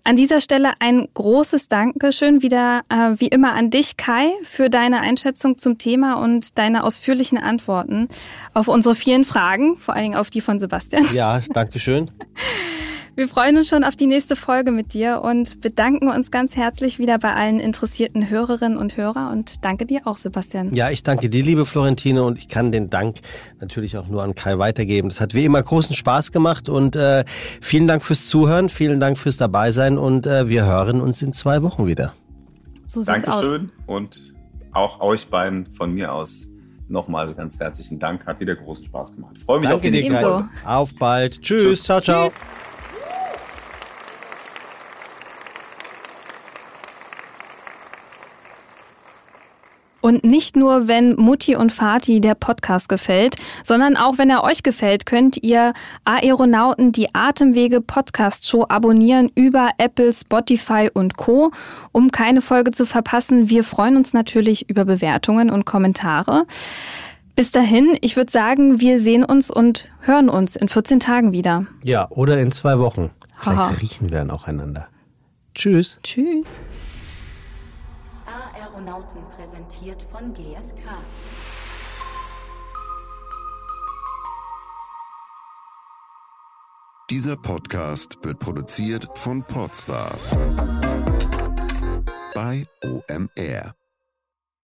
An 0.05 0.15
dieser 0.15 0.39
Stelle 0.39 0.71
ein 0.79 1.05
großes 1.13 1.67
Dankeschön 1.67 2.41
wieder 2.41 2.83
äh, 2.87 3.19
wie 3.19 3.27
immer 3.27 3.51
an 3.51 3.69
dich, 3.69 3.97
Kai, 3.97 4.31
für 4.43 4.69
deine 4.69 5.01
Einschätzung 5.01 5.57
zum 5.57 5.77
Thema 5.77 6.13
und 6.23 6.57
deine 6.57 6.85
ausführlichen 6.85 7.37
Antworten 7.37 8.07
auf 8.53 8.69
unsere 8.69 8.95
vielen 8.95 9.25
Fragen, 9.25 9.75
vor 9.75 9.95
allen 9.95 10.03
Dingen 10.03 10.15
auf 10.15 10.29
die 10.29 10.39
von 10.39 10.61
Sebastian. 10.61 11.05
Ja, 11.13 11.41
Dankeschön. 11.51 12.09
Wir 13.17 13.29
freuen 13.29 13.55
uns 13.55 13.69
schon 13.69 13.85
auf 13.85 13.95
die 13.95 14.07
nächste 14.07 14.35
Folge 14.35 14.71
mit 14.71 14.93
dir 14.93 15.21
und 15.23 15.61
bedanken 15.61 16.09
uns 16.09 16.31
ganz 16.31 16.57
herzlich 16.57 16.99
wieder 16.99 17.17
bei 17.17 17.33
allen 17.33 17.61
interessierten 17.61 18.29
Hörerinnen 18.29 18.77
und 18.77 18.97
Hörer 18.97 19.29
und 19.31 19.63
danke 19.63 19.85
dir 19.85 20.01
auch, 20.03 20.17
Sebastian. 20.17 20.73
Ja, 20.75 20.89
ich 20.89 21.01
danke 21.01 21.29
dir, 21.29 21.41
liebe 21.41 21.65
Florentine, 21.65 22.23
und 22.23 22.37
ich 22.37 22.49
kann 22.49 22.73
den 22.73 22.89
Dank 22.89 23.19
natürlich 23.61 23.95
auch 23.95 24.07
nur 24.07 24.21
an 24.21 24.35
Kai 24.35 24.59
weitergeben. 24.59 25.07
Das 25.07 25.21
hat 25.21 25.33
wie 25.33 25.45
immer 25.45 25.63
großen 25.63 25.95
Spaß 25.95 26.33
gemacht 26.33 26.67
und 26.67 26.97
äh, 26.97 27.23
vielen 27.61 27.87
Dank 27.87 28.03
fürs 28.03 28.27
Zuhören, 28.27 28.67
vielen 28.67 28.99
Dank 28.99 29.17
fürs 29.17 29.37
Dabeisein 29.37 29.97
und 29.97 30.27
äh, 30.27 30.49
wir 30.49 30.65
hören 30.65 30.99
uns 30.99 31.21
in 31.21 31.31
zwei 31.31 31.63
Wochen 31.63 31.87
wieder. 31.87 32.13
So 32.85 33.01
sieht's 33.01 33.23
Dankeschön 33.23 33.71
aus. 33.87 33.95
und 33.95 34.33
auch 34.73 34.99
euch 34.99 35.27
beiden 35.27 35.67
von 35.67 35.93
mir 35.93 36.11
aus 36.11 36.49
nochmal 36.89 37.33
ganz 37.33 37.57
herzlichen 37.61 37.97
Dank. 37.97 38.27
Hat 38.27 38.41
wieder 38.41 38.55
großen 38.55 38.83
Spaß 38.83 39.15
gemacht. 39.15 39.37
freue 39.45 39.59
mich 39.59 39.69
Danke 39.69 39.75
auf 39.77 39.81
die 39.81 39.91
nächste 39.91 40.15
Folge. 40.15 40.49
Auf 40.65 40.93
bald. 40.95 41.41
Tschüss. 41.41 41.63
Tschüss. 41.63 41.83
Ciao, 41.83 42.01
ciao. 42.01 42.25
Tschüss. 42.25 42.35
Und 50.05 50.23
nicht 50.23 50.55
nur, 50.55 50.87
wenn 50.87 51.15
Mutti 51.15 51.55
und 51.55 51.71
Vati 51.71 52.21
der 52.21 52.35
Podcast 52.35 52.89
gefällt, 52.89 53.37
sondern 53.63 53.97
auch 53.97 54.19
wenn 54.19 54.29
er 54.29 54.43
euch 54.43 54.61
gefällt, 54.61 55.07
könnt 55.07 55.41
ihr 55.41 55.73
Aeronauten 56.03 56.91
die 56.91 57.15
Atemwege 57.15 57.81
Podcast 57.81 58.47
Show 58.47 58.67
abonnieren 58.69 59.31
über 59.33 59.71
Apple, 59.79 60.13
Spotify 60.13 60.91
und 60.93 61.17
Co, 61.17 61.49
um 61.91 62.11
keine 62.11 62.41
Folge 62.41 62.69
zu 62.69 62.85
verpassen. 62.85 63.49
Wir 63.49 63.63
freuen 63.63 63.97
uns 63.97 64.13
natürlich 64.13 64.69
über 64.69 64.85
Bewertungen 64.85 65.49
und 65.49 65.65
Kommentare. 65.65 66.45
Bis 67.35 67.51
dahin, 67.51 67.97
ich 68.01 68.15
würde 68.15 68.31
sagen, 68.31 68.79
wir 68.79 68.99
sehen 68.99 69.25
uns 69.25 69.49
und 69.49 69.89
hören 70.01 70.29
uns 70.29 70.55
in 70.55 70.69
14 70.69 70.99
Tagen 70.99 71.31
wieder. 71.31 71.65
Ja, 71.83 72.07
oder 72.11 72.39
in 72.39 72.51
zwei 72.51 72.77
Wochen. 72.77 73.09
Vielleicht 73.39 73.59
Aha. 73.59 73.75
riechen 73.81 74.11
wir 74.11 74.19
dann 74.19 74.29
auch 74.29 74.45
einander. 74.45 74.87
Tschüss. 75.55 75.97
Tschüss. 76.03 76.59
Aeronauten 78.65 79.21
präsentiert 79.29 80.01
von 80.01 80.33
GSK. 80.33 80.77
Dieser 87.11 87.35
Podcast 87.35 88.17
wird 88.23 88.39
produziert 88.39 89.07
von 89.15 89.43
Podstars 89.43 90.31
bei 92.33 92.65
OMR. 92.83 93.75